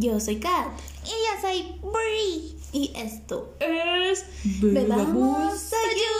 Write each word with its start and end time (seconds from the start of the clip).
Yo 0.00 0.18
soy 0.18 0.40
Kat. 0.40 0.66
Y 1.04 1.10
yo 1.10 1.40
soy 1.42 1.78
Brie. 1.82 2.56
Y 2.72 2.90
esto 2.96 3.54
es. 3.60 4.24
Bebamos 4.62 5.60
Sayu. 5.60 6.16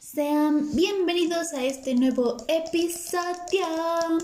Sean 0.00 0.74
bienvenidos 0.74 1.52
a 1.52 1.62
este 1.62 1.94
nuevo 1.94 2.36
episodio. 2.48 4.18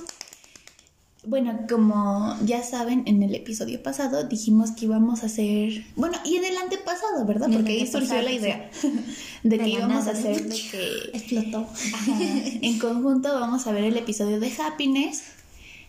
Bueno, 1.26 1.58
como 1.68 2.36
ya 2.46 2.62
saben, 2.62 3.02
en 3.06 3.22
el 3.22 3.34
episodio 3.34 3.82
pasado 3.82 4.24
dijimos 4.28 4.70
que 4.70 4.84
íbamos 4.86 5.22
a 5.22 5.26
hacer. 5.26 5.84
Bueno, 5.96 6.16
y 6.24 6.36
en 6.36 6.44
el 6.44 6.56
antepasado, 6.56 7.24
¿verdad? 7.26 7.48
Porque 7.52 7.72
ahí 7.72 7.86
surgió 7.86 8.22
la 8.22 8.32
idea 8.32 8.70
de 9.42 9.58
que 9.58 9.68
íbamos 9.68 10.06
a 10.06 10.12
hacer 10.12 10.42
de- 10.44 10.48
de 10.48 10.54
que. 10.70 11.10
Explotó. 11.18 11.66
Ajá. 11.94 12.16
En 12.62 12.78
conjunto 12.78 13.34
vamos 13.34 13.66
a 13.66 13.72
ver 13.72 13.84
el 13.84 13.96
episodio 13.96 14.38
de 14.40 14.52
Happiness. 14.58 15.22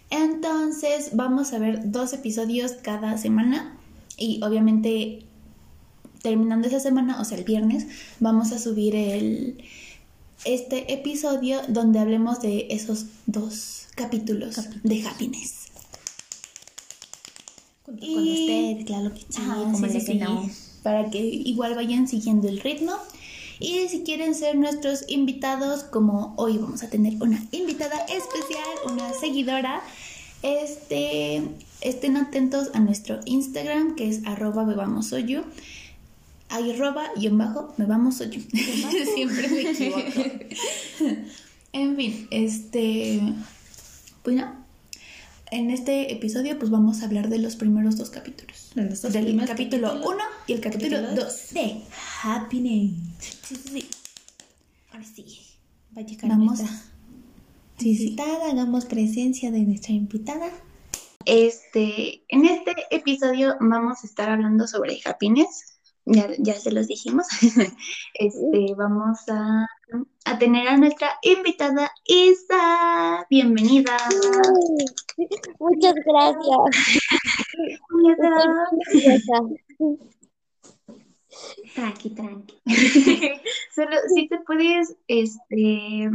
Entonces 0.10 1.12
vamos 1.14 1.54
a 1.54 1.60
ver 1.60 1.92
dos 1.92 2.14
episodios 2.14 2.72
cada 2.74 3.18
semana. 3.18 3.78
Y 4.18 4.42
obviamente 4.44 5.24
terminando 6.22 6.68
esa 6.68 6.80
semana, 6.80 7.22
o 7.22 7.24
sea 7.26 7.38
el 7.38 7.44
viernes, 7.46 7.86
vamos 8.20 8.52
a 8.52 8.60
subir 8.60 8.96
el 8.96 9.64
este 10.46 10.92
episodio 10.94 11.62
donde 11.68 12.00
hablemos 12.00 12.42
de 12.42 12.68
esos 12.72 13.06
dos 13.26 13.88
capítulos, 14.00 14.56
de 14.82 15.06
Happiness. 15.06 15.68
Junto 17.86 18.06
Y- 18.06 18.14
con 18.14 18.28
ustedes, 18.28 18.86
claro 18.86 19.14
que 19.14 19.20
sí. 19.20 19.42
Ajá, 19.42 19.56
como 19.56 19.88
sí, 19.88 20.06
que 20.06 20.16
no. 20.16 20.50
Para 20.84 21.10
que 21.10 21.20
igual 21.20 21.76
vayan 21.76 22.08
siguiendo 22.08 22.48
el 22.48 22.62
ritmo. 22.62 22.94
Y 23.60 23.90
si 23.90 24.04
quieren 24.04 24.36
ser 24.36 24.56
nuestros 24.56 25.04
invitados, 25.10 25.84
como 25.84 26.34
hoy 26.38 26.58
vamos 26.58 26.82
a 26.82 26.90
tener 26.90 27.22
una 27.22 27.44
invitada 27.52 27.98
especial, 28.06 28.70
una 28.90 29.12
seguidora, 29.14 29.82
este, 30.44 31.42
estén 31.82 32.16
atentos 32.16 32.70
a 32.74 32.80
nuestro 32.80 33.20
Instagram, 33.26 33.96
que 33.96 34.08
es 34.08 34.26
arroba 34.26 34.64
bebamosoyu. 34.64 35.44
Arroba 36.48 37.12
y 37.18 37.28
en 37.28 37.38
bajo 37.38 37.74
bebamosoyu. 37.78 38.42
Siempre 39.16 39.50
me 39.50 39.72
equivoco. 39.72 40.02
en 41.74 41.96
fin, 41.98 42.28
este, 42.32 43.22
bueno, 44.24 44.66
en 45.52 45.72
este 45.72 46.14
episodio 46.14 46.60
pues 46.60 46.70
vamos 46.70 47.02
a 47.02 47.06
hablar 47.06 47.30
de 47.30 47.40
los 47.40 47.56
primeros 47.56 47.98
dos 47.98 48.10
capítulos. 48.10 48.72
Del 48.76 48.90
capítulo 48.90 49.46
capítulos. 49.48 50.06
1 50.06 50.18
y 50.48 50.54
el 50.54 50.62
capítulo 50.62 50.98
Capítulo 51.02 51.24
2. 51.26 51.54
De 51.54 51.82
Happiness. 52.24 52.92
Sí, 53.20 53.38
sí, 53.44 53.56
sí. 53.56 53.90
Ahora 54.92 55.06
sí. 55.06 55.26
Va 55.98 56.02
a 56.02 56.06
llegar 56.06 56.30
Vamos 56.30 56.60
nuestra 56.60 56.78
a... 56.78 56.84
Sí, 57.80 57.96
sí. 57.96 58.16
Hagamos 58.52 58.86
presencia 58.86 59.52
de 59.52 59.62
nuestra 59.62 59.94
invitada. 59.94 60.52
Este, 61.26 62.24
en 62.28 62.46
este 62.46 62.74
episodio 62.92 63.56
vamos 63.60 64.04
a 64.04 64.08
estar 64.08 64.30
hablando 64.30 64.68
sobre 64.68 65.00
happiness. 65.06 65.79
Ya, 66.12 66.28
ya 66.40 66.56
se 66.56 66.72
los 66.72 66.88
dijimos. 66.88 67.28
Este, 68.16 68.74
vamos 68.76 69.20
a, 69.30 69.66
a 70.26 70.40
tener 70.40 70.68
a 70.68 70.76
nuestra 70.78 71.12
invitada 71.22 71.92
Isa. 72.06 73.26
Bienvenida. 73.30 73.96
Muchas 75.60 75.94
gracias. 76.06 76.58
Tranqui, 81.76 82.10
tranqui. 82.16 82.56
Solo 83.76 83.96
si 84.14 84.28
te 84.28 84.40
puedes, 84.40 84.96
este, 85.08 86.10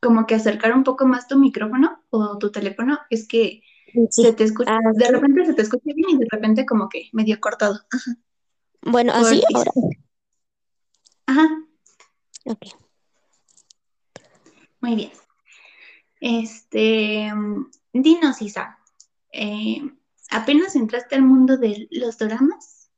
como 0.00 0.26
que 0.26 0.34
acercar 0.34 0.74
un 0.74 0.84
poco 0.84 1.06
más 1.06 1.26
tu 1.26 1.38
micrófono 1.38 2.02
o 2.10 2.38
tu 2.38 2.50
teléfono, 2.52 2.98
es 3.10 3.26
que 3.26 3.62
Sí. 4.10 4.22
se 4.22 4.32
te 4.34 4.44
escucha, 4.44 4.70
Ah, 4.70 4.80
de 4.92 5.08
repente 5.08 5.46
se 5.46 5.54
te 5.54 5.62
escucha 5.62 5.82
bien 5.86 6.10
y 6.10 6.18
de 6.18 6.26
repente 6.30 6.66
como 6.66 6.90
que 6.90 7.08
medio 7.14 7.40
cortado. 7.40 7.80
Bueno, 8.82 9.12
así 9.12 9.40
Porfis. 9.40 9.56
ahora. 9.56 9.72
Ajá, 11.26 11.48
Ok. 12.46 12.66
muy 14.80 14.94
bien. 14.94 15.12
Este, 16.20 17.30
dinos, 17.92 18.42
Isa, 18.42 18.78
eh, 19.32 19.82
¿apenas 20.30 20.74
entraste 20.74 21.14
al 21.16 21.22
mundo 21.22 21.56
de 21.56 21.86
los 21.90 22.18
doramas? 22.18 22.90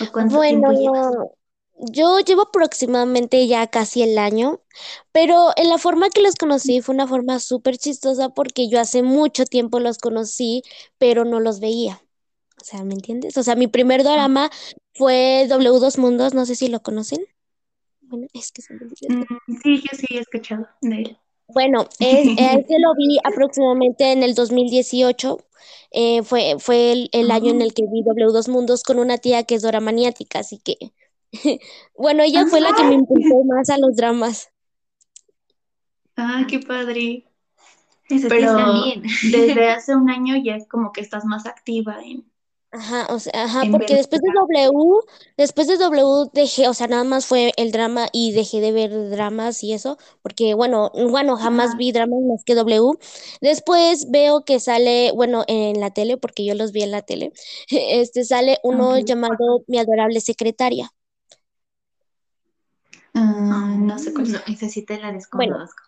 ¿O 0.00 0.12
cuánto 0.12 0.40
tiempo 0.40 0.72
llevas? 0.72 1.08
Bueno, 1.08 1.30
yo 1.74 2.20
llevo 2.20 2.42
aproximadamente 2.42 3.46
ya 3.46 3.66
casi 3.66 4.02
el 4.02 4.18
año, 4.18 4.60
pero 5.10 5.50
en 5.56 5.68
la 5.68 5.78
forma 5.78 6.10
que 6.10 6.20
los 6.20 6.34
conocí 6.36 6.80
fue 6.80 6.94
una 6.94 7.08
forma 7.08 7.40
súper 7.40 7.78
chistosa 7.78 8.28
porque 8.28 8.68
yo 8.68 8.78
hace 8.80 9.02
mucho 9.02 9.44
tiempo 9.44 9.80
los 9.80 9.98
conocí, 9.98 10.62
pero 10.98 11.24
no 11.24 11.40
los 11.40 11.60
veía. 11.60 12.00
O 12.60 12.64
sea, 12.64 12.84
¿me 12.84 12.94
entiendes? 12.94 13.36
O 13.36 13.42
sea, 13.42 13.56
mi 13.56 13.66
primer 13.66 14.04
drama 14.04 14.50
fue 14.94 15.46
W 15.48 15.78
Dos 15.78 15.98
Mundos, 15.98 16.34
no 16.34 16.46
sé 16.46 16.54
si 16.54 16.68
lo 16.68 16.80
conocen. 16.80 17.24
Bueno, 18.00 18.26
es 18.34 18.52
que 18.52 18.62
se 18.62 18.74
me 18.74 18.80
olvidó. 18.80 19.08
Mm, 19.08 19.56
sí, 19.62 19.80
yo 19.80 19.98
sí 19.98 20.06
he 20.10 20.18
escuchado 20.18 20.68
de 20.80 20.96
él. 20.96 21.18
Bueno, 21.48 21.88
es, 21.98 22.26
ese 22.38 22.78
lo 22.78 22.94
vi 22.94 23.18
aproximadamente 23.24 24.12
en 24.12 24.22
el 24.22 24.34
2018. 24.34 25.38
Eh, 25.92 26.22
fue, 26.22 26.56
fue 26.58 26.92
el, 26.92 27.08
el 27.12 27.30
año 27.30 27.50
en 27.50 27.62
el 27.62 27.74
que 27.74 27.84
vi 27.86 28.02
W 28.02 28.32
Dos 28.32 28.48
Mundos 28.48 28.82
con 28.82 28.98
una 28.98 29.18
tía 29.18 29.44
que 29.44 29.54
es 29.54 29.62
Dora 29.62 29.80
maniática, 29.80 30.40
así 30.40 30.58
que, 30.58 30.76
bueno, 31.96 32.22
ella 32.22 32.46
fue 32.46 32.60
la 32.60 32.74
que 32.74 32.84
me 32.84 32.94
impulsó 32.94 33.44
más 33.44 33.70
a 33.70 33.78
los 33.78 33.96
dramas. 33.96 34.50
Ah, 36.16 36.46
qué 36.48 36.58
padre. 36.60 37.24
Eso 38.08 38.28
Pero 38.28 38.54
también. 38.56 39.02
desde 39.02 39.70
hace 39.70 39.94
un 39.94 40.10
año 40.10 40.36
ya 40.42 40.58
como 40.68 40.92
que 40.92 41.00
estás 41.00 41.24
más 41.24 41.46
activa 41.46 41.98
en... 42.02 42.30
Ajá, 42.74 43.06
o 43.10 43.18
sea, 43.18 43.32
ajá, 43.44 43.68
porque 43.70 43.96
después 43.96 44.22
de 44.22 44.30
W, 44.32 45.00
después 45.36 45.66
de 45.68 45.76
W 45.76 46.30
dejé, 46.32 46.68
o 46.68 46.74
sea, 46.74 46.86
nada 46.86 47.04
más 47.04 47.26
fue 47.26 47.52
el 47.58 47.70
drama 47.70 48.08
y 48.12 48.32
dejé 48.32 48.62
de 48.62 48.72
ver 48.72 49.10
dramas 49.10 49.62
y 49.62 49.74
eso, 49.74 49.98
porque 50.22 50.54
bueno, 50.54 50.90
bueno, 51.10 51.36
jamás 51.36 51.74
Ajá. 51.74 51.76
vi 51.76 51.92
dramas 51.92 52.20
más 52.22 52.44
que 52.44 52.54
W. 52.54 52.98
Después 53.42 54.10
veo 54.10 54.44
que 54.46 54.58
sale, 54.58 55.12
bueno, 55.14 55.44
en 55.48 55.80
la 55.80 55.90
tele, 55.90 56.16
porque 56.16 56.46
yo 56.46 56.54
los 56.54 56.72
vi 56.72 56.82
en 56.82 56.92
la 56.92 57.02
tele, 57.02 57.32
este 57.70 58.24
sale 58.24 58.58
uno 58.62 58.98
llamado 58.98 59.64
Mi 59.66 59.78
adorable 59.78 60.20
secretaria. 60.22 60.90
Ah, 63.14 63.74
no 63.78 63.98
sé 63.98 64.12
cuál 64.14 64.26
te 64.86 64.98
la 65.00 65.12
Bueno. 65.32 65.56
desconozco. 65.62 65.82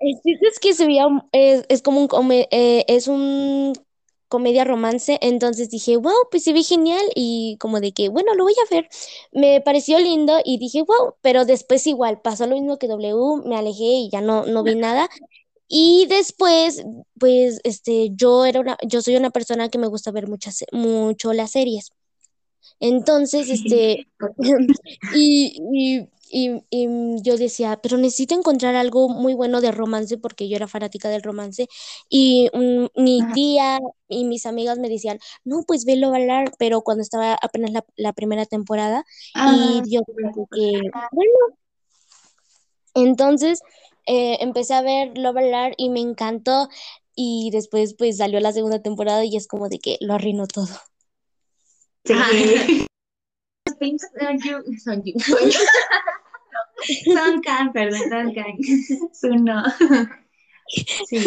Chiste 0.00 0.46
es 0.48 0.58
que 0.58 0.74
se 0.74 0.86
veía, 0.86 1.04
es, 1.32 1.64
es 1.68 1.82
como 1.82 2.00
un, 2.00 2.08
come- 2.08 2.48
eh, 2.50 2.84
es 2.88 3.06
un 3.08 3.72
comedia 4.30 4.64
romance, 4.64 5.18
entonces 5.20 5.68
dije, 5.68 5.96
wow, 5.98 6.14
pues 6.30 6.44
se 6.44 6.54
ve 6.54 6.62
genial 6.62 7.02
y 7.14 7.58
como 7.58 7.80
de 7.80 7.92
que, 7.92 8.08
bueno, 8.08 8.34
lo 8.34 8.44
voy 8.44 8.54
a 8.54 8.74
ver. 8.74 8.88
Me 9.32 9.60
pareció 9.60 9.98
lindo 9.98 10.38
y 10.44 10.58
dije, 10.58 10.82
wow, 10.82 11.16
pero 11.20 11.44
después 11.44 11.86
igual 11.86 12.22
pasó 12.22 12.46
lo 12.46 12.54
mismo 12.54 12.78
que 12.78 12.88
W, 12.88 13.42
me 13.44 13.56
alejé 13.56 13.84
y 13.84 14.10
ya 14.10 14.22
no, 14.22 14.46
no 14.46 14.62
vi 14.62 14.74
nada. 14.76 15.10
Y 15.68 16.06
después, 16.08 16.84
pues, 17.18 17.60
este, 17.64 18.10
yo 18.14 18.46
era 18.46 18.60
una, 18.60 18.78
yo 18.86 19.02
soy 19.02 19.16
una 19.16 19.30
persona 19.30 19.68
que 19.68 19.78
me 19.78 19.88
gusta 19.88 20.10
ver 20.12 20.28
muchas, 20.28 20.64
mucho 20.72 21.32
las 21.32 21.52
series. 21.52 21.90
Entonces, 22.80 23.48
este, 23.50 24.08
y, 25.14 25.60
y, 25.72 26.08
y, 26.30 26.62
y 26.70 26.88
yo 27.22 27.36
decía, 27.36 27.78
pero 27.82 27.96
necesito 27.98 28.34
encontrar 28.34 28.76
algo 28.76 29.08
muy 29.08 29.34
bueno 29.34 29.60
de 29.60 29.72
romance 29.72 30.16
porque 30.18 30.48
yo 30.48 30.56
era 30.56 30.68
fanática 30.68 31.08
del 31.08 31.22
romance. 31.22 31.66
Y 32.08 32.48
mi 32.96 33.20
Ajá. 33.20 33.32
tía 33.34 33.78
y 34.08 34.24
mis 34.24 34.46
amigas 34.46 34.78
me 34.78 34.88
decían, 34.88 35.18
no, 35.44 35.64
pues 35.66 35.84
velo 35.84 36.14
hablar, 36.14 36.52
pero 36.58 36.82
cuando 36.82 37.02
estaba 37.02 37.34
apenas 37.34 37.72
la, 37.72 37.84
la 37.96 38.12
primera 38.12 38.46
temporada. 38.46 39.04
Ah, 39.34 39.82
Y 39.86 39.90
yo 39.90 40.02
como 40.04 40.48
que, 40.48 40.80
bueno, 41.12 41.32
entonces 42.94 43.60
eh, 44.06 44.38
empecé 44.40 44.74
a 44.74 44.82
ver 44.82 45.16
Love 45.18 45.38
Alarm 45.38 45.74
y 45.76 45.90
me 45.90 46.00
encantó. 46.00 46.68
Y 47.14 47.50
después 47.52 47.94
pues 47.98 48.16
salió 48.16 48.40
la 48.40 48.52
segunda 48.52 48.80
temporada 48.80 49.24
y 49.24 49.36
es 49.36 49.46
como 49.46 49.68
de 49.68 49.78
que 49.78 49.98
lo 50.00 50.14
arruinó 50.14 50.46
todo. 50.46 50.68
sí. 52.04 52.14
Son 53.80 54.38
you, 54.38 54.62
son 54.78 55.02
you. 55.04 55.14
Son 57.04 57.40
Can, 57.40 57.72
perdón, 57.72 58.00
son 58.08 58.34
Can. 58.34 58.56
Su 59.12 59.28
no. 59.36 59.62
Sí. 61.06 61.18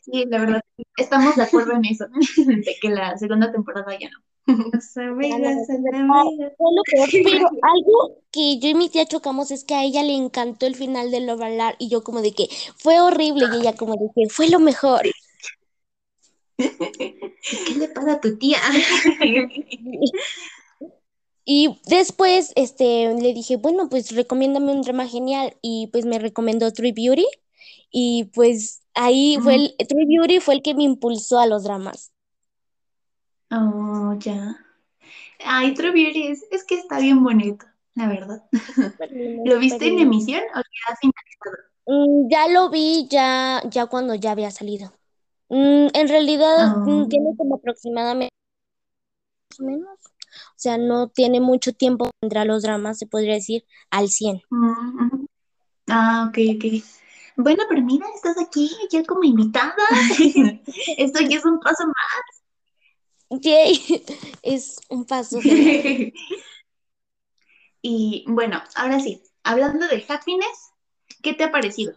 Sí, 0.00 0.24
la 0.26 0.38
verdad, 0.38 0.60
estamos 0.96 1.36
de 1.36 1.42
acuerdo 1.42 1.72
en 1.74 1.84
eso, 1.84 2.06
de 2.46 2.76
que 2.80 2.88
la 2.88 3.18
segunda 3.18 3.52
temporada 3.52 3.96
ya 3.98 4.08
no. 4.10 4.18
Las 4.72 4.96
amigas, 4.96 5.38
Ya 5.38 5.50
las 5.50 5.68
no, 5.68 6.20
amigas. 6.20 6.52
Fue 6.56 6.74
lo 6.74 6.82
peor, 6.82 7.08
pero 7.22 7.46
algo 7.62 8.16
que 8.32 8.58
yo 8.58 8.68
y 8.70 8.74
mi 8.74 8.88
tía 8.88 9.06
chocamos 9.06 9.50
es 9.50 9.64
que 9.64 9.74
a 9.74 9.84
ella 9.84 10.02
le 10.02 10.14
encantó 10.14 10.66
el 10.66 10.74
final 10.74 11.10
de 11.10 11.20
Love 11.20 11.42
Alarm 11.42 11.76
y 11.78 11.88
yo 11.88 12.02
como 12.02 12.22
de 12.22 12.32
que 12.32 12.48
fue 12.76 12.98
horrible 13.00 13.44
y 13.52 13.60
ella 13.60 13.74
como 13.76 13.94
de 13.94 14.08
que 14.14 14.28
fue 14.28 14.48
lo 14.48 14.58
mejor. 14.58 15.02
¿Qué 16.56 17.74
le 17.76 17.88
pasa 17.88 18.14
a 18.14 18.20
tu 18.20 18.36
tía? 18.38 18.58
Y 21.52 21.80
después, 21.88 22.52
este, 22.54 23.12
le 23.12 23.34
dije, 23.34 23.56
bueno, 23.56 23.88
pues 23.88 24.14
recomiéndame 24.14 24.70
un 24.70 24.82
drama 24.82 25.08
genial. 25.08 25.56
Y 25.62 25.88
pues 25.88 26.06
me 26.06 26.20
recomendó 26.20 26.72
True 26.72 26.92
Beauty. 26.92 27.26
Y 27.90 28.30
pues 28.32 28.84
ahí 28.94 29.36
fue 29.42 29.56
el, 29.56 29.74
True 29.88 30.06
Beauty 30.06 30.38
fue 30.38 30.54
el 30.54 30.62
que 30.62 30.76
me 30.76 30.84
impulsó 30.84 31.40
a 31.40 31.48
los 31.48 31.64
dramas. 31.64 32.12
Oh, 33.50 34.14
ya. 34.20 34.64
Ay, 35.44 35.74
True 35.74 35.90
Beauty 35.90 36.28
es, 36.28 36.44
es 36.52 36.62
que 36.62 36.76
está 36.76 37.00
bien 37.00 37.20
bonito, 37.24 37.66
la 37.96 38.06
verdad. 38.06 38.44
¿Lo 39.44 39.58
viste 39.58 39.88
en 39.88 39.98
emisión 39.98 40.42
o 40.54 40.58
ya 40.58 40.96
finalizado? 41.00 41.56
Mm, 41.86 42.28
ya 42.30 42.46
lo 42.46 42.70
vi 42.70 43.08
ya, 43.10 43.60
ya 43.68 43.86
cuando 43.86 44.14
ya 44.14 44.30
había 44.30 44.52
salido. 44.52 44.92
Mm, 45.48 45.88
en 45.94 46.08
realidad 46.08 46.76
mm, 46.86 47.02
Oh. 47.02 47.08
tiene 47.08 47.36
como 47.36 47.56
aproximadamente 47.56 48.30
más 49.50 49.58
o 49.60 49.64
menos. 49.64 50.09
O 50.60 50.62
sea, 50.62 50.76
no 50.76 51.08
tiene 51.08 51.40
mucho 51.40 51.72
tiempo 51.72 52.10
entre 52.20 52.44
los 52.44 52.62
dramas, 52.62 52.98
se 52.98 53.06
podría 53.06 53.32
decir, 53.32 53.64
al 53.90 54.10
100. 54.10 54.42
Mm. 54.50 55.24
Ah, 55.88 56.26
ok, 56.28 56.36
ok. 56.54 56.84
Bueno, 57.36 57.62
pero 57.66 57.80
mira, 57.80 58.04
estás 58.14 58.36
aquí 58.38 58.70
ya 58.92 59.02
como 59.04 59.24
invitada. 59.24 59.72
Esto 60.98 61.20
ya 61.22 61.38
es 61.38 61.46
un 61.46 61.60
paso 61.60 61.86
más. 61.86 63.40
Yay, 63.40 64.04
es 64.42 64.78
un 64.90 65.06
paso. 65.06 65.40
Y 67.82 68.26
bueno, 68.28 68.62
ahora 68.74 69.00
sí, 69.00 69.22
hablando 69.42 69.88
de 69.88 70.04
happiness, 70.06 70.74
¿qué 71.22 71.32
te 71.32 71.44
ha 71.44 71.50
parecido? 71.50 71.94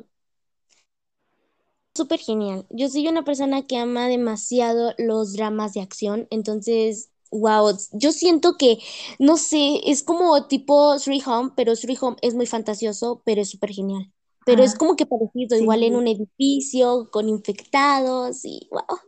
Súper 1.93 2.19
genial. 2.19 2.65
Yo 2.69 2.87
soy 2.87 3.09
una 3.09 3.25
persona 3.25 3.67
que 3.67 3.75
ama 3.75 4.07
demasiado 4.07 4.93
los 4.97 5.33
dramas 5.33 5.73
de 5.73 5.81
acción, 5.81 6.27
entonces, 6.31 7.12
wow, 7.33 7.75
yo 7.91 8.11
siento 8.11 8.57
que, 8.57 8.79
no 9.19 9.37
sé, 9.37 9.81
es 9.85 10.03
como 10.03 10.47
tipo 10.47 10.97
Sweet 10.99 11.27
Home, 11.27 11.51
pero 11.55 11.75
Sweet 11.75 12.01
Home 12.01 12.17
es 12.21 12.35
muy 12.35 12.45
fantasioso, 12.45 13.21
pero 13.25 13.41
es 13.41 13.49
súper 13.49 13.71
genial. 13.71 14.11
Pero 14.45 14.63
es 14.63 14.75
como 14.75 14.95
que 14.95 15.05
parecido, 15.05 15.57
igual 15.57 15.83
en 15.83 15.95
un 15.95 16.07
edificio, 16.07 17.09
con 17.11 17.29
infectados 17.29 18.43
y 18.43 18.67
wow. 18.71 18.99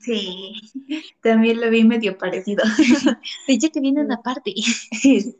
sí, 0.00 0.54
también 1.22 1.60
lo 1.60 1.70
vi 1.70 1.82
medio 1.82 2.16
parecido. 2.16 2.62
De 3.48 3.54
hecho, 3.54 3.70
que 3.72 3.80
viene 3.80 4.04
una 4.04 4.22
parte. 4.22 4.54
Sí, 5.00 5.34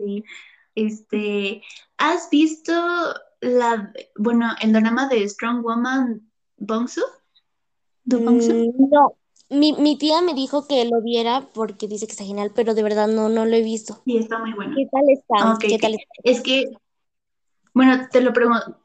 este, 0.75 1.63
¿has 1.97 2.29
visto 2.29 2.73
la, 3.41 3.93
bueno, 4.17 4.53
el 4.61 4.73
drama 4.73 5.07
de 5.09 5.29
Strong 5.29 5.63
Woman 5.63 6.29
Bongsu? 6.57 7.03
¿Do 8.05 8.19
Bongsu? 8.19 8.53
Mm, 8.53 8.91
no, 8.91 9.17
mi, 9.51 9.73
mi 9.75 9.97
tía 9.97 10.21
me 10.23 10.35
dijo 10.35 10.67
que 10.67 10.85
lo 10.85 11.03
viera 11.03 11.49
porque 11.53 11.89
dice 11.89 12.07
que 12.07 12.13
está 12.13 12.25
genial, 12.25 12.53
pero 12.55 12.75
de 12.75 12.83
verdad 12.83 13.09
no, 13.09 13.29
no 13.29 13.45
lo 13.45 13.55
he 13.55 13.63
visto. 13.63 14.03
Sí, 14.05 14.19
está 14.19 14.39
muy 14.39 14.53
bueno. 14.53 14.75
¿Qué 14.77 14.87
tal 14.91 15.03
está? 15.09 15.35
Ah, 15.39 15.59
¿Qué 15.61 15.79
tal 15.79 15.95
está? 15.95 16.15
Es 16.23 16.41
que, 16.41 16.71
bueno, 17.73 18.09
te 18.11 18.21
lo 18.21 18.33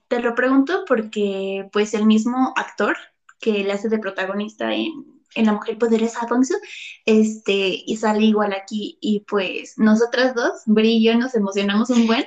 te 0.08 0.20
lo 0.20 0.36
pregunto 0.36 0.84
porque, 0.88 1.70
pues, 1.72 1.94
el 1.94 2.06
mismo 2.06 2.54
actor 2.56 2.98
que 3.40 3.64
le 3.64 3.72
hace 3.72 3.90
de 3.90 4.00
protagonista 4.00 4.74
en, 4.74 5.22
en 5.36 5.46
La 5.46 5.54
Mujer 5.54 5.78
Poderosa 5.78 6.26
Bongsu, 6.28 6.56
este, 7.06 7.84
y 7.86 7.96
sale 7.96 8.26
igual 8.26 8.54
aquí, 8.54 8.98
y 9.02 9.22
pues, 9.22 9.78
nosotras 9.78 10.36
dos, 10.36 10.64
Bri 10.66 10.98
y 10.98 11.04
yo, 11.04 11.16
nos 11.16 11.36
emocionamos 11.36 11.90
un 11.92 12.08
buen, 12.08 12.26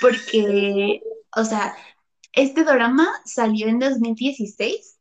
porque, 0.00 1.02
o 1.36 1.44
sea, 1.44 1.74
este 2.32 2.64
drama 2.64 3.08
salió 3.24 3.66
en 3.68 3.78
2016 3.78 4.98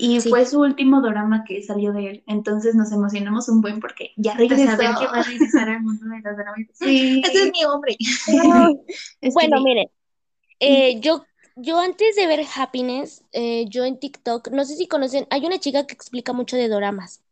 y 0.00 0.20
Sí. 0.20 0.30
fue 0.30 0.46
su 0.46 0.60
último 0.60 1.00
drama 1.02 1.44
que 1.46 1.62
salió 1.62 1.92
de 1.92 2.10
él, 2.10 2.24
entonces 2.26 2.74
nos 2.74 2.90
emocionamos 2.92 3.48
un 3.48 3.60
buen 3.60 3.80
porque 3.80 4.12
ya 4.16 4.34
regresó. 4.34 4.76
que 4.78 5.06
va 5.06 5.20
a 5.20 5.22
regresar 5.22 5.68
al 5.68 5.82
mundo 5.82 6.06
de 6.06 6.20
los 6.22 6.36
dramas. 6.36 6.66
Sí, 6.74 7.22
Ese 7.24 7.44
es 7.44 7.52
mi 7.52 7.64
hombre. 7.64 7.96
es 7.98 8.26
que 9.20 9.30
Bueno, 9.30 9.58
sí. 9.58 9.64
miren, 9.64 9.88
eh, 10.60 11.00
yo, 11.00 11.24
yo 11.56 11.78
antes 11.80 12.16
de 12.16 12.26
ver 12.26 12.44
Happiness, 12.56 13.24
eh, 13.32 13.66
yo 13.68 13.84
en 13.84 13.98
TikTok, 13.98 14.48
no 14.50 14.64
sé 14.64 14.76
si 14.76 14.88
conocen, 14.88 15.26
hay 15.30 15.44
una 15.46 15.58
chica 15.58 15.86
que 15.86 15.94
explica 15.94 16.32
mucho 16.32 16.56
de 16.56 16.68
doramas. 16.68 17.22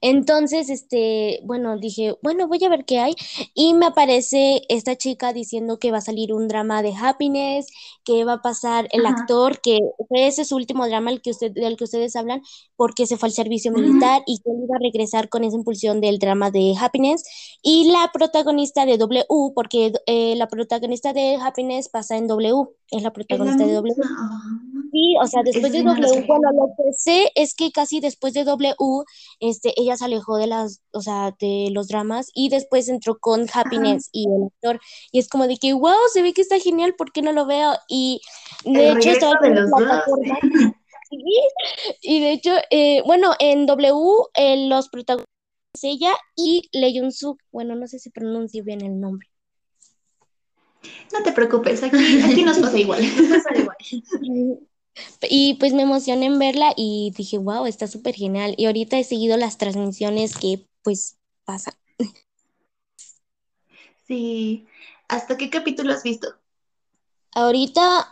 Entonces, 0.00 0.70
este, 0.70 1.40
bueno, 1.44 1.78
dije, 1.78 2.16
bueno, 2.22 2.48
voy 2.48 2.64
a 2.64 2.68
ver 2.68 2.84
qué 2.84 2.98
hay. 3.00 3.14
Y 3.54 3.74
me 3.74 3.86
aparece 3.86 4.62
esta 4.68 4.96
chica 4.96 5.32
diciendo 5.32 5.78
que 5.78 5.90
va 5.90 5.98
a 5.98 6.02
salir 6.02 6.32
un 6.32 6.48
drama 6.48 6.82
de 6.82 6.94
Happiness, 6.94 7.66
que 8.04 8.24
va 8.24 8.34
a 8.34 8.42
pasar 8.42 8.88
el 8.92 9.06
Ajá. 9.06 9.16
actor, 9.16 9.60
que 9.60 9.78
ese 10.10 10.44
su 10.44 10.56
último 10.56 10.86
drama 10.86 11.10
el 11.10 11.22
que 11.22 11.30
usted, 11.30 11.52
del 11.52 11.76
que 11.76 11.84
ustedes 11.84 12.16
hablan, 12.16 12.42
porque 12.76 13.06
se 13.06 13.16
fue 13.16 13.28
al 13.28 13.32
servicio 13.32 13.72
militar 13.72 14.22
y 14.26 14.38
que 14.38 14.50
él 14.50 14.64
iba 14.64 14.76
a 14.76 14.80
regresar 14.80 15.28
con 15.28 15.44
esa 15.44 15.56
impulsión 15.56 16.00
del 16.00 16.18
drama 16.18 16.50
de 16.50 16.74
Happiness. 16.78 17.24
Y 17.62 17.90
la 17.90 18.10
protagonista 18.12 18.86
de 18.86 18.96
W, 18.98 19.24
porque 19.54 19.92
eh, 20.06 20.34
la 20.36 20.48
protagonista 20.48 21.12
de 21.12 21.36
Happiness 21.36 21.88
pasa 21.88 22.16
en 22.16 22.26
W, 22.26 22.68
es 22.90 22.92
la 22.92 22.98
Es 22.98 23.02
la 23.02 23.12
protagonista 23.12 23.66
de 23.66 23.74
W. 23.74 23.94
Sí, 24.92 25.14
o 25.20 25.26
sea, 25.26 25.42
después 25.42 25.72
de 25.72 25.82
W, 25.82 26.24
bueno, 26.26 26.50
lo 26.52 26.68
que 26.76 26.92
sé 26.96 27.30
es 27.34 27.54
que 27.54 27.70
casi 27.70 28.00
después 28.00 28.32
de 28.32 28.44
W, 28.44 28.74
este, 29.38 29.72
ella 29.76 29.96
se 29.96 30.04
alejó 30.04 30.36
de 30.36 30.46
las, 30.46 30.82
o 30.92 31.00
sea, 31.00 31.34
de 31.38 31.68
los 31.70 31.88
dramas 31.88 32.30
y 32.34 32.48
después 32.48 32.88
entró 32.88 33.18
con 33.18 33.42
Ajá. 33.42 33.60
Happiness 33.60 34.08
y 34.12 34.26
el 34.26 34.46
actor. 34.46 34.80
Y 35.12 35.18
es 35.18 35.28
como 35.28 35.46
de 35.46 35.58
que, 35.58 35.74
wow, 35.74 35.96
se 36.12 36.22
ve 36.22 36.32
que 36.32 36.42
está 36.42 36.58
genial, 36.58 36.94
¿por 36.96 37.12
qué 37.12 37.22
no 37.22 37.32
lo 37.32 37.46
veo? 37.46 37.74
Y 37.88 38.20
de 38.64 38.88
El 38.88 38.98
hecho 38.98 39.10
estaba 39.10 39.38
de 39.40 39.50
los 39.50 39.70
dos. 39.70 39.80
y 42.02 42.20
de 42.20 42.32
hecho, 42.32 42.52
eh, 42.70 43.02
bueno, 43.06 43.34
en 43.38 43.66
W, 43.66 43.94
eh, 44.34 44.68
los 44.68 44.88
protagonistas 44.88 45.26
es 45.74 45.84
ella 45.84 46.12
y 46.36 46.68
Lee 46.72 46.98
Jun-suk. 46.98 47.40
Bueno, 47.52 47.76
no 47.76 47.86
sé 47.86 47.98
si 47.98 48.10
pronuncio 48.10 48.64
bien 48.64 48.80
el 48.80 48.98
nombre. 48.98 49.28
No 51.12 51.22
te 51.22 51.32
preocupes, 51.32 51.82
aquí, 51.82 52.22
aquí 52.22 52.42
nos 52.42 52.58
pasa 52.58 52.78
igual. 52.78 53.02
Nos 53.16 53.42
pasa 53.42 53.58
igual. 53.58 53.76
Y 55.22 55.54
pues 55.54 55.72
me 55.72 55.82
emocioné 55.82 56.26
en 56.26 56.38
verla 56.38 56.72
y 56.76 57.12
dije, 57.16 57.38
wow, 57.38 57.66
está 57.66 57.86
súper 57.86 58.14
genial. 58.14 58.54
Y 58.56 58.66
ahorita 58.66 58.98
he 58.98 59.04
seguido 59.04 59.36
las 59.36 59.58
transmisiones 59.58 60.36
que 60.36 60.66
pues 60.82 61.18
pasan. 61.44 61.74
Sí. 64.06 64.66
¿Hasta 65.08 65.36
qué 65.36 65.50
capítulo 65.50 65.92
has 65.92 66.02
visto? 66.02 66.34
Ahorita 67.32 68.10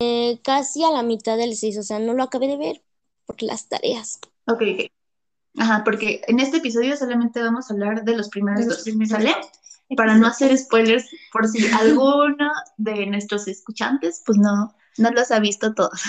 eh, 0.00 0.40
casi 0.42 0.84
a 0.84 0.90
la 0.92 1.02
mitad 1.02 1.36
del 1.36 1.56
6, 1.56 1.78
o 1.78 1.82
sea, 1.82 1.98
no 1.98 2.14
lo 2.14 2.22
acabé 2.22 2.46
de 2.46 2.56
ver 2.56 2.82
por 3.26 3.42
las 3.42 3.68
tareas. 3.68 4.20
Ok, 4.46 4.62
ok. 4.74 4.90
Ajá, 5.56 5.82
porque 5.84 6.22
en 6.28 6.38
este 6.38 6.58
episodio 6.58 6.96
solamente 6.96 7.42
vamos 7.42 7.68
a 7.68 7.74
hablar 7.74 8.04
de 8.04 8.16
los 8.16 8.28
primeros 8.28 8.60
De 8.60 8.66
los 8.66 8.76
dos, 8.76 8.84
primeros 8.84 9.10
¿sale? 9.10 9.34
Para 9.96 10.16
no 10.16 10.28
hacer 10.28 10.56
spoilers 10.56 11.08
por 11.32 11.48
si 11.48 11.66
alguno 11.74 12.50
de 12.76 13.06
nuestros 13.06 13.48
escuchantes, 13.48 14.22
pues 14.24 14.38
no, 14.38 14.74
no 14.98 15.10
los 15.10 15.30
ha 15.30 15.40
visto 15.40 15.74
todos. 15.74 16.00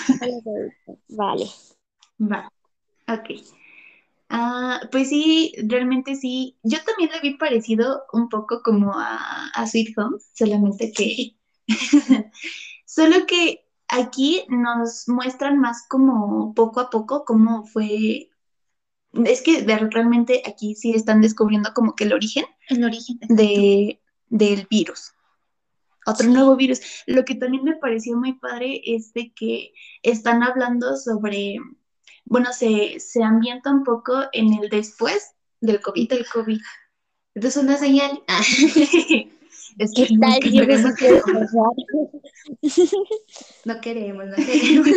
Vale. 1.09 1.45
Va, 2.19 2.51
ok. 3.07 3.29
Ah, 4.29 4.81
pues 4.91 5.09
sí, 5.09 5.53
realmente 5.63 6.15
sí. 6.15 6.57
Yo 6.63 6.77
también 6.83 7.09
le 7.11 7.21
vi 7.21 7.37
parecido 7.37 8.03
un 8.13 8.29
poco 8.29 8.61
como 8.63 8.93
a, 8.93 9.49
a 9.53 9.67
Sweet 9.67 9.97
Home, 9.97 10.17
solamente 10.33 10.91
que 10.91 11.35
solo 12.85 13.25
que 13.25 13.65
aquí 13.87 14.43
nos 14.49 15.07
muestran 15.07 15.59
más 15.59 15.87
como 15.87 16.53
poco 16.53 16.79
a 16.79 16.89
poco 16.89 17.25
cómo 17.25 17.65
fue. 17.65 18.29
Es 19.25 19.41
que 19.41 19.61
realmente 19.65 20.43
aquí 20.45 20.75
sí 20.75 20.91
están 20.93 21.21
descubriendo 21.21 21.73
como 21.73 21.95
que 21.95 22.03
el 22.03 22.13
origen 22.13 22.45
El 22.67 22.83
origen. 22.83 23.17
de, 23.21 23.99
del 24.29 24.67
virus. 24.69 25.13
Otro 26.09 26.27
nuevo 26.29 26.55
virus. 26.55 26.81
Lo 27.07 27.25
que 27.25 27.35
también 27.35 27.63
me 27.63 27.77
pareció 27.77 28.17
muy 28.17 28.33
padre 28.33 28.81
es 28.85 29.13
de 29.13 29.31
que 29.33 29.73
están 30.03 30.43
hablando 30.43 30.97
sobre, 30.97 31.57
bueno, 32.25 32.51
se, 32.53 32.99
se 32.99 33.23
ambienta 33.23 33.71
un 33.71 33.83
poco 33.83 34.23
en 34.33 34.53
el 34.53 34.69
después 34.69 35.31
del 35.61 35.81
COVID. 35.81 36.09
Del 36.09 36.25
COVID. 36.27 36.59
Entonces, 37.35 37.63
una 37.63 37.77
señal. 37.77 38.23
Ah, 39.81 39.87
¿Qué 39.95 40.03
Esperemos 40.03 40.81
tal 40.83 40.95
que 40.95 41.11
no 41.11 41.21
pasar? 41.21 41.71
no 43.65 43.81
queremos, 43.81 44.25
no 44.25 44.35
queremos. 44.35 44.87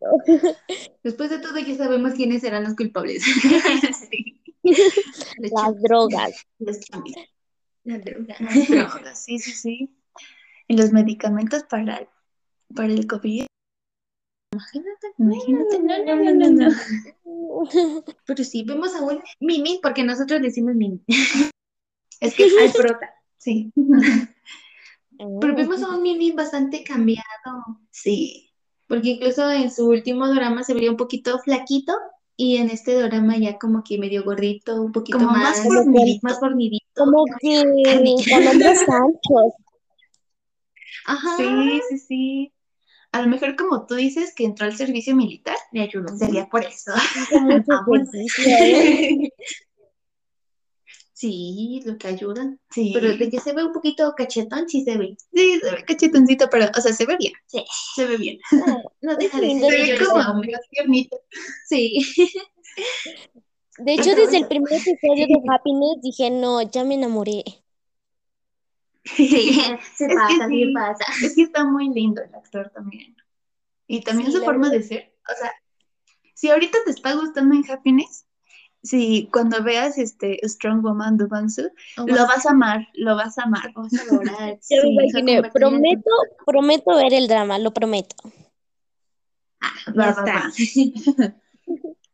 Después 1.02 1.30
de 1.30 1.38
todo, 1.38 1.58
ya 1.58 1.76
sabemos 1.76 2.14
quiénes 2.14 2.42
serán 2.42 2.64
los 2.64 2.76
culpables. 2.76 3.22
Sí, 3.22 4.40
Las 4.62 5.82
drogas. 5.82 6.46
los 6.58 6.80
champions. 6.80 7.28
la 7.84 7.98
droga. 7.98 8.36
Las 8.40 8.68
drogas, 8.68 9.24
sí, 9.24 9.38
sí, 9.38 9.52
sí. 9.52 9.96
Y 10.68 10.76
los 10.76 10.92
medicamentos 10.92 11.62
para, 11.64 12.08
para 12.74 12.92
el 12.92 13.06
COVID. 13.06 13.46
Imagínate. 14.52 15.06
Imagínate, 15.18 15.78
No, 15.80 16.04
no, 16.04 16.16
no, 16.16 16.34
no, 16.34 16.50
no. 16.50 16.74
Pero 18.26 18.44
sí, 18.44 18.64
vemos 18.64 18.94
a 18.94 19.02
un 19.02 19.20
Mimi, 19.40 19.80
porque 19.82 20.02
nosotros 20.02 20.40
decimos 20.42 20.74
Mimi. 20.74 21.02
Es 22.18 22.34
que 22.34 22.44
Al 22.44 22.72
prota. 22.72 23.10
sí. 23.36 23.70
Pero 25.40 25.54
vemos 25.54 25.82
a 25.82 25.94
un 25.94 26.02
Mimi 26.02 26.32
bastante 26.32 26.82
cambiado. 26.82 27.22
Sí. 27.90 28.50
Porque 28.88 29.10
incluso 29.10 29.50
en 29.50 29.70
su 29.70 29.86
último 29.88 30.26
drama 30.28 30.62
se 30.62 30.72
veía 30.72 30.90
un 30.90 30.96
poquito 30.96 31.38
flaquito 31.40 31.92
Y 32.36 32.56
en 32.56 32.70
este 32.70 32.94
drama 32.94 33.36
ya 33.36 33.58
como 33.58 33.82
que 33.82 33.98
medio 33.98 34.24
gordito, 34.24 34.80
un 34.80 34.92
poquito 34.92 35.18
Como 35.18 35.30
más, 35.32 35.62
más 35.66 35.86
más 36.22 36.38
fornidito. 36.38 36.86
Como 36.96 37.24
que 37.40 37.62
con 38.30 38.46
hombros 38.46 38.78
anchos. 38.88 39.52
Ajá, 41.06 41.36
Sí, 41.36 41.80
sí, 41.88 41.98
sí. 41.98 42.52
A 43.12 43.22
lo 43.22 43.28
mejor 43.28 43.56
como 43.56 43.86
tú 43.86 43.94
dices 43.94 44.34
que 44.34 44.44
entró 44.44 44.66
al 44.66 44.76
servicio 44.76 45.16
militar, 45.16 45.56
le 45.72 45.82
ayudó. 45.82 46.14
sería 46.16 46.46
por 46.48 46.64
eso. 46.64 46.92
¿eh? 46.92 47.62
Sí, 51.16 51.80
lo 51.86 51.96
que 51.96 52.08
ayuda. 52.08 52.58
Sí. 52.70 52.90
Pero 52.92 53.16
de 53.16 53.30
que 53.30 53.40
se 53.40 53.54
ve 53.54 53.64
un 53.64 53.72
poquito 53.72 54.12
cachetón, 54.14 54.68
sí 54.68 54.84
se 54.84 54.98
ve. 54.98 55.16
Sí, 55.32 55.58
se 55.62 55.70
ve 55.70 55.82
cachetoncito, 55.86 56.50
pero, 56.50 56.66
o 56.76 56.78
sea, 56.78 56.92
se 56.92 57.06
ve 57.06 57.16
bien. 57.18 57.32
Sí. 57.46 57.64
Se 57.94 58.04
ve 58.04 58.18
bien. 58.18 58.38
No 59.00 59.16
deja 59.16 59.40
de 59.40 59.46
lindo 59.46 59.66
ser 59.66 59.86
Se 59.86 59.92
ve 59.92 60.04
como 60.04 60.42
tiernito. 60.70 61.16
Sí. 61.66 62.04
De 63.78 63.94
hecho, 63.94 64.14
desde 64.14 64.36
el 64.36 64.46
primer 64.46 64.74
episodio 64.74 65.26
de 65.26 65.40
Happiness 65.50 66.02
dije, 66.02 66.30
no, 66.30 66.60
ya 66.60 66.84
me 66.84 66.96
enamoré. 66.96 67.44
Sí, 69.14 69.26
se 69.94 70.04
Es 70.06 70.10
que 70.10 70.14
pasa, 70.14 70.48
sí. 70.48 70.64
sí 70.64 70.72
pasa. 70.72 71.04
Es 71.22 71.34
que 71.34 71.42
está 71.42 71.64
muy 71.64 71.88
lindo 71.90 72.22
el 72.22 72.34
actor 72.34 72.70
también. 72.74 73.16
Y 73.86 74.00
también 74.02 74.30
Sí, 74.32 74.38
su 74.38 74.44
forma 74.44 74.68
verdad. 74.68 74.78
de 74.78 74.82
ser. 74.82 75.14
O 75.32 75.34
sea, 75.38 75.52
si 76.34 76.50
ahorita 76.50 76.78
te 76.84 76.90
está 76.90 77.14
gustando 77.14 77.54
en 77.54 77.70
Happiness, 77.70 78.26
si 78.82 79.28
cuando 79.32 79.62
veas 79.62 79.96
este 79.98 80.38
Strong 80.46 80.82
Woman 80.82 81.16
de 81.16 81.26
Bansu, 81.26 81.70
Oh, 81.98 82.06
lo 82.06 82.26
vas 82.26 82.46
a 82.46 82.50
amar, 82.50 82.86
lo 82.94 83.16
vas 83.16 83.38
a 83.38 83.44
amar. 83.44 83.72
Vamos 83.74 83.92
a 83.94 84.02
adorar. 84.02 84.58
Me 84.70 84.90
imaginé, 84.90 85.36
en- 85.38 85.50
prometo, 85.52 86.10
prometo 86.44 86.94
ver 86.96 87.14
el 87.14 87.26
drama, 87.28 87.58
lo 87.58 87.72
prometo. 87.72 88.16
Ya 89.60 89.92
Va, 89.94 90.12
va. 90.12 90.52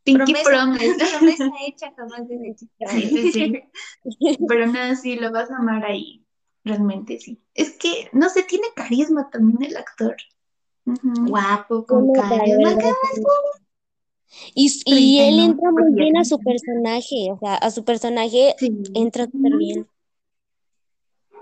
Pinky 0.04 0.32
Promesa, 0.32 0.50
Promise. 0.50 0.94
promesa 1.10 1.50
hecha, 1.66 1.92
jamás 1.96 2.28
deshecha. 2.28 2.66
Sí, 2.88 3.08
sí, 3.08 3.32
sí. 3.32 3.62
Pero 4.48 4.66
nada, 4.66 4.96
sí, 4.96 5.14
lo 5.16 5.30
vas 5.30 5.50
a 5.50 5.56
amar 5.56 5.84
ahí. 5.84 6.21
Realmente 6.64 7.18
sí. 7.18 7.40
Es 7.54 7.72
que, 7.72 8.08
no 8.12 8.28
sé, 8.28 8.44
tiene 8.44 8.68
carisma 8.74 9.28
también 9.30 9.62
el 9.62 9.76
actor. 9.76 10.16
Guapo, 10.84 11.86
con 11.86 12.12
carisma. 12.12 12.76
Y, 14.54 14.66
y 14.86 15.18
él 15.20 15.36
31, 15.36 15.44
entra 15.44 15.70
muy 15.70 15.94
bien 15.94 16.16
a 16.16 16.24
su 16.24 16.38
personaje, 16.38 17.30
o 17.30 17.38
sea, 17.38 17.54
a 17.54 17.70
su 17.70 17.84
personaje 17.84 18.54
Sí. 18.58 18.72
entra 18.94 19.26
súper 19.26 19.56
bien. 19.56 19.86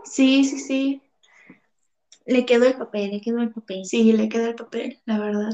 Sí, 0.04 0.44
sí, 0.44 0.58
sí. 0.58 1.02
Le 2.26 2.44
quedó 2.46 2.66
el 2.66 2.74
papel, 2.74 3.10
le 3.12 3.20
quedó 3.20 3.38
el 3.40 3.52
papel. 3.52 3.84
Sí, 3.84 4.12
le 4.12 4.28
queda 4.28 4.48
el 4.48 4.54
papel, 4.54 5.00
la 5.04 5.18
verdad. 5.18 5.50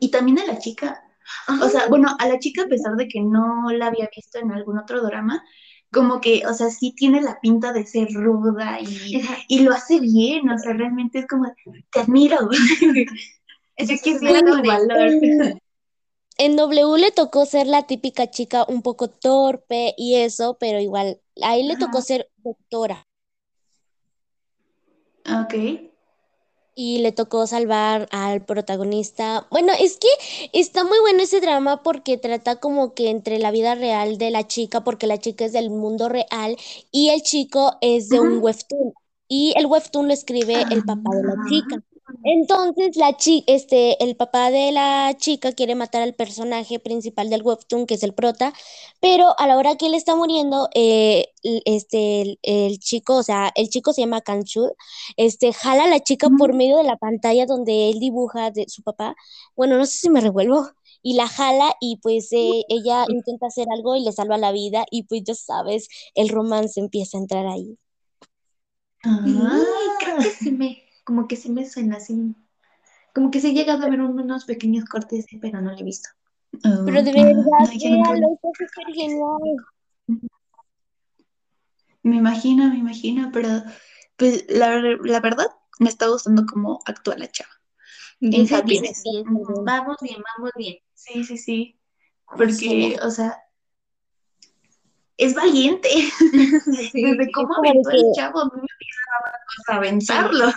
Y 0.00 0.10
también 0.10 0.38
a 0.38 0.46
la 0.46 0.58
chica. 0.58 1.02
Ajá. 1.46 1.64
O 1.64 1.68
sea, 1.68 1.88
bueno, 1.88 2.08
a 2.18 2.28
la 2.28 2.38
chica, 2.38 2.62
a 2.62 2.68
pesar 2.68 2.94
de 2.96 3.08
que 3.08 3.20
no 3.20 3.70
la 3.70 3.86
había 3.86 4.08
visto 4.14 4.38
en 4.38 4.52
algún 4.52 4.78
otro 4.78 5.02
drama, 5.02 5.42
como 5.92 6.20
que, 6.20 6.46
o 6.46 6.54
sea, 6.54 6.70
sí 6.70 6.92
tiene 6.96 7.20
la 7.20 7.40
pinta 7.40 7.72
de 7.72 7.86
ser 7.86 8.08
ruda 8.12 8.80
y, 8.80 9.22
y 9.48 9.60
lo 9.60 9.72
hace 9.72 10.00
bien. 10.00 10.48
O 10.50 10.58
sea, 10.58 10.72
realmente 10.72 11.20
es 11.20 11.26
como, 11.26 11.52
te 11.92 12.00
admiro. 12.00 12.38
Es 13.76 14.02
tu 14.02 14.18
valor. 14.20 15.12
En, 16.40 16.54
W 16.54 16.98
le 16.98 17.10
tocó 17.10 17.46
ser 17.46 17.66
la 17.66 17.88
típica 17.88 18.30
chica 18.30 18.64
un 18.68 18.82
poco 18.82 19.08
torpe 19.08 19.94
y 19.96 20.14
eso, 20.16 20.56
pero 20.60 20.78
igual, 20.78 21.20
a 21.42 21.56
él 21.56 21.66
le 21.66 21.76
tocó 21.76 22.00
ser 22.00 22.30
doctora 22.36 23.04
Ok. 25.28 25.54
Y 26.80 26.98
le 27.00 27.10
tocó 27.12 27.46
salvar 27.48 28.08
al 28.12 28.44
protagonista. 28.44 29.48
Bueno, 29.50 29.72
es 29.80 29.96
que 29.98 30.06
está 30.52 30.84
muy 30.84 30.98
bueno 31.00 31.22
ese 31.24 31.40
drama 31.40 31.82
porque 31.82 32.18
trata 32.18 32.60
como 32.60 32.94
que 32.94 33.10
entre 33.10 33.38
la 33.40 33.50
vida 33.50 33.74
real 33.74 34.16
de 34.18 34.30
la 34.30 34.46
chica, 34.46 34.84
porque 34.84 35.08
la 35.08 35.18
chica 35.18 35.44
es 35.44 35.52
del 35.52 35.70
mundo 35.70 36.08
real 36.08 36.56
y 36.92 37.08
el 37.10 37.22
chico 37.22 37.76
es 37.80 38.10
de 38.10 38.20
un 38.20 38.38
webtoon. 38.38 38.92
Y 39.28 39.54
el 39.56 39.66
webtoon 39.66 40.06
lo 40.08 40.14
escribe 40.14 40.66
el 40.70 40.84
papá 40.84 41.10
de 41.16 41.24
la 41.24 41.34
Ah. 41.34 41.44
chica. 41.48 41.82
Entonces, 42.24 42.96
la 42.96 43.16
chi 43.16 43.44
este, 43.46 44.02
el 44.02 44.16
papá 44.16 44.50
de 44.50 44.72
la 44.72 45.14
chica 45.18 45.52
quiere 45.52 45.74
matar 45.74 46.02
al 46.02 46.14
personaje 46.14 46.78
principal 46.78 47.28
del 47.28 47.42
webtoon, 47.42 47.86
que 47.86 47.94
es 47.94 48.02
el 48.02 48.14
prota, 48.14 48.52
pero 49.00 49.38
a 49.38 49.46
la 49.46 49.56
hora 49.56 49.76
que 49.76 49.86
él 49.86 49.94
está 49.94 50.16
muriendo, 50.16 50.68
eh, 50.74 51.26
este, 51.42 52.22
el, 52.22 52.38
el 52.42 52.78
chico, 52.78 53.16
o 53.16 53.22
sea, 53.22 53.52
el 53.54 53.68
chico 53.68 53.92
se 53.92 54.02
llama 54.02 54.22
Kanchud, 54.22 54.70
este, 55.16 55.52
jala 55.52 55.84
a 55.84 55.88
la 55.88 56.00
chica 56.00 56.28
por 56.38 56.54
medio 56.54 56.78
de 56.78 56.84
la 56.84 56.96
pantalla 56.96 57.46
donde 57.46 57.90
él 57.90 58.00
dibuja 58.00 58.50
de 58.50 58.66
su 58.68 58.82
papá. 58.82 59.14
Bueno, 59.54 59.76
no 59.76 59.84
sé 59.86 59.98
si 59.98 60.10
me 60.10 60.20
revuelvo. 60.20 60.70
Y 61.02 61.14
la 61.14 61.28
jala 61.28 61.74
y 61.80 61.98
pues 61.98 62.32
eh, 62.32 62.64
ella 62.68 63.04
intenta 63.08 63.46
hacer 63.46 63.68
algo 63.72 63.94
y 63.96 64.02
le 64.02 64.12
salva 64.12 64.36
la 64.36 64.50
vida 64.50 64.84
y 64.90 65.04
pues 65.04 65.22
ya 65.24 65.34
sabes, 65.34 65.88
el 66.14 66.28
romance 66.28 66.80
empieza 66.80 67.18
a 67.18 67.20
entrar 67.20 67.46
ahí. 67.46 67.78
Ah. 69.04 69.20
creo 70.00 70.18
que 70.18 70.30
sí 70.30 70.50
me, 70.50 70.87
como 71.08 71.26
que 71.26 71.36
sí 71.36 71.48
me 71.50 71.64
suena 71.64 71.96
así. 71.96 72.36
Como 73.14 73.30
que 73.30 73.40
sí 73.40 73.48
he 73.48 73.54
llegado 73.54 73.82
a 73.86 73.88
ver 73.88 74.02
unos 74.02 74.44
pequeños 74.44 74.84
cortes, 74.84 75.24
pero 75.40 75.62
no 75.62 75.70
lo 75.72 75.78
he 75.78 75.82
visto. 75.82 76.10
Pero 76.60 77.02
de 77.02 77.10
Ah, 77.10 77.14
verdad, 77.14 77.44
no, 77.48 77.66
véanlo, 77.66 78.28
está 78.34 78.48
súper 78.52 78.94
genial. 78.94 79.56
Me 82.02 82.16
imagino, 82.16 82.68
me 82.68 82.76
imagino, 82.76 83.30
pero 83.32 83.48
pues 84.16 84.44
la, 84.50 84.78
la 84.78 85.20
verdad 85.20 85.46
me 85.78 85.88
está 85.88 86.08
gustando 86.08 86.44
cómo 86.44 86.80
actúa 86.84 87.16
la 87.16 87.30
chava. 87.30 87.50
En 88.20 88.54
Happiness. 88.54 89.02
bien, 89.02 89.26
Ujú. 89.34 89.64
Vamos 89.64 89.96
bien, 90.02 90.22
vamos 90.36 90.52
bien. 90.58 90.76
Sí, 90.92 91.24
sí, 91.24 91.38
sí. 91.38 91.80
Porque, 92.26 92.52
Sí. 92.52 92.96
o 93.02 93.10
sea, 93.10 93.38
es 95.16 95.34
valiente. 95.34 95.88
Desde 96.92 97.32
cómo 97.32 97.54
aventó 97.56 97.92
el 97.92 98.04
chavo, 98.14 98.44
no 98.44 98.60
me 98.60 98.68
cosa 99.56 99.76
aventarlo. 99.76 100.52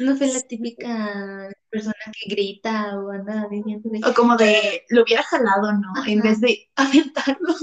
No 0.00 0.16
fue 0.16 0.28
la 0.28 0.40
típica 0.40 1.50
persona 1.70 1.94
que 2.12 2.34
grita 2.34 2.98
o 2.98 3.10
anda 3.10 3.46
diciendo 3.50 3.88
de... 3.90 4.00
O 4.08 4.14
como 4.14 4.36
de 4.36 4.84
lo 4.88 5.02
hubiera 5.02 5.22
jalado, 5.22 5.72
¿no? 5.72 5.92
En 6.06 6.20
vez 6.20 6.40
de 6.40 6.68
aventarlo. 6.76 7.54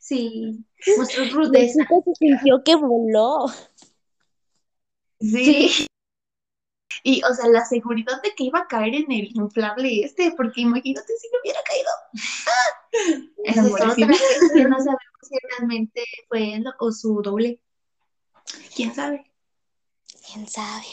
Sí, 0.00 0.64
mostró 0.96 1.24
rudeza. 1.30 1.84
se 1.86 2.14
sintió 2.18 2.62
que 2.64 2.76
voló. 2.76 3.46
Sí. 5.20 5.86
Y, 7.02 7.22
o 7.24 7.34
sea, 7.34 7.48
la 7.48 7.64
seguridad 7.64 8.20
de 8.22 8.34
que 8.34 8.44
iba 8.44 8.60
a 8.60 8.66
caer 8.66 8.94
en 8.94 9.12
el 9.12 9.30
inflable 9.34 10.04
este, 10.04 10.32
porque 10.36 10.62
imagínate 10.62 11.12
si 11.16 11.28
no 11.30 11.38
hubiera 11.42 11.60
caído. 11.62 11.90
Esa 13.44 13.66
es 13.66 13.72
otra 13.72 13.94
que 13.94 14.06
no 14.06 14.78
sabemos 14.78 14.98
si 15.22 15.36
realmente 15.50 16.04
fue 16.28 16.54
él 16.54 16.64
o 16.80 16.92
su 16.92 17.20
doble. 17.22 17.60
¿Quién 18.74 18.94
sabe? 18.94 19.30
¿Quién 20.26 20.48
sabe? 20.48 20.86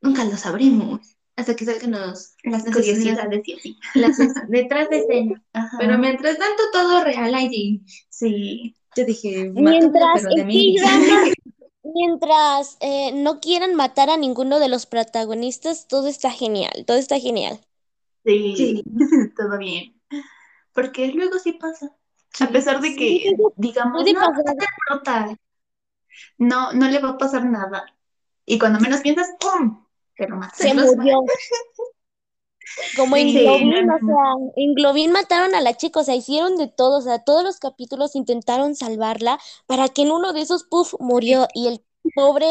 Nunca 0.00 0.24
lo 0.24 0.36
sabremos. 0.36 1.16
Hasta 1.36 1.56
que 1.56 1.64
salgan 1.64 1.92
los, 1.92 2.34
Las 2.44 2.64
curiosidades 2.64 3.48
y 3.48 3.54
así. 3.54 3.78
las 3.94 4.18
detrás 4.48 4.90
de 4.90 4.98
escena. 4.98 5.42
Ajá. 5.52 5.76
Pero 5.78 5.98
mientras 5.98 6.36
tanto, 6.38 6.62
todo 6.72 7.04
real 7.04 7.34
allí. 7.34 7.82
Sí. 8.08 8.76
Yo 8.96 9.04
dije, 9.04 9.50
Mientras 9.54 10.22
pero 10.22 10.34
de 10.34 10.40
el 10.42 10.46
mí. 10.46 10.76
K-drama, 10.76 11.32
mientras 11.82 12.76
eh, 12.80 13.12
no 13.14 13.40
quieran 13.40 13.74
matar 13.74 14.10
a 14.10 14.16
ninguno 14.16 14.58
de 14.58 14.68
los 14.68 14.86
protagonistas, 14.86 15.86
todo 15.88 16.08
está 16.08 16.30
genial, 16.30 16.84
todo 16.86 16.96
está 16.96 17.18
genial. 17.18 17.58
Sí, 18.24 18.54
Sí. 18.56 18.84
todo 19.36 19.56
bien. 19.58 19.94
Porque 20.72 21.08
luego 21.08 21.38
sí 21.38 21.52
pasa. 21.52 21.94
A 22.40 22.48
pesar 22.48 22.80
de 22.80 22.88
Sí, 22.88 22.96
que, 22.96 23.32
puede- 23.36 23.54
digamos, 23.56 24.02
Puede 24.02 24.12
no, 24.12 24.20
no, 26.38 26.72
no 26.72 26.88
le 26.88 26.98
va 26.98 27.10
a 27.10 27.18
pasar 27.18 27.44
nada. 27.44 27.84
Y 28.44 28.58
cuando 28.58 28.80
menos 28.80 29.00
piensas, 29.00 29.28
¡pum! 29.40 29.84
Que 30.58 30.68
se 30.68 30.74
murió. 30.74 31.22
Como 32.96 33.16
en 33.16 33.26
Sí, 33.26 33.34
Globin, 33.34 33.70
no, 33.70 33.82
no, 33.82 33.96
o 33.96 33.98
sea, 33.98 34.16
en 34.56 34.74
Globin 34.74 35.12
mataron 35.12 35.54
a 35.54 35.60
la 35.60 35.76
chica, 35.76 36.00
o 36.00 36.04
sea, 36.04 36.14
hicieron 36.14 36.56
de 36.56 36.68
todo, 36.68 36.98
o 36.98 37.00
sea, 37.02 37.18
todos 37.24 37.42
los 37.42 37.58
capítulos 37.58 38.14
intentaron 38.16 38.76
salvarla 38.76 39.38
para 39.66 39.88
que 39.88 40.02
en 40.02 40.12
uno 40.12 40.32
de 40.32 40.42
esos, 40.42 40.64
puff, 40.64 40.94
murió 41.00 41.48
y 41.54 41.68
el 41.68 41.84
pobre 42.14 42.46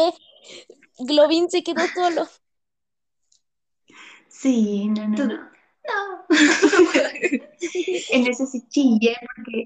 Globin 0.98 1.50
se 1.50 1.62
quedó 1.64 1.88
solo. 1.88 2.28
Sí, 4.28 4.88
no, 4.88 5.08
no, 5.08 5.24
no. 5.24 5.50
No. 5.88 6.26
En 8.10 8.26
ese 8.26 8.46
sí 8.46 8.62
chillé 8.68 9.16
porque 9.36 9.64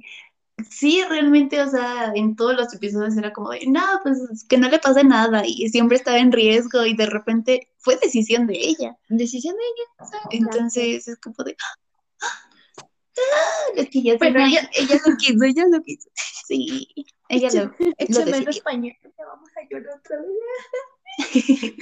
sí, 0.70 1.02
realmente, 1.08 1.60
o 1.62 1.68
sea, 1.68 2.12
en 2.14 2.36
todos 2.36 2.54
los 2.54 2.72
episodios 2.74 3.16
era 3.16 3.32
como 3.32 3.50
de, 3.50 3.66
no, 3.66 3.82
pues 4.02 4.18
que 4.48 4.58
no 4.58 4.68
le 4.68 4.78
pase 4.78 5.04
nada 5.04 5.42
y 5.46 5.68
siempre 5.68 5.96
estaba 5.96 6.18
en 6.18 6.32
riesgo 6.32 6.84
y 6.84 6.94
de 6.94 7.06
repente 7.06 7.68
fue 7.78 7.96
decisión 7.96 8.46
de 8.46 8.54
ella. 8.58 8.96
Decisión 9.08 9.56
de 9.56 9.62
ella. 9.62 9.84
Entonces 10.30 11.08
es 11.08 11.18
como 11.18 11.42
de, 11.44 11.56
¡ah! 11.60 11.74
¡ah! 12.22 13.72
Lo 13.76 13.84
que 13.86 14.02
ya 14.02 14.16
Pero 14.18 14.40
ella, 14.40 14.68
ella 14.74 15.00
lo 15.06 15.16
quiso, 15.16 15.44
ella 15.44 15.64
lo 15.70 15.82
quiso. 15.82 16.08
Sí, 16.46 16.86
ella 17.30 17.48
lo, 17.54 17.64
lo 17.64 17.94
Échame 17.96 18.26
decidió. 18.26 18.46
los 18.48 18.60
pañuelos, 18.60 19.14
ya 19.16 19.24
vamos 19.24 19.48
a 19.56 19.66
llorar 19.66 19.98
otra 19.98 20.18
vez. 20.20 21.74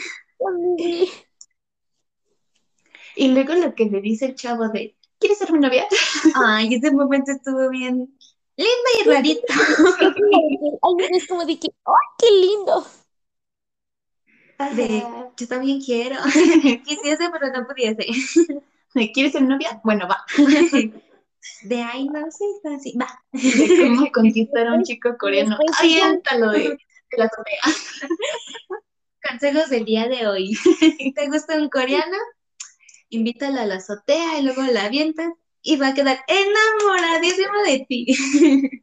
Y 3.16 3.28
luego 3.28 3.54
lo 3.54 3.74
que 3.74 3.86
le 3.86 4.00
dice 4.00 4.26
el 4.26 4.34
chavo 4.34 4.68
de, 4.68 4.96
¿quieres 5.18 5.38
ser 5.38 5.52
mi 5.52 5.58
novia? 5.58 5.86
Ay, 6.34 6.74
ese 6.74 6.90
momento 6.90 7.32
estuvo 7.32 7.68
bien 7.70 8.16
lindo 8.56 8.88
y 9.00 9.08
rarito. 9.08 9.46
Ay, 10.82 11.06
es 11.10 11.26
como 11.26 11.44
de 11.44 11.58
que, 11.58 11.68
¡ay, 11.84 12.08
qué 12.18 12.30
lindo! 12.30 12.86
De, 14.76 15.04
yo 15.36 15.48
también 15.48 15.80
quiero. 15.80 16.16
Quisiese, 16.84 17.30
pero 17.30 17.52
no 17.52 17.66
pudiese. 17.66 18.06
¿Quieres 19.12 19.32
ser 19.32 19.42
novia? 19.42 19.80
Bueno, 19.82 20.06
va. 20.06 20.24
De 21.62 21.82
ahí 21.82 22.06
no 22.06 22.30
sé, 22.30 22.44
está 22.56 22.76
así. 22.76 22.96
Va. 22.96 23.08
Cómo 23.32 24.12
conquistar 24.12 24.68
a 24.68 24.74
un 24.74 24.84
chico 24.84 25.16
coreano. 25.18 25.56
Ahí 25.80 25.98
está 25.98 26.38
lo 26.38 26.50
de, 26.50 26.68
de 26.68 26.78
la 27.16 27.24
azotea. 27.24 27.60
Consejos 29.28 29.70
del 29.70 29.84
día 29.84 30.06
de 30.06 30.28
hoy. 30.28 30.56
¿Te 31.16 31.28
gusta 31.28 31.56
un 31.56 31.68
coreano? 31.68 32.16
Invítala 33.08 33.62
a 33.62 33.66
la 33.66 33.76
azotea 33.76 34.38
y 34.38 34.42
luego 34.42 34.62
la 34.62 34.84
avientas 34.84 35.32
y 35.62 35.76
va 35.76 35.88
a 35.88 35.94
quedar 35.94 36.18
enamoradísimo 36.26 37.62
de 37.64 37.86
ti. 37.88 38.06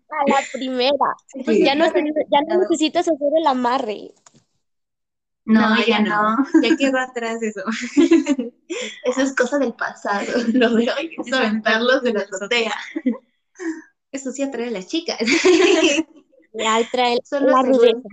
A 0.09 0.29
la 0.29 0.41
primera. 0.51 1.15
Pues 1.45 1.59
ya 1.59 1.75
no, 1.75 1.85
ya 1.85 2.41
no 2.47 2.57
necesitas 2.59 3.07
hacer 3.07 3.31
el 3.37 3.47
amarre. 3.47 4.11
No, 5.45 5.75
ya 5.85 5.99
no. 5.99 6.37
Ya 6.63 6.77
quedó 6.77 6.99
atrás 6.99 7.41
eso. 7.41 7.61
Eso 9.03 9.21
es 9.21 9.35
cosa 9.35 9.57
del 9.57 9.73
pasado. 9.73 10.25
Lo 10.53 10.75
de 10.75 10.91
hoy 10.91 11.15
es 11.17 11.33
aventarlos 11.33 12.03
de 12.03 12.13
la 12.13 12.21
azotea. 12.21 12.75
Eso 14.11 14.31
sí 14.31 14.43
atrae 14.43 14.67
a 14.67 14.71
las 14.71 14.87
chicas. 14.87 15.19
Ya 16.51 16.81
trae 16.91 17.19
Solo 17.23 17.51
la 17.51 17.61
rudeza. 17.61 18.09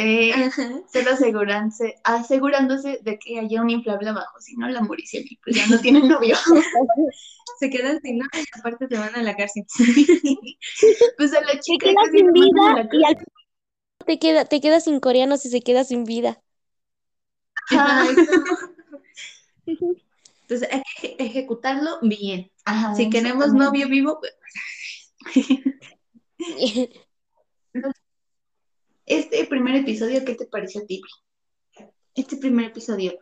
Eh, 0.00 0.32
solo 0.92 1.10
asegurándose, 1.10 1.96
asegurándose 2.04 3.00
de 3.02 3.18
que 3.18 3.40
haya 3.40 3.60
un 3.60 3.68
inflable 3.68 4.10
abajo, 4.10 4.40
si 4.40 4.54
no 4.54 4.68
la 4.68 4.80
Mauricio 4.80 5.20
pues 5.42 5.56
ya 5.56 5.66
no 5.66 5.80
tiene 5.80 6.00
novio. 6.06 6.36
Se 7.58 7.68
quedan 7.68 8.00
sin 8.00 8.18
nada 8.18 8.30
y 8.34 8.44
aparte 8.60 8.86
te 8.86 8.96
van 8.96 9.12
a 9.16 9.22
la 9.22 9.34
cárcel. 9.34 9.66
Pues 11.16 11.34
a 11.34 11.40
la 11.40 11.54
Te 11.54 11.58
chica 11.58 11.86
quedas 11.86 12.10
sin 12.12 12.32
vida 12.32 12.86
y 12.92 13.04
al 13.04 13.16
te 14.06 14.18
queda, 14.20 14.44
te 14.44 14.60
quedas 14.60 14.84
sin 14.84 15.00
coreano 15.00 15.36
si 15.36 15.50
se 15.50 15.62
queda 15.62 15.82
sin 15.82 16.04
vida. 16.04 16.40
Ajá. 17.72 18.06
Entonces 19.66 20.68
hay 20.70 20.82
que 21.00 21.16
ejecutarlo 21.18 21.98
bien. 22.02 22.52
Ajá, 22.64 22.94
Si 22.94 23.10
queremos 23.10 23.52
novio 23.52 23.88
vivo, 23.88 24.20
pues, 24.20 24.32
Este 29.08 29.44
primer 29.46 29.76
episodio, 29.76 30.24
¿qué 30.24 30.34
te 30.34 30.46
pareció 30.46 30.82
a 30.82 30.86
ti? 30.86 31.00
este 32.14 32.36
primer 32.36 32.66
episodio, 32.66 33.12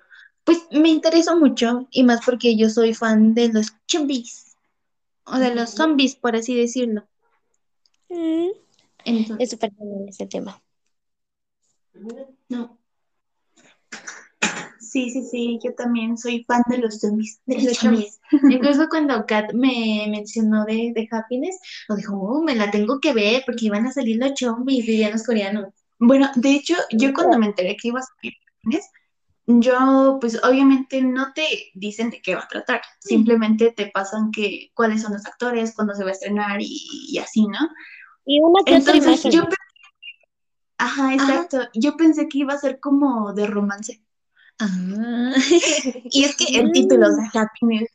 pues 0.44 0.58
me 0.70 0.88
interesó 0.88 1.38
mucho 1.38 1.86
y 1.90 2.02
más 2.04 2.20
porque 2.24 2.56
yo 2.56 2.70
soy 2.70 2.94
fan 2.94 3.34
de 3.34 3.52
los 3.52 3.72
zombies 3.86 4.56
o 5.24 5.38
de 5.38 5.54
los 5.54 5.70
zombies, 5.70 6.16
por 6.16 6.36
así 6.36 6.56
decirlo. 6.56 7.06
Mm, 8.08 8.50
Entonces, 9.04 9.36
Es 9.44 9.50
súper 9.50 9.72
genial 9.74 10.08
ese 10.08 10.26
tema. 10.26 10.62
no, 12.48 12.78
Sí, 14.96 15.10
sí, 15.10 15.22
sí, 15.30 15.58
yo 15.62 15.74
también 15.74 16.16
soy 16.16 16.42
fan 16.44 16.62
de 16.70 16.78
los 16.78 17.00
zombies. 17.00 17.38
de 17.44 17.60
los 17.60 17.76
zombies. 17.76 18.18
Incluso 18.50 18.88
cuando 18.88 19.26
Kat 19.26 19.52
me 19.52 20.06
mencionó 20.08 20.64
de, 20.64 20.92
de 20.94 21.06
Happiness, 21.10 21.60
me 21.90 21.96
dijo, 21.96 22.18
oh, 22.18 22.42
me 22.42 22.54
la 22.54 22.70
tengo 22.70 22.98
que 22.98 23.12
ver 23.12 23.42
porque 23.44 23.66
iban 23.66 23.86
a 23.86 23.92
salir 23.92 24.16
los 24.16 24.32
zombies, 24.38 24.86
villanos 24.86 25.24
coreanos. 25.24 25.66
Bueno, 25.98 26.30
de 26.36 26.50
hecho, 26.50 26.76
yo 26.92 27.12
cuando 27.12 27.38
me 27.38 27.44
enteré 27.44 27.76
que 27.76 27.88
iba 27.88 28.00
a 28.00 28.04
salir 28.04 28.32
Happiness, 28.54 28.90
yo, 29.48 30.16
pues 30.18 30.42
obviamente 30.42 31.02
no 31.02 31.34
te 31.34 31.46
dicen 31.74 32.08
de 32.08 32.22
qué 32.22 32.34
va 32.34 32.44
a 32.44 32.48
tratar, 32.48 32.80
simplemente 32.98 33.72
te 33.72 33.88
pasan 33.88 34.30
que 34.30 34.70
cuáles 34.72 35.02
son 35.02 35.12
los 35.12 35.26
actores, 35.26 35.74
cuándo 35.74 35.94
se 35.94 36.04
va 36.04 36.08
a 36.08 36.12
estrenar 36.14 36.56
y, 36.62 36.86
y 37.10 37.18
así, 37.18 37.46
¿no? 37.46 37.68
Y 38.24 38.40
una 38.40 38.64
que 38.64 38.76
otra 38.76 38.94
Entonces, 38.94 38.96
imagen. 38.96 39.30
yo 39.30 39.42
pensé, 39.42 39.56
ajá, 40.78 41.12
exacto, 41.14 41.58
yo 41.74 41.96
pensé 41.98 42.28
que 42.28 42.38
iba 42.38 42.54
a 42.54 42.58
ser 42.58 42.80
como 42.80 43.34
de 43.34 43.46
romance. 43.46 44.05
Ah. 44.58 45.34
Y 46.10 46.24
es 46.24 46.36
que 46.36 46.58
el 46.58 46.72
título, 46.72 47.08
o 47.08 47.12
sea, 47.12 47.42
Happiness, 47.42 47.90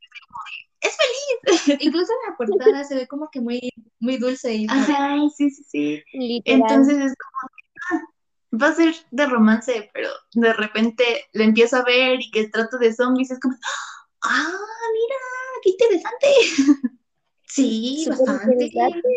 Incluso 1.80 2.12
en 2.12 2.32
la 2.32 2.38
portada 2.38 2.84
se 2.84 2.95
ve 2.95 3.08
como 3.08 3.30
que 3.30 3.41
muy, 3.41 3.71
muy 4.00 4.17
dulce 4.17 4.54
y 4.54 4.67
ajá, 4.69 5.17
sí, 5.36 5.50
sí, 5.50 5.63
sí. 5.67 6.04
Literal. 6.13 6.62
Entonces 6.62 6.97
es 6.97 7.15
como 7.15 7.50
que, 7.56 7.63
ah, 7.91 8.58
va 8.62 8.67
a 8.69 8.76
ser 8.76 8.95
de 9.12 9.26
romance, 9.28 9.89
pero 9.93 10.10
de 10.34 10.54
repente 10.54 11.04
le 11.34 11.43
empiezo 11.45 11.78
a 11.78 11.84
ver 11.84 12.19
y 12.21 12.32
que 12.32 12.50
trata 12.50 12.78
de 12.78 12.93
zombies, 12.93 13.32
es 13.32 13.39
como, 13.39 13.56
ah, 14.24 14.60
mira, 14.93 15.15
qué 15.63 15.69
interesante. 15.69 16.28
sí, 17.47 18.06
bastante. 18.08 18.54
interesante. 18.54 19.10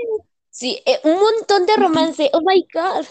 Sí, 0.51 0.81
eh, 0.87 1.01
un 1.05 1.19
montón 1.19 1.67
de 1.67 1.77
romance. 1.77 2.31
Oh 2.33 2.41
my 2.41 2.67
God. 2.73 3.07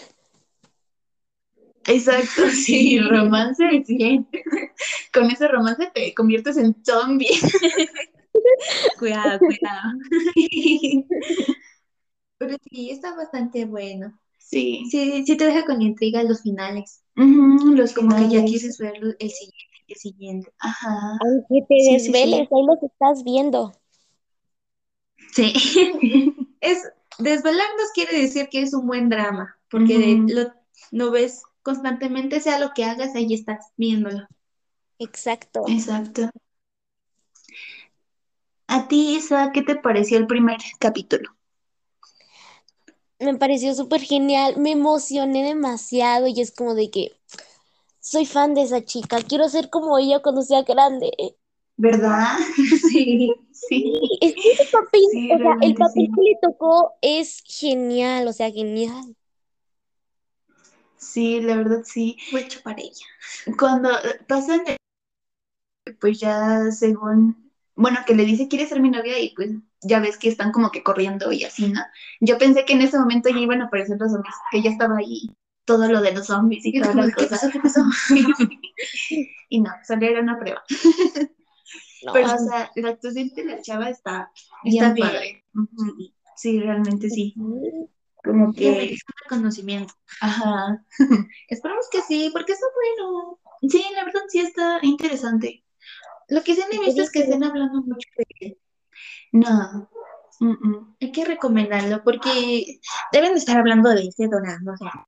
Exacto, 1.86 2.48
sí, 2.50 2.98
romance 2.98 3.64
100. 3.84 4.28
Con 5.12 5.30
ese 5.30 5.48
romance 5.48 5.90
te 5.94 6.14
conviertes 6.14 6.56
en 6.56 6.74
zombie. 6.84 7.28
Cuidado, 8.98 9.38
cuidado. 9.38 9.92
Pero 12.38 12.56
sí, 12.70 12.90
está 12.90 13.14
bastante 13.14 13.64
bueno. 13.64 14.18
Sí, 14.38 14.84
Sí, 14.90 15.24
sí 15.26 15.36
te 15.36 15.46
deja 15.46 15.64
con 15.64 15.80
intriga 15.82 16.22
los 16.22 16.42
finales. 16.42 17.02
Los 17.16 17.92
Como 17.94 18.16
que 18.16 18.28
ya 18.28 18.44
quieres 18.44 18.78
ver 18.78 18.94
el 19.18 19.30
siguiente, 19.30 19.84
el 19.88 19.96
siguiente. 19.96 20.52
Ajá. 20.58 21.18
Aunque 21.20 21.66
te 21.68 21.74
Sí, 21.80 22.00
sí, 22.00 22.12
desveles, 22.12 22.48
ahí 22.52 22.66
los 22.66 22.82
estás 22.82 23.24
viendo. 23.24 23.72
Sí. 25.32 25.52
Es, 26.60 26.78
desvelarnos 27.18 27.90
quiere 27.94 28.20
decir 28.20 28.48
que 28.50 28.62
es 28.62 28.72
un 28.74 28.86
buen 28.86 29.08
drama, 29.08 29.56
porque 29.68 30.22
lo, 30.26 30.52
lo 30.90 31.10
ves 31.10 31.42
constantemente, 31.64 32.40
sea 32.40 32.60
lo 32.60 32.72
que 32.74 32.84
hagas, 32.84 33.16
ahí 33.16 33.34
estás 33.34 33.72
viéndolo. 33.76 34.28
Exacto. 34.98 35.64
Exacto. 35.68 36.30
A 38.68 38.88
ti, 38.88 39.14
Isa, 39.16 39.52
¿qué 39.52 39.62
te 39.62 39.74
pareció 39.74 40.18
el 40.18 40.26
primer 40.26 40.58
capítulo? 40.78 41.30
Me 43.18 43.34
pareció 43.36 43.74
súper 43.74 44.02
genial. 44.02 44.54
Me 44.56 44.70
emocioné 44.70 45.42
demasiado 45.42 46.28
y 46.28 46.40
es 46.40 46.52
como 46.52 46.74
de 46.76 46.90
que 46.92 47.10
soy 48.00 48.26
fan 48.26 48.54
de 48.54 48.62
esa 48.62 48.84
chica. 48.84 49.22
Quiero 49.22 49.48
ser 49.48 49.70
como 49.70 49.98
ella 49.98 50.22
cuando 50.22 50.42
sea 50.42 50.62
grande. 50.62 51.12
¿Verdad? 51.76 52.38
Sí, 52.90 53.32
sí. 53.52 54.00
Es 54.20 54.34
que 54.34 54.52
ese 54.52 54.64
papel, 54.66 55.02
Sí, 55.10 55.30
o 55.30 55.38
sea, 55.38 55.56
el 55.60 55.76
papel 55.76 56.04
sí. 56.04 56.12
que 56.14 56.22
le 56.22 56.38
tocó 56.42 56.92
es 57.02 57.42
genial, 57.46 58.28
o 58.28 58.32
sea, 58.32 58.50
genial. 58.50 59.16
Sí, 61.04 61.40
la 61.40 61.56
verdad 61.56 61.82
sí. 61.84 62.16
Fue 62.30 62.42
hecho 62.42 62.60
para 62.62 62.80
ella. 62.80 63.06
Cuando 63.58 63.90
pasan, 64.26 64.62
pues 66.00 66.20
ya 66.20 66.70
según, 66.70 67.50
bueno, 67.76 67.98
que 68.06 68.14
le 68.14 68.24
dice, 68.24 68.48
¿quieres 68.48 68.68
ser 68.68 68.80
mi 68.80 68.90
novia? 68.90 69.18
Y 69.18 69.34
pues 69.34 69.50
ya 69.82 70.00
ves 70.00 70.16
que 70.18 70.28
están 70.28 70.52
como 70.52 70.70
que 70.70 70.82
corriendo 70.82 71.30
y 71.32 71.44
así, 71.44 71.68
¿no? 71.68 71.80
Yo 72.20 72.38
pensé 72.38 72.64
que 72.64 72.72
en 72.74 72.82
ese 72.82 72.98
momento 72.98 73.28
ya 73.28 73.38
iban 73.38 73.60
a 73.62 73.66
aparecer 73.66 73.96
los 74.00 74.12
zombies, 74.12 74.34
que 74.50 74.62
ya 74.62 74.70
estaba 74.70 74.96
ahí 74.98 75.30
todo 75.66 75.88
lo 75.88 76.00
de 76.02 76.12
los 76.12 76.26
zombies 76.26 76.64
y 76.66 76.78
todas 76.78 76.94
las 76.94 77.14
¿qué 77.14 77.26
cosas. 77.26 77.40
pasó? 77.40 77.50
¿Qué 77.50 77.60
pasó? 77.60 77.80
Y 79.48 79.60
no, 79.60 79.70
solo 79.86 80.06
era 80.06 80.20
una 80.20 80.38
prueba. 80.38 80.62
No, 82.02 82.12
Pero, 82.12 82.26
o 82.34 82.38
sea, 82.38 82.70
la 82.76 82.88
actuación 82.90 83.28
de 83.34 83.44
la 83.44 83.62
chava 83.62 83.88
está, 83.90 84.30
Está 84.64 84.88
bien 84.88 84.94
bien. 84.94 85.10
padre. 85.10 85.44
Sí, 86.36 86.60
realmente 86.60 87.08
sí. 87.10 87.34
Como 88.24 88.52
Que 88.52 88.96
reconocimiento. 89.24 89.94
ajá. 90.20 90.84
Esperamos 91.48 91.86
que 91.90 92.00
sí, 92.02 92.30
porque 92.32 92.52
está 92.52 92.66
bueno. 92.74 93.38
Sí, 93.68 93.84
la 93.94 94.04
verdad 94.04 94.22
sí 94.28 94.40
está 94.40 94.78
interesante. 94.82 95.64
Lo 96.28 96.42
que 96.42 96.54
sí 96.54 96.62
he 96.70 96.78
visto 96.80 97.02
es 97.02 97.10
que 97.10 97.20
estén 97.20 97.44
hablando 97.44 97.82
mucho 97.82 98.08
de 98.16 98.26
él. 98.40 98.58
No. 99.32 99.90
mm, 100.40 100.68
mm. 100.68 100.96
Hay 101.00 101.12
que 101.12 101.24
recomendarlo 101.24 102.02
porque 102.04 102.78
deben 103.12 103.32
de 103.32 103.38
estar 103.38 103.58
hablando 103.58 103.90
de 103.90 104.06
este 104.08 104.28
dorado. 104.28 104.72
O 104.72 104.76
sea, 104.76 105.06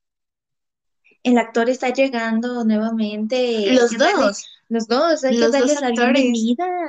el 1.23 1.39
actor 1.39 1.69
está 1.71 1.89
llegando 1.93 2.65
nuevamente. 2.65 3.73
Los 3.73 3.93
darle- 3.93 4.15
dos. 4.27 4.47
los 4.69 4.87
dos, 4.89 5.25
hay 5.25 5.37
Los 5.39 5.47
que 5.47 5.53
darles 5.59 5.73
dos 5.75 5.81
la 5.81 5.89
actores. 5.89 6.13
bienvenida. 6.23 6.67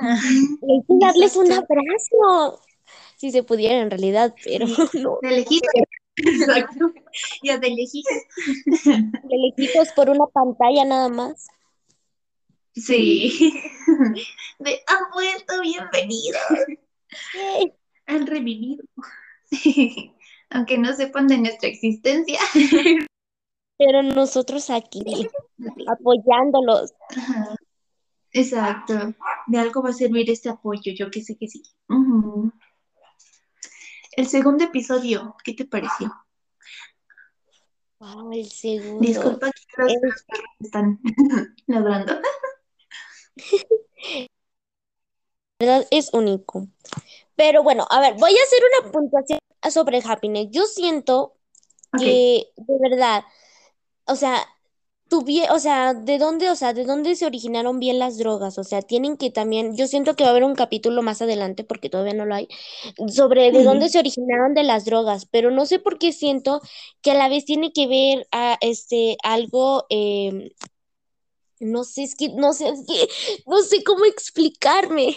Hay 0.62 0.80
que 0.86 0.94
darles 1.06 1.36
un 1.36 1.52
abrazo. 1.52 2.60
Si 3.16 3.30
se 3.32 3.42
pudiera 3.42 3.78
en 3.80 3.90
realidad, 3.90 4.34
pero 4.44 4.66
no. 4.94 5.18
De 5.22 5.30
lejitos. 5.30 5.70
Exacto. 6.18 6.92
Ya 7.42 7.58
de 7.58 7.70
lejitos. 7.70 8.12
De 8.84 9.36
lejitos 9.56 9.88
por 9.96 10.10
una 10.10 10.26
pantalla 10.26 10.84
nada 10.84 11.08
más. 11.08 11.48
Sí. 12.74 13.52
De, 14.58 14.80
han 14.86 15.10
vuelto, 15.12 15.60
bienvenidos. 15.62 16.40
Han 18.06 18.26
revivido. 18.26 18.84
Sí. 19.50 20.12
Aunque 20.50 20.78
no 20.78 20.92
sepan 20.94 21.26
de 21.26 21.38
nuestra 21.38 21.68
existencia. 21.68 22.38
Pero 23.78 24.02
nosotros 24.02 24.70
aquí, 24.70 25.02
apoyándolos. 25.86 26.94
Ajá. 27.16 27.56
Exacto. 28.32 29.14
De 29.46 29.58
algo 29.58 29.82
va 29.82 29.90
a 29.90 29.92
servir 29.92 30.30
este 30.30 30.48
apoyo, 30.48 30.92
yo 30.94 31.10
que 31.10 31.22
sé 31.22 31.36
que 31.36 31.48
sí. 31.48 31.62
Ujú. 31.88 32.52
El 34.18 34.26
segundo 34.26 34.64
episodio, 34.64 35.36
¿qué 35.44 35.54
te 35.54 35.64
pareció? 35.64 36.12
Wow, 38.00 38.32
el 38.32 38.50
segundo. 38.50 38.98
Disculpa 39.00 39.48
que 39.52 39.82
los 39.84 40.24
perros 40.24 40.24
están 40.58 40.98
ladrando. 41.68 42.20
verdad 45.60 45.86
es 45.92 46.12
único. 46.12 46.66
Pero 47.36 47.62
bueno, 47.62 47.86
a 47.88 48.00
ver, 48.00 48.14
voy 48.14 48.32
a 48.32 48.42
hacer 48.42 48.58
una 48.82 48.90
puntuación 48.90 49.38
sobre 49.70 50.02
Happiness. 50.04 50.48
Yo 50.50 50.66
siento 50.66 51.36
que 51.96 52.50
de 52.56 52.90
verdad, 52.90 53.22
o 54.04 54.16
sea, 54.16 54.44
tuvie- 55.08 55.48
o 55.50 55.58
sea, 55.58 55.94
¿de 55.94 56.18
dónde, 56.18 56.50
o 56.50 56.56
sea, 56.56 56.72
de 56.74 56.84
dónde 56.84 57.16
se 57.16 57.26
originaron 57.26 57.78
bien 57.80 57.98
las 57.98 58.18
drogas? 58.18 58.58
O 58.58 58.64
sea, 58.64 58.82
tienen 58.82 59.16
que 59.16 59.30
también, 59.30 59.76
yo 59.76 59.86
siento 59.86 60.14
que 60.16 60.24
va 60.24 60.30
a 60.30 60.32
haber 60.32 60.44
un 60.44 60.54
capítulo 60.54 61.02
más 61.02 61.22
adelante, 61.22 61.64
porque 61.64 61.90
todavía 61.90 62.14
no 62.14 62.26
lo 62.26 62.34
hay, 62.34 62.48
sobre 63.08 63.52
de 63.52 63.62
dónde 63.64 63.88
se 63.88 63.98
originaron 63.98 64.54
de 64.54 64.62
las 64.64 64.84
drogas, 64.84 65.26
pero 65.26 65.50
no 65.50 65.66
sé 65.66 65.78
por 65.78 65.98
qué 65.98 66.12
siento 66.12 66.60
que 67.02 67.12
a 67.12 67.14
la 67.14 67.28
vez 67.28 67.44
tiene 67.44 67.72
que 67.72 67.86
ver 67.86 68.26
a 68.32 68.58
este 68.60 69.16
algo, 69.22 69.86
em, 69.90 70.50
no 71.60 71.84
sé, 71.84 72.04
es 72.04 72.14
que, 72.14 72.28
no 72.30 72.52
sé, 72.52 72.68
es 72.68 72.84
que, 72.86 73.08
no 73.46 73.60
sé 73.62 73.82
cómo 73.84 74.04
explicarme. 74.04 75.16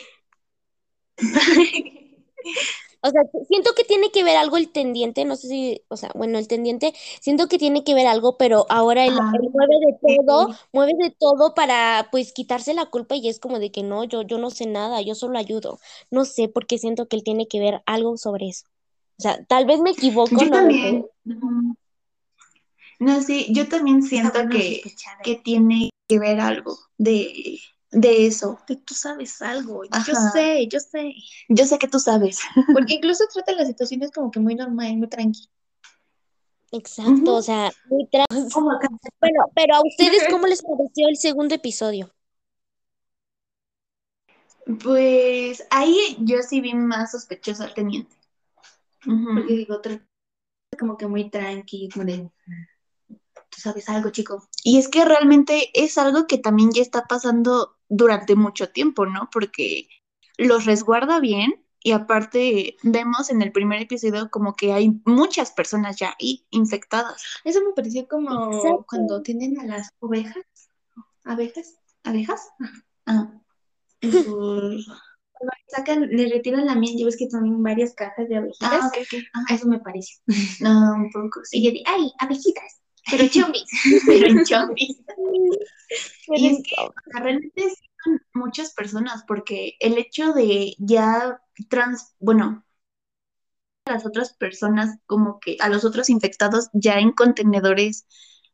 O 3.04 3.10
sea, 3.10 3.24
siento 3.48 3.74
que 3.76 3.84
tiene 3.84 4.12
que 4.12 4.24
ver 4.24 4.38
algo 4.38 4.58
el 4.58 4.72
tendiente, 4.72 5.26
no 5.26 5.36
sé 5.36 5.48
si, 5.48 5.82
o 5.88 5.98
sea, 5.98 6.12
bueno, 6.14 6.38
el 6.38 6.48
tendiente, 6.48 6.94
siento 7.20 7.48
que 7.48 7.58
tiene 7.58 7.84
que 7.84 7.96
ver 7.96 8.06
algo, 8.06 8.38
pero 8.38 8.68
ahora 8.70 9.06
él, 9.06 9.14
Ah, 9.20 9.32
él 9.42 9.50
mueve 9.52 9.76
de 9.80 10.18
todo, 10.18 10.50
mueve 10.72 10.94
de 11.00 11.10
todo 11.10 11.56
para, 11.56 12.10
pues, 12.12 12.32
quitarse 12.32 12.76
la 12.76 12.86
culpa 12.86 13.16
y 13.16 13.28
es 13.28 13.40
como 13.40 13.58
de 13.58 13.72
que 13.72 13.82
no, 13.82 14.04
yo, 14.04 14.22
yo 14.22 14.38
no 14.38 14.52
sé 14.52 14.68
nada, 14.68 15.02
yo 15.02 15.16
solo 15.16 15.40
ayudo. 15.40 15.80
No 16.12 16.26
sé 16.26 16.48
por 16.48 16.68
qué 16.68 16.78
siento 16.78 17.08
que 17.08 17.16
él 17.16 17.24
tiene 17.24 17.48
que 17.48 17.60
ver 17.60 17.82
algo 17.88 18.18
sobre 18.18 18.50
eso. 18.50 18.66
O 19.18 19.22
sea, 19.22 19.44
tal 19.46 19.66
vez 19.66 19.80
me 19.82 19.92
equivoco, 19.92 20.30
Yo 20.36 20.46
no 20.46 20.52
también. 20.52 21.06
No, 23.00 23.22
sí, 23.22 23.48
yo 23.50 23.68
también 23.68 24.04
siento 24.04 24.48
que 24.48 24.84
tiene 25.44 25.90
que 26.08 26.20
ver 26.20 26.40
algo 26.40 26.78
de, 27.00 27.60
de 27.92 28.26
eso. 28.26 28.60
Que 28.68 28.76
tú 28.76 28.94
sabes 28.94 29.42
algo. 29.42 29.84
Yo 29.84 30.14
sé, 30.34 30.68
yo 30.68 30.80
sé. 30.80 31.14
Yo 31.50 31.66
sé 31.66 31.78
que 31.78 31.88
tú 31.88 32.00
sabes. 32.00 32.40
Porque 32.74 32.96
incluso 32.96 33.26
trata 33.34 33.54
las 33.54 33.68
situaciones 33.68 34.12
como 34.12 34.32
que 34.32 34.40
muy 34.40 34.56
normal, 34.56 34.98
muy 34.98 35.08
tranqui. 35.08 35.50
Exacto, 36.72 37.36
o 37.36 37.42
sea, 37.42 37.72
muy 37.90 38.06
tra- 38.06 38.26
Como 38.54 38.72
acá. 38.72 38.88
Bueno, 39.20 39.44
pero 39.54 39.76
a 39.76 39.82
ustedes, 39.86 40.24
¿cómo 40.32 40.48
les 40.48 40.62
pareció 40.62 41.10
el 41.10 41.18
segundo 41.18 41.54
episodio? 41.56 42.14
Pues 44.82 45.66
ahí 45.70 46.18
yo 46.20 46.42
sí 46.44 46.62
vi 46.62 46.74
más 46.74 47.12
sospechoso 47.12 47.64
al 47.64 47.74
teniente. 47.74 48.16
Porque 49.04 49.54
digo, 49.54 49.76
otra 49.76 50.00
como 50.80 50.98
que 50.98 51.08
muy 51.08 51.30
tranqui, 51.30 51.90
como 51.90 52.06
de, 52.06 52.30
tú 53.08 53.60
sabes 53.60 53.90
algo, 53.90 54.10
chico. 54.12 54.48
Y 54.64 54.78
es 54.78 54.88
que 54.88 55.04
realmente 55.04 55.70
es 55.74 55.98
algo 55.98 56.28
que 56.28 56.38
también 56.38 56.72
ya 56.72 56.82
está 56.82 57.04
pasando 57.04 57.78
durante 57.92 58.36
mucho 58.36 58.70
tiempo, 58.70 59.06
¿no? 59.06 59.30
Porque 59.32 59.88
los 60.38 60.66
resguarda 60.66 61.20
bien 61.20 61.64
y 61.84 61.92
aparte 61.92 62.78
vemos 62.84 63.30
en 63.30 63.42
el 63.42 63.52
primer 63.52 63.82
episodio 63.82 64.30
como 64.32 64.56
que 64.56 64.72
hay 64.72 65.02
muchas 65.06 65.52
personas 65.52 65.98
ya 65.98 66.16
ahí 66.20 66.46
infectadas. 66.52 67.22
Eso 67.44 67.60
me 67.66 67.74
pareció 67.74 68.08
como 68.08 68.32
Exacto. 68.56 68.86
cuando 68.88 69.22
tienen 69.22 69.60
a 69.60 69.66
las 69.66 69.90
ovejas, 70.00 70.44
abejas, 71.26 71.76
abejas, 72.04 72.48
Ah, 73.08 73.34
por- 74.02 74.78
sacan, 75.68 76.08
le 76.08 76.30
retiran 76.30 76.66
la 76.66 76.76
miel, 76.76 76.98
yo 76.98 77.06
ves 77.08 77.18
que 77.18 77.30
son 77.30 77.62
varias 77.64 77.94
cajas 77.96 78.30
de 78.30 78.38
abejitas. 78.38 78.70
ah, 78.72 78.88
ok, 78.88 78.98
ok. 79.02 79.24
A 79.50 79.54
Eso 79.56 79.68
me 79.68 79.80
pareció. 79.80 80.18
No, 80.60 80.94
un 80.96 81.12
poco, 81.12 81.42
Y 81.52 81.58
sí. 81.60 81.64
yo 81.66 81.72
dije, 81.72 81.84
ay, 81.88 82.12
abejitas, 82.20 82.81
pero 83.10 83.28
chombis. 83.28 83.66
Pero 84.06 84.28
en 84.28 84.46
chombis. 84.46 85.02
Y 86.28 86.48
es 86.48 86.64
que 86.64 86.76
o 86.80 86.94
sea, 87.12 87.22
realmente 87.22 87.64
son 88.04 88.22
muchas 88.34 88.74
personas, 88.74 89.24
porque 89.28 89.76
el 89.80 89.98
hecho 89.98 90.34
de 90.34 90.76
ya 90.80 91.42
trans, 91.70 92.16
bueno, 92.20 92.66
a 93.86 93.94
las 93.94 94.06
otras 94.06 94.34
personas, 94.34 94.98
como 95.06 95.40
que 95.40 95.58
a 95.60 95.70
los 95.70 95.86
otros 95.86 96.10
infectados 96.10 96.70
ya 96.74 97.00
en 97.00 97.12
contenedores 97.12 98.06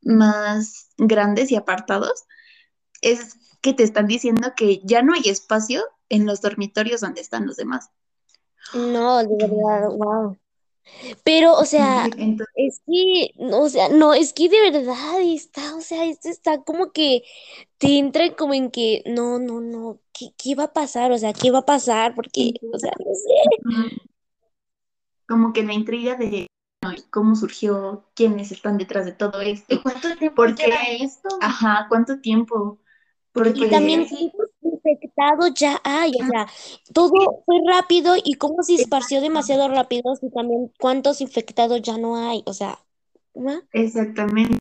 más 0.02 0.90
grandes 0.98 1.52
y 1.52 1.56
apartados, 1.56 2.26
es 3.02 3.36
que 3.62 3.74
te 3.74 3.84
están 3.84 4.08
diciendo 4.08 4.54
que 4.56 4.82
ya 4.84 5.02
no 5.02 5.14
hay 5.14 5.30
espacio 5.30 5.84
en 6.10 6.26
los 6.26 6.42
dormitorios 6.42 7.02
donde 7.02 7.22
están 7.22 7.46
los 7.46 7.58
demás. 7.58 7.90
No, 8.74 9.18
de 9.20 9.36
verdad, 9.36 9.90
wow. 9.90 10.38
Pero, 11.24 11.54
o 11.56 11.66
sea, 11.66 12.06
Entonces, 12.18 12.48
es 12.56 12.82
que, 12.88 13.32
no, 13.38 13.62
o 13.62 13.70
sea, 13.70 13.90
no, 13.90 14.14
es 14.14 14.34
que 14.34 14.50
de 14.50 14.62
verdad 14.72 15.22
está, 15.22 15.76
o 15.76 15.82
sea, 15.82 16.06
esto 16.06 16.30
está 16.30 16.64
como 16.64 16.92
que 16.92 17.24
te 17.78 17.98
entra 18.00 18.36
como 18.36 18.54
en 18.54 18.72
que, 18.72 19.04
no, 19.06 19.40
no, 19.40 19.62
no, 19.62 20.00
¿qué, 20.14 20.28
qué 20.38 20.56
va 20.56 20.66
a 20.66 20.74
pasar? 20.74 21.12
O 21.12 21.18
sea, 21.18 21.34
¿qué 21.34 21.52
va 21.52 21.60
a 21.60 21.66
pasar? 21.66 22.16
Porque, 22.16 22.54
o 22.74 22.80
sea, 22.80 22.92
no 23.00 23.14
sé. 23.14 23.98
como 25.28 25.54
que 25.54 25.64
la 25.64 25.74
intriga 25.74 26.16
de 26.16 26.48
¿no? 26.84 26.94
y 26.94 27.02
cómo 27.10 27.36
surgió, 27.36 28.06
quiénes 28.16 28.52
están 28.52 28.78
detrás 28.78 29.06
de 29.06 29.12
todo 29.14 29.42
¿Y 29.44 29.52
esto. 29.52 29.82
cuánto 29.84 30.16
tiempo 30.16 30.36
Porque- 30.36 30.70
esto? 31.02 31.30
Ajá, 31.42 31.86
¿cuánto 31.90 32.20
tiempo? 32.22 32.80
Porque 33.34 33.66
Y 33.66 33.70
también 33.70 34.08
sí. 34.08 34.32
Infectados 34.88 35.54
ya 35.56 35.80
hay, 35.84 36.12
o 36.22 36.26
sea, 36.26 36.48
todo 36.94 37.44
fue 37.46 37.56
rápido 37.68 38.16
y 38.24 38.36
cómo 38.36 38.64
se 38.64 38.76
esparció 38.76 39.22
demasiado 39.22 39.68
rápido 39.70 40.14
y 40.22 40.30
también 40.32 40.72
cuántos 40.80 41.22
infectados 41.22 41.82
ya 41.82 41.98
no 41.98 42.16
hay, 42.30 42.44
o 42.46 42.54
sea, 42.54 42.80
¿no? 43.34 43.62
Exactamente. 43.72 44.58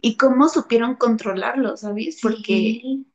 Y 0.00 0.16
cómo 0.16 0.48
supieron 0.48 0.96
controlarlo, 0.96 1.76
¿sabes? 1.76 2.18
Porque 2.20 2.80
Sí, 2.82 3.06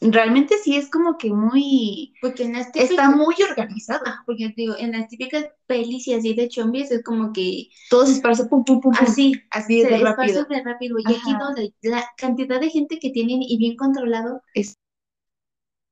realmente 0.00 0.56
sí 0.62 0.76
es 0.76 0.90
como 0.90 1.16
que 1.18 1.30
muy, 1.32 2.14
porque 2.20 2.44
en 2.44 2.54
las 2.54 2.74
está 2.74 3.10
muy 3.10 3.34
organizado. 3.50 4.02
ah, 4.06 4.22
porque 4.26 4.52
digo, 4.56 4.74
en 4.78 4.92
las 4.92 5.08
típicas 5.08 5.46
pelis 5.66 6.06
y 6.08 6.14
así 6.14 6.34
de 6.34 6.48
chombis 6.48 6.90
es 6.90 7.02
como 7.02 7.32
que 7.32 7.68
Todo 7.90 8.06
se 8.06 8.12
esparce 8.12 8.46
pum, 8.46 8.64
pum, 8.64 8.80
pum, 8.80 8.92
pum. 8.92 9.06
así, 9.06 9.34
Así 9.50 9.82
se 9.82 9.88
de 9.88 9.96
esparce 9.96 10.44
rápido. 10.64 10.98
Y 10.98 11.14
aquí 11.14 11.32
Ajá. 11.32 11.38
no, 11.38 11.54
la 11.82 12.04
cantidad 12.16 12.60
de 12.60 12.70
gente 12.70 12.98
que 12.98 13.10
tienen 13.10 13.42
y 13.42 13.56
bien 13.58 13.76
controlado, 13.76 14.42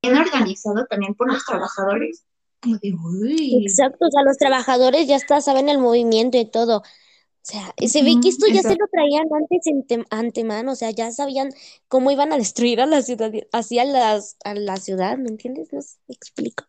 Bien 0.08 0.18
organizado 0.18 0.86
también 0.86 1.14
por 1.14 1.32
los 1.32 1.44
trabajadores. 1.44 2.24
como 2.60 2.78
de, 2.78 2.92
uy, 2.92 3.66
Exacto, 3.66 4.06
o 4.06 4.10
sea, 4.10 4.22
los 4.22 4.36
trabajadores 4.36 5.06
ya 5.06 5.16
está, 5.16 5.40
saben 5.40 5.68
el 5.68 5.78
movimiento 5.78 6.38
y 6.38 6.44
todo. 6.44 6.78
O 6.78 7.46
sea, 7.46 7.74
se 7.86 8.02
ve 8.02 8.16
que 8.22 8.30
esto 8.30 8.46
ya 8.46 8.62
se 8.62 8.74
lo 8.74 8.86
traían 8.90 9.26
antes 9.30 9.66
en 9.66 9.86
tem- 9.86 10.06
antemano, 10.08 10.72
o 10.72 10.74
sea, 10.74 10.90
ya 10.90 11.12
sabían 11.12 11.50
cómo 11.88 12.10
iban 12.10 12.32
a 12.32 12.38
destruir 12.38 12.80
a 12.80 12.86
la 12.86 13.02
ciudad, 13.02 13.30
hacia 13.52 13.84
las, 13.84 14.38
a 14.44 14.54
la 14.54 14.78
ciudad, 14.78 15.18
¿me 15.18 15.28
entiendes? 15.28 15.70
No 15.70 15.82
sé, 15.82 15.98
me 16.08 16.14
explico. 16.14 16.64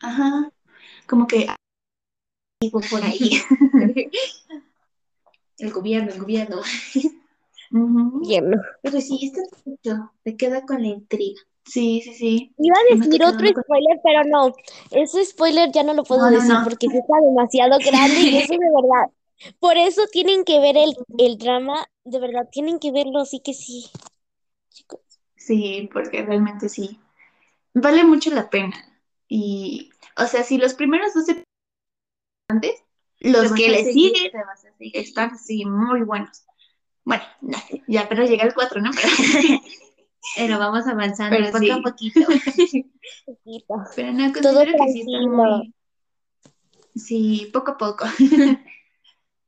Ajá. 0.00 0.52
Como 1.06 1.28
que 1.28 1.46
algo 2.60 2.80
por 2.90 3.02
ahí. 3.04 3.40
el 5.58 5.72
gobierno, 5.72 6.12
el 6.12 6.18
gobierno. 6.18 6.62
Bien, 7.70 8.50
¿no? 8.50 8.60
Pero 8.82 9.00
sí, 9.00 9.20
está 9.22 9.42
mucho, 9.64 10.10
te 10.24 10.36
queda 10.36 10.66
con 10.66 10.82
la 10.82 10.88
intriga. 10.88 11.40
Sí, 11.68 12.00
sí, 12.02 12.14
sí. 12.14 12.54
Iba 12.58 12.76
a 12.76 12.96
decir 12.96 13.22
otro 13.24 13.52
con- 13.52 13.62
spoiler, 13.62 14.00
pero 14.02 14.24
no, 14.24 14.54
ese 14.90 15.24
spoiler 15.24 15.70
ya 15.70 15.82
no 15.82 15.94
lo 15.94 16.02
puedo 16.04 16.22
No, 16.22 16.30
no, 16.30 16.36
decir 16.36 16.54
no. 16.54 16.64
porque 16.64 16.86
está 16.86 17.14
demasiado 17.22 17.78
grande 17.84 18.20
y 18.20 18.36
eso 18.38 18.52
de 18.52 18.58
verdad. 18.58 19.10
Por 19.60 19.76
eso 19.76 20.02
tienen 20.10 20.44
que 20.44 20.58
ver 20.60 20.76
el, 20.76 20.96
el 21.18 21.38
drama, 21.38 21.86
de 22.04 22.18
verdad, 22.18 22.48
tienen 22.50 22.78
que 22.78 22.90
verlo, 22.90 23.24
sí 23.24 23.40
que 23.40 23.54
sí. 23.54 23.86
Chicos. 24.70 25.00
Sí, 25.36 25.88
porque 25.92 26.22
realmente 26.22 26.68
sí. 26.68 26.98
Vale 27.74 28.02
mucho 28.04 28.30
la 28.30 28.50
pena. 28.50 28.74
Y, 29.28 29.90
o 30.16 30.26
sea, 30.26 30.42
si 30.42 30.58
los 30.58 30.74
primeros 30.74 31.14
dos 31.14 31.26
antes, 32.48 32.82
los 33.20 33.52
que 33.52 33.68
le 33.68 33.84
siguen 33.84 34.32
están 34.92 35.32
así 35.32 35.64
muy 35.64 36.02
buenos. 36.02 36.44
Bueno, 37.04 37.22
no, 37.40 37.58
ya 37.86 38.08
pero 38.08 38.24
llega 38.24 38.44
el 38.44 38.54
4, 38.54 38.80
¿no? 38.80 38.90
Pero, 38.94 39.08
Pero 40.36 40.58
vamos 40.58 40.86
avanzando 40.86 41.36
Pero 41.36 41.46
poco 41.50 41.58
sí. 41.58 41.70
a 41.70 41.78
poquito. 41.82 42.20
Poquito. 43.26 43.74
pero 43.96 44.12
no, 44.12 44.32
Todo 44.32 44.42
considero 44.64 44.72
que 44.84 44.92
sí 44.92 45.04
tranquilo. 45.04 45.28
muy... 45.30 45.74
Sí, 46.94 47.50
poco 47.52 47.72
a 47.72 47.76
poco. 47.76 48.04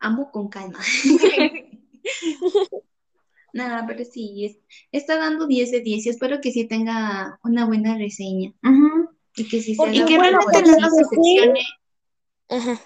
Amo 0.00 0.30
con 0.30 0.48
calma. 0.48 0.78
Nada, 3.52 3.84
pero 3.86 4.04
sí, 4.04 4.44
es- 4.46 4.58
está 4.92 5.16
dando 5.18 5.46
10 5.46 5.70
de 5.72 5.80
10 5.80 6.06
y 6.06 6.08
espero 6.08 6.40
que 6.40 6.52
sí 6.52 6.66
tenga 6.68 7.38
una 7.42 7.66
buena 7.66 7.96
reseña 7.98 8.52
y 9.36 9.48
que 9.48 9.60
sí 9.60 9.74
se 9.74 9.92
Y 9.94 10.04
que 10.04 10.18
realmente 10.18 10.62
no 10.62 10.76
nos 10.78 10.92
sí. 10.92 10.98
decepcione. 10.98 11.60
Ajá. 12.48 12.80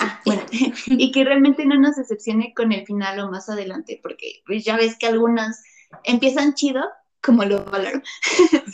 Ah, 0.00 0.20
bueno, 0.24 0.42
y 0.86 1.10
que 1.10 1.24
realmente 1.24 1.64
no 1.66 1.74
nos 1.80 1.96
decepcione 1.96 2.52
con 2.54 2.70
el 2.72 2.86
final 2.86 3.18
o 3.20 3.30
más 3.30 3.48
adelante, 3.48 3.98
porque 4.02 4.42
pues 4.46 4.64
ya 4.64 4.76
ves 4.76 4.96
que 4.96 5.06
algunas 5.06 5.60
empiezan 6.04 6.54
chido 6.54 6.82
como 7.22 7.44
lo 7.44 7.64
valoro. 7.64 8.00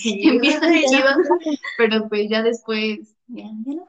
Empieza 0.04 0.66
de 0.66 0.84
chido, 0.84 1.08
pero 1.78 2.08
pues 2.08 2.28
ya 2.28 2.42
después, 2.42 3.16
ya, 3.26 3.44
ya 3.64 3.74
no. 3.74 3.88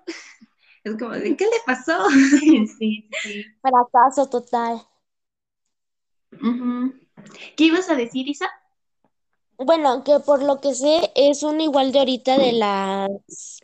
Es 0.84 0.96
como 0.98 1.12
de, 1.12 1.36
¿qué 1.36 1.46
le 1.46 1.58
pasó? 1.66 2.10
sí, 2.40 2.68
sí. 2.68 3.10
Fracaso 3.62 4.28
total. 4.30 4.82
¿Qué 7.56 7.64
ibas 7.66 7.90
a 7.90 7.96
decir, 7.96 8.28
Isa? 8.28 8.50
Bueno, 9.58 10.04
que 10.04 10.20
por 10.20 10.44
lo 10.44 10.60
que 10.60 10.76
sé 10.76 11.12
es 11.16 11.44
una 11.44 11.64
igual 11.64 11.92
de 11.92 12.00
ahorita 12.00 12.38
de 12.38 12.52
las 12.54 13.62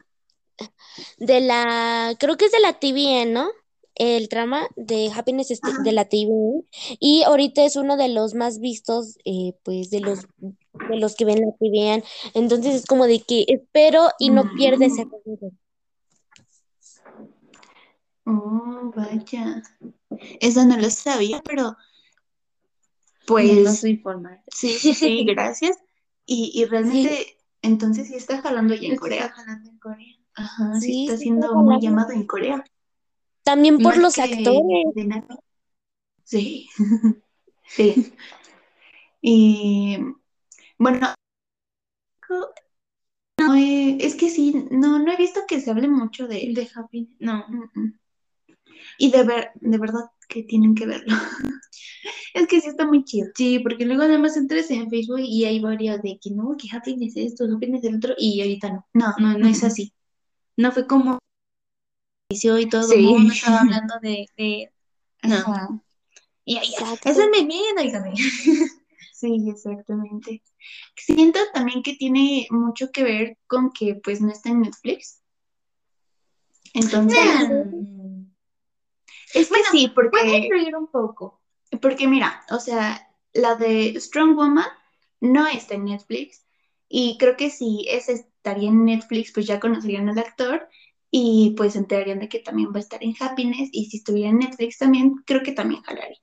de 1.17 1.41
la 1.41 2.15
creo 2.19 2.37
que 2.37 2.45
es 2.45 2.51
de 2.51 2.59
la 2.59 2.79
TVN, 2.79 3.33
¿no? 3.33 3.49
El 3.95 4.29
trama 4.29 4.67
de 4.75 5.11
Happiness 5.13 5.51
es 5.51 5.61
de- 5.61 5.71
Ajá. 5.71 5.83
de 5.83 5.91
la 5.91 6.05
TVN 6.05 6.63
y 6.99 7.23
ahorita 7.23 7.63
es 7.65 7.75
uno 7.75 7.97
de 7.97 8.07
los 8.09 8.33
más 8.33 8.59
vistos 8.59 9.17
eh, 9.25 9.53
pues 9.63 9.89
de 9.89 9.99
los 9.99 10.27
de 10.37 10.97
los 10.97 11.15
que 11.15 11.25
ven 11.25 11.41
la 11.41 11.51
TVN. 11.59 12.03
Entonces 12.33 12.75
es 12.75 12.85
como 12.85 13.05
de 13.05 13.19
que 13.21 13.45
espero 13.47 14.09
y 14.19 14.29
no 14.29 14.51
pierde 14.55 14.85
ese 14.85 15.05
Mm. 15.05 15.49
Oh, 18.25 18.91
vaya. 18.95 19.61
Eso 20.39 20.65
no 20.65 20.77
lo 20.77 20.89
sabía, 20.89 21.41
pero 21.43 21.63
No 21.63 21.77
pues 23.25 23.79
soy 23.79 23.97
formal. 23.97 24.41
sí, 24.47 24.69
sí, 24.69 24.93
sí, 24.93 25.23
gracias. 25.27 25.77
Y, 26.25 26.51
y 26.53 26.65
realmente, 26.65 27.37
entonces 27.61 28.07
sí 28.07 28.15
está 28.15 28.41
jalando 28.41 28.73
ya 28.75 28.89
en 28.89 28.95
Corea. 28.97 29.29
jalando 29.29 29.69
en 29.69 29.79
Corea. 29.79 30.15
Ajá, 30.35 30.79
sí 30.79 30.87
Sí, 30.93 31.03
está 31.05 31.17
sí 31.17 31.23
siendo 31.23 31.47
está 31.47 31.57
muy 31.57 31.81
llamado 31.81 32.11
en 32.11 32.25
Corea. 32.27 32.63
También 33.43 33.77
por 33.77 33.95
Más 33.95 33.97
los 33.97 34.15
que 34.15 34.21
actores. 34.21 34.63
Sí, 36.23 36.69
sí. 37.67 38.13
Y 39.21 39.97
bueno, 40.77 41.13
no 43.37 43.55
he- 43.55 43.97
es 44.05 44.15
que 44.15 44.29
sí, 44.29 44.67
no, 44.71 44.99
no 44.99 45.11
he 45.11 45.17
visto 45.17 45.41
que 45.47 45.59
se 45.59 45.71
hable 45.71 45.87
mucho 45.87 46.27
de 46.27 46.43
él. 46.43 46.53
De 46.53 46.69
Happy. 46.73 47.09
No. 47.19 47.45
Mm, 47.47 47.79
mm. 47.79 47.99
Y 48.97 49.11
de 49.11 49.23
ver, 49.23 49.49
de 49.55 49.77
verdad 49.77 50.05
que 50.27 50.43
tienen 50.43 50.75
que 50.75 50.85
verlo. 50.85 51.15
Es 52.33 52.47
que 52.47 52.61
sí 52.61 52.69
está 52.69 52.87
muy 52.87 53.03
chido. 53.03 53.27
Sí, 53.35 53.59
porque 53.59 53.85
luego 53.85 54.03
nada 54.03 54.17
más 54.17 54.37
entras 54.37 54.71
en 54.71 54.89
Facebook 54.89 55.19
y 55.19 55.43
hay 55.45 55.59
varios 55.59 56.01
de 56.01 56.17
que 56.21 56.31
no, 56.31 56.55
que 56.57 56.69
happiness 56.75 57.13
esto, 57.17 57.45
happiness 57.45 57.83
el 57.83 57.97
otro, 57.97 58.13
y 58.17 58.39
ahorita 58.41 58.69
no. 58.71 58.85
No, 58.93 59.13
No, 59.19 59.37
no 59.37 59.47
es 59.47 59.61
mm, 59.63 59.65
así. 59.65 59.93
No 60.57 60.71
fue 60.71 60.87
como 60.87 61.19
y 62.33 62.69
todo 62.69 62.83
Sí. 62.83 62.95
el 62.95 63.01
mundo 63.03 63.33
estaba 63.33 63.59
hablando 63.61 63.95
de, 64.01 64.25
de 64.37 64.71
no. 65.23 65.35
Ajá. 65.35 65.69
Y 66.45 66.57
ahí, 66.57 66.69
Exacto. 66.73 67.09
ese 67.09 67.23
es 67.23 67.29
mi 67.29 67.45
miedo, 67.45 67.81
dígame. 67.81 68.13
Sí, 69.13 69.37
exactamente. 69.49 70.41
Siento 70.97 71.39
también 71.53 71.83
que 71.83 71.93
tiene 71.93 72.47
mucho 72.49 72.91
que 72.91 73.03
ver 73.03 73.37
con 73.45 73.71
que 73.71 73.93
pues 74.03 74.19
no 74.19 74.31
está 74.31 74.49
en 74.49 74.61
Netflix. 74.61 75.21
Entonces, 76.73 77.19
es 79.35 79.47
que 79.49 79.63
sí, 79.71 79.89
Puede 79.89 80.09
porque, 80.09 80.37
influir 80.37 80.75
un 80.75 80.87
poco. 80.87 81.39
porque 81.81 82.07
mira, 82.07 82.43
o 82.49 82.59
sea, 82.59 83.07
la 83.33 83.53
de 83.55 83.93
Strong 83.99 84.35
Woman 84.35 84.65
no 85.19 85.45
está 85.47 85.75
en 85.75 85.85
Netflix 85.85 86.43
y 86.89 87.17
creo 87.19 87.37
que 87.37 87.51
si 87.51 87.85
ese 87.89 88.13
estaría 88.13 88.69
en 88.69 88.85
Netflix, 88.85 89.31
pues 89.33 89.45
ya 89.45 89.59
conocerían 89.59 90.09
al 90.09 90.17
actor 90.17 90.67
y 91.11 91.53
pues 91.57 91.73
se 91.73 91.79
enterarían 91.79 92.19
de 92.19 92.29
que 92.29 92.39
también 92.39 92.69
va 92.69 92.77
a 92.77 92.79
estar 92.79 93.03
en 93.03 93.13
Happiness 93.19 93.69
y 93.73 93.85
si 93.85 93.97
estuviera 93.97 94.29
en 94.29 94.39
Netflix 94.39 94.77
también, 94.77 95.15
creo 95.25 95.43
que 95.43 95.51
también 95.51 95.81
jalaría. 95.83 96.17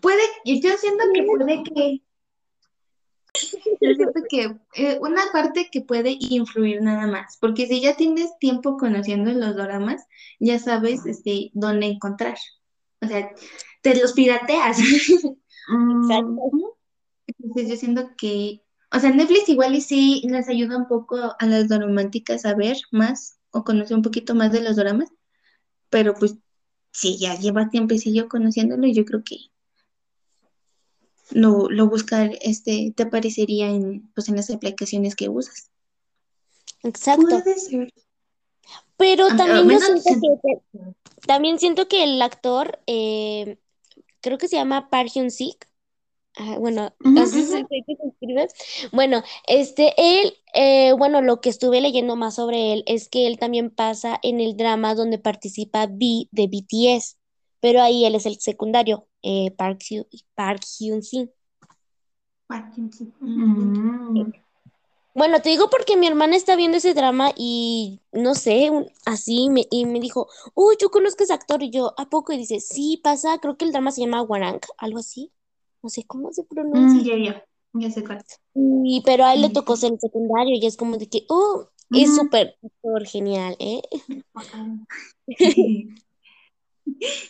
Puede, 0.00 0.22
yo 0.44 0.76
siento 0.78 1.04
que 1.14 1.22
puede 1.22 1.62
que, 1.62 2.02
yo 3.80 3.94
siento 3.94 4.20
que 4.28 4.56
eh, 4.74 4.98
una 5.00 5.22
parte 5.32 5.68
que 5.70 5.82
puede 5.82 6.16
influir 6.18 6.80
nada 6.82 7.06
más, 7.06 7.36
porque 7.40 7.66
si 7.66 7.82
ya 7.82 7.94
tienes 7.94 8.36
tiempo 8.38 8.78
conociendo 8.78 9.30
los 9.32 9.54
doramas, 9.54 10.02
ya 10.40 10.58
sabes 10.58 11.04
este, 11.06 11.50
dónde 11.52 11.86
encontrar. 11.86 12.38
O 13.02 13.06
sea, 13.06 13.30
te 13.82 14.00
los 14.00 14.14
pirateas. 14.14 14.78
Exacto. 14.80 15.30
Entonces 17.26 17.68
yo 17.68 17.76
siento 17.76 18.10
que, 18.16 18.62
o 18.90 18.98
sea, 18.98 19.10
Netflix 19.10 19.48
igual 19.48 19.74
y 19.74 19.80
sí 19.82 20.22
les 20.28 20.48
ayuda 20.48 20.76
un 20.76 20.88
poco 20.88 21.16
a 21.38 21.46
las 21.46 21.68
dorománticas 21.68 22.44
a 22.44 22.54
ver 22.54 22.76
más 22.90 23.38
o 23.52 23.64
conocer 23.64 23.96
un 23.96 24.02
poquito 24.02 24.34
más 24.34 24.50
de 24.52 24.62
los 24.62 24.76
doramas, 24.76 25.10
pero 25.90 26.14
pues 26.14 26.34
si 26.90 27.18
ya 27.18 27.38
llevas 27.38 27.70
tiempecillo 27.70 28.28
conociéndolo, 28.28 28.86
yo 28.88 29.04
creo 29.04 29.22
que 29.24 29.36
lo, 31.30 31.70
lo 31.70 31.88
buscar, 31.88 32.36
este, 32.42 32.92
te 32.94 33.04
aparecería 33.04 33.68
en, 33.68 34.10
pues 34.14 34.28
en 34.28 34.36
las 34.36 34.50
aplicaciones 34.50 35.16
que 35.16 35.28
usas. 35.28 35.70
Exacto. 36.82 37.26
puede 37.26 37.58
ser. 37.58 37.92
Pero 38.96 39.28
también 39.28 39.68
yo 39.68 39.80
siento 39.80 40.40
que 40.42 40.82
también 41.26 41.58
siento 41.58 41.88
que 41.88 42.04
el 42.04 42.20
actor 42.20 42.80
eh, 42.86 43.58
creo 44.20 44.38
que 44.38 44.48
se 44.48 44.56
llama 44.56 44.90
Park 44.90 45.10
Hyun-sik. 45.14 45.66
Ah, 46.36 46.56
bueno, 46.58 46.94
que 47.14 48.08
escribe. 48.08 48.48
Bueno, 48.92 49.22
este, 49.46 49.92
él, 49.98 50.34
eh, 50.54 50.92
bueno, 50.94 51.20
lo 51.20 51.40
que 51.40 51.50
estuve 51.50 51.80
leyendo 51.80 52.16
más 52.16 52.36
sobre 52.36 52.72
él 52.72 52.84
es 52.86 53.08
que 53.08 53.26
él 53.26 53.38
también 53.38 53.70
pasa 53.70 54.18
en 54.22 54.40
el 54.40 54.56
drama 54.56 54.94
donde 54.94 55.18
participa 55.18 55.84
V 55.84 56.28
de 56.30 56.46
BTS, 56.46 57.16
pero 57.60 57.82
ahí 57.82 58.04
él 58.06 58.14
es 58.14 58.24
el 58.26 58.38
secundario, 58.40 59.06
eh, 59.22 59.50
Park 59.52 59.80
Hyun, 59.88 60.06
Park. 60.34 60.62
Mm. 63.20 64.32
Bueno, 65.14 65.42
te 65.42 65.50
digo 65.50 65.68
porque 65.68 65.96
mi 65.98 66.06
hermana 66.06 66.36
está 66.36 66.56
viendo 66.56 66.78
ese 66.78 66.94
drama 66.94 67.32
y 67.36 68.00
no 68.12 68.34
sé, 68.34 68.70
un- 68.70 68.90
así 69.04 69.50
me, 69.50 69.66
y 69.70 69.84
me 69.84 70.00
dijo, 70.00 70.28
uy, 70.54 70.76
yo 70.80 70.90
conozco 70.90 71.22
a 71.22 71.24
ese 71.24 71.34
actor 71.34 71.62
y 71.62 71.70
yo, 71.70 71.92
¿a 71.98 72.08
poco? 72.08 72.32
Y 72.32 72.38
dice, 72.38 72.60
sí, 72.60 72.98
pasa, 73.02 73.38
creo 73.38 73.58
que 73.58 73.66
el 73.66 73.72
drama 73.72 73.92
se 73.92 74.00
llama 74.00 74.22
Warang, 74.22 74.60
algo 74.78 74.98
así, 75.00 75.30
no 75.82 75.88
sé 75.90 76.04
cómo 76.06 76.32
se 76.32 76.44
Mm, 76.44 76.54
pronuncia. 76.54 77.02
ya, 77.04 77.16
ya, 77.16 77.44
ya 77.74 77.90
sé 77.90 78.04
cuál. 78.04 78.22
Y, 78.54 79.02
pero 79.04 79.24
a 79.24 79.34
él 79.34 79.42
le 79.42 79.48
Sí, 79.48 79.54
tocó 79.54 79.76
ser 79.76 79.92
el 79.92 80.00
secundario 80.00 80.56
y 80.56 80.66
es 80.66 80.76
como 80.76 80.98
de 80.98 81.08
que, 81.08 81.24
oh, 81.28 81.68
es 81.92 82.10
Ujú. 82.10 82.16
súper, 82.16 82.56
súper 82.60 83.06
genial, 83.06 83.56
¿eh? 83.58 83.82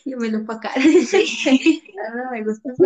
Yo 0.05 0.17
me 0.19 0.29
lo 0.31 0.45
pagar. 0.45 0.73
No 0.79 2.31
me 2.31 2.45
gusta 2.45 2.73
eso. 2.73 2.85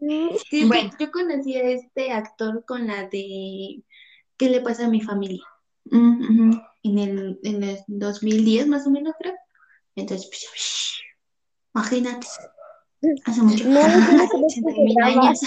Mm, 0.00 0.28
Sí, 0.50 0.64
Bueno. 0.66 0.90
yo 0.98 1.10
conocí 1.10 1.56
a 1.56 1.62
este 1.70 2.12
actor 2.12 2.64
con 2.64 2.86
la 2.86 3.08
de 3.08 3.82
¿Qué 4.36 4.50
le 4.50 4.60
pasa 4.60 4.86
a 4.86 4.90
mi 4.90 5.00
familia? 5.00 5.44
Mm. 5.90 6.52
En 6.84 6.98
el, 6.98 7.40
en 7.44 7.62
el 7.64 7.78
2010 7.88 8.66
más 8.66 8.86
o 8.86 8.90
menos, 8.90 9.14
creo. 9.18 9.34
Entonces, 9.96 10.28
pues, 10.28 10.46
imagínate, 11.74 12.26
hace 13.24 13.42
mucho. 13.42 13.64
No, 13.64 13.80
no 13.80 13.80
Hace 13.82 14.06
conozco 14.06 14.36
80 14.46 14.70
ese 14.70 14.80
mil 14.80 14.94
drama. 14.94 15.28
años. 15.28 15.40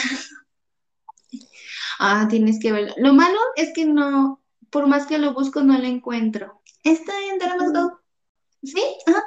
Ah, 2.00 2.28
tienes 2.30 2.60
que 2.60 2.72
verlo. 2.72 2.94
Lo 2.98 3.14
malo 3.14 3.38
es 3.56 3.72
que 3.74 3.86
no, 3.86 4.42
por 4.70 4.88
más 4.88 5.06
que 5.08 5.18
lo 5.18 5.34
busco, 5.34 5.62
no 5.62 5.78
lo 5.78 5.86
encuentro. 5.86 6.62
Está 6.84 7.14
en 7.30 7.40
Dramas 7.40 7.72
Go. 7.72 8.00
¿Sí? 8.64 8.84
Ajá. 9.08 9.24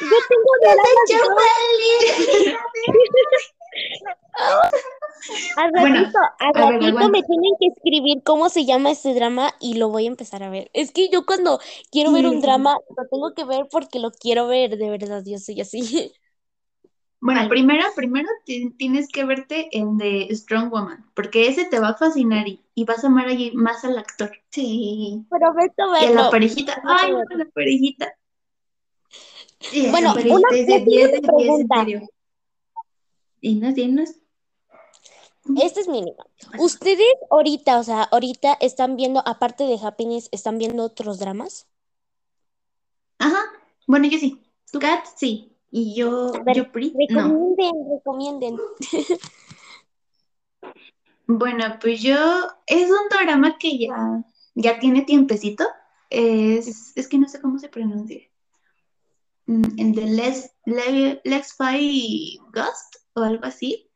Yo 0.00 0.16
tengo 0.28 0.52
dramas. 0.60 0.86
Al 5.56 5.70
Bueno, 5.72 5.96
ratito, 6.00 6.18
al 6.38 6.52
a 6.54 6.70
ver, 6.70 6.80
ratito 6.82 7.08
me 7.08 7.22
tienen 7.22 7.52
que 7.58 7.66
escribir 7.68 8.22
cómo 8.24 8.48
se 8.50 8.64
llama 8.66 8.90
este 8.90 9.14
drama 9.14 9.54
y 9.58 9.74
lo 9.74 9.88
voy 9.88 10.04
a 10.04 10.08
empezar 10.08 10.42
a 10.42 10.50
ver. 10.50 10.70
Es 10.74 10.92
que 10.92 11.08
yo 11.08 11.24
cuando 11.24 11.60
quiero 11.90 12.12
ver 12.12 12.26
un 12.26 12.40
drama, 12.40 12.76
lo 12.96 13.08
tengo 13.10 13.32
que 13.34 13.44
ver 13.44 13.66
porque 13.70 14.00
lo 14.00 14.10
quiero 14.10 14.46
ver, 14.48 14.76
de 14.76 14.90
verdad, 14.90 15.22
yo 15.24 15.38
soy 15.38 15.60
así. 15.62 16.12
Bueno, 17.24 17.48
primero, 17.48 17.86
primero 17.96 18.28
ti- 18.44 18.68
tienes 18.76 19.08
que 19.08 19.24
verte 19.24 19.70
el 19.72 19.96
de 19.96 20.28
Strong 20.30 20.70
Woman, 20.70 21.06
porque 21.14 21.48
ese 21.48 21.64
te 21.64 21.80
va 21.80 21.88
a 21.88 21.94
fascinar 21.94 22.46
y, 22.46 22.62
y 22.74 22.84
vas 22.84 23.02
a 23.02 23.06
amar 23.06 23.28
allí 23.28 23.50
más 23.52 23.82
al 23.82 23.96
actor 23.96 24.30
Sí. 24.50 25.24
Pero 25.30 25.54
vete 25.54 25.82
a 25.82 26.02
y 26.02 26.06
a 26.06 26.10
la 26.10 26.30
parejita. 26.30 26.82
Ay, 26.84 27.12
no, 27.12 27.22
la 27.34 27.46
parejita. 27.46 28.12
Sí, 29.58 29.88
Bueno, 29.90 30.12
parejita 30.12 30.36
una- 30.36 30.48
es 30.52 30.66
de 30.66 30.72
yo 30.72 30.78
tengo 30.84 30.90
10 30.90 31.12
de 31.12 31.18
una 31.20 31.38
10, 31.38 31.60
en 31.60 31.68
serio. 31.78 32.08
Dinos, 33.40 33.74
dinos. 33.74 34.10
Este 35.62 35.80
es 35.80 35.88
mínimo. 35.88 36.26
¿Ustedes 36.58 37.06
ahorita, 37.30 37.78
o 37.78 37.84
sea, 37.84 38.02
ahorita 38.02 38.52
están 38.60 38.96
viendo, 38.96 39.22
aparte 39.26 39.64
de 39.64 39.78
Happiness, 39.82 40.28
están 40.30 40.58
viendo 40.58 40.84
otros 40.84 41.18
dramas? 41.18 41.66
Ajá. 43.18 43.38
Bueno, 43.86 44.08
yo 44.08 44.18
sí. 44.18 44.42
Kat, 44.78 45.06
sí. 45.16 45.53
Y 45.76 45.92
yo, 45.92 46.30
ver, 46.44 46.54
yo 46.54 46.70
Pri, 46.70 46.94
no. 47.10 47.24
recomienden, 47.24 47.72
recomienden. 47.90 48.56
Bueno, 51.26 51.64
pues 51.80 52.00
yo 52.00 52.14
es 52.64 52.88
un 52.88 53.08
drama 53.10 53.58
que 53.58 53.76
ya, 53.76 54.22
ya 54.54 54.78
tiene 54.78 55.02
tiempecito. 55.02 55.64
Es, 56.10 56.92
es 56.94 57.08
que 57.08 57.18
no 57.18 57.26
sé 57.26 57.40
cómo 57.40 57.58
se 57.58 57.68
pronuncia. 57.70 58.20
Mm, 59.46 59.64
El 59.76 59.94
de 59.96 60.06
Let's, 60.06 60.52
Le- 60.64 61.20
Let's 61.24 61.54
Fight 61.56 62.40
Ghost 62.52 62.94
o 63.14 63.22
algo 63.22 63.44
así. 63.44 63.90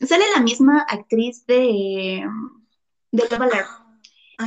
sale 0.00 0.24
la 0.34 0.40
misma 0.40 0.86
actriz 0.88 1.44
de, 1.44 2.24
de 3.12 3.22
Love 3.28 3.66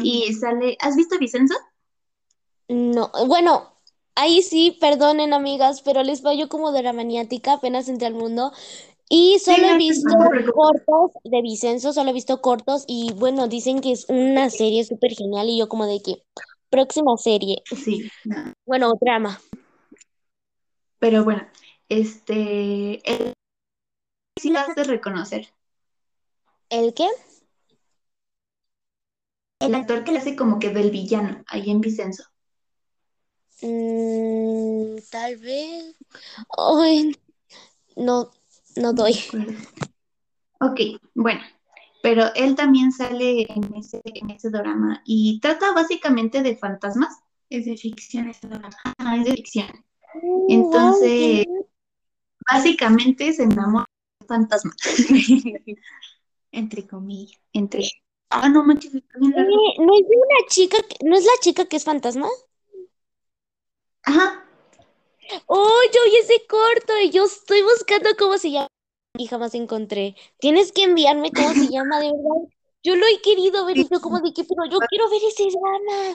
Y 0.02 0.34
sale, 0.34 0.76
¿has 0.82 0.96
visto 0.96 1.20
Vicenzo? 1.20 1.54
No, 2.68 3.12
bueno, 3.28 3.73
ahí 4.16 4.42
sí, 4.42 4.78
perdonen 4.80 5.34
amigas, 5.34 5.82
pero 5.82 6.04
les 6.04 6.22
fallo 6.22 6.50
como 6.50 6.72
de 6.72 6.84
la 6.84 6.94
maniática, 6.94 7.54
apenas 7.54 7.88
entré 7.88 8.08
al 8.08 8.14
mundo. 8.14 8.52
Y 9.10 9.38
solo 9.40 9.68
he 9.68 9.78
visto 9.78 10.10
cortos 10.54 11.12
de 11.24 11.42
Vicenzo, 11.42 11.94
solo 11.94 12.10
he 12.10 12.14
visto 12.14 12.42
cortos 12.42 12.86
y 12.88 13.12
bueno, 13.14 13.48
dicen 13.48 13.80
que 13.82 13.92
es 13.92 14.06
una 14.10 14.50
serie 14.50 14.84
súper 14.86 15.14
genial 15.14 15.50
y 15.50 15.58
yo 15.60 15.70
como 15.70 15.86
de 15.86 16.02
que 16.02 16.24
próxima 16.70 17.16
serie, 17.18 17.62
Sí. 17.66 18.10
no. 18.24 18.54
bueno, 18.66 18.94
drama. 19.00 19.40
Pero 20.98 21.24
bueno, 21.24 21.46
este, 21.90 23.08
el, 23.08 23.34
sí 24.40 24.50
lo 24.50 24.60
has 24.60 24.74
de 24.74 24.84
reconocer. 24.84 25.48
¿El 26.70 26.94
qué? 26.96 27.08
El 29.60 29.76
actor 29.76 30.04
que 30.04 30.12
le 30.12 30.18
hace 30.18 30.36
como 30.36 30.58
que 30.58 30.72
del 30.72 30.90
villano 30.90 31.44
ahí 31.48 31.70
en 31.70 31.82
Vicenzo. 31.82 32.24
Mm, 33.64 34.98
tal 35.10 35.38
vez. 35.38 35.96
Ay, 36.58 37.16
no, 37.96 38.30
no 38.76 38.94
doy. 38.94 39.14
Ok, 40.60 40.80
bueno, 41.16 41.42
pero 42.02 42.26
él 42.36 42.56
también 42.56 42.92
sale 42.92 43.46
en 43.50 43.74
ese, 43.76 44.02
en 44.04 44.30
ese 44.32 44.50
drama 44.50 45.02
y 45.06 45.40
trata 45.40 45.72
básicamente 45.74 46.42
de 46.44 46.58
fantasmas. 46.58 47.20
es 47.50 47.66
de 47.66 47.78
ficción 47.78 48.28
ese 48.30 48.48
drama. 48.48 48.70
Ah, 48.98 49.16
es 49.18 49.26
de 49.26 49.34
ficción. 49.34 49.68
Mm, 50.22 50.52
Entonces, 50.52 51.46
básicamente 52.52 53.32
se 53.34 53.44
enamora 53.44 53.86
de 54.20 54.28
fantasmas. 54.28 54.76
Entre 56.52 56.88
comillas. 56.88 57.40
Entre. 57.54 57.90
Ah, 58.30 58.50
no 58.50 58.64
manches, 58.64 58.92
¿No 58.94 59.28
es 59.30 59.36
de 59.38 60.16
una 60.18 60.48
chica, 60.50 60.78
que- 60.82 61.06
no 61.06 61.16
es 61.16 61.24
la 61.24 61.32
chica 61.42 61.66
que 61.66 61.78
es 61.78 61.84
fantasma? 61.84 62.28
Ajá, 65.36 65.44
Oh, 65.48 65.80
yo 65.94 66.00
vi 66.06 66.18
ese 66.18 66.46
corto 66.48 66.94
y 67.04 67.10
yo 67.12 67.26
estoy 67.26 67.62
buscando 67.64 68.10
cómo 68.18 68.38
se 68.38 68.52
llama 68.52 68.68
y 69.18 69.28
jamás 69.28 69.54
encontré. 69.56 70.16
Tienes 70.40 70.72
que 70.72 70.84
enviarme 70.84 71.32
cómo 71.32 71.54
se 71.54 71.70
llama, 71.70 72.00
de 72.00 72.08
verdad. 72.08 72.50
Yo 72.84 72.96
lo 72.96 73.06
he 73.06 73.22
querido 73.22 73.66
ver 73.66 73.78
y 73.78 73.88
yo 73.90 74.02
como 74.02 74.20
de 74.20 74.34
que, 74.34 74.44
pero 74.44 74.66
yo 74.70 74.80
quiero 74.90 75.10
ver 75.10 75.22
ese 75.28 75.44
drama 75.46 76.14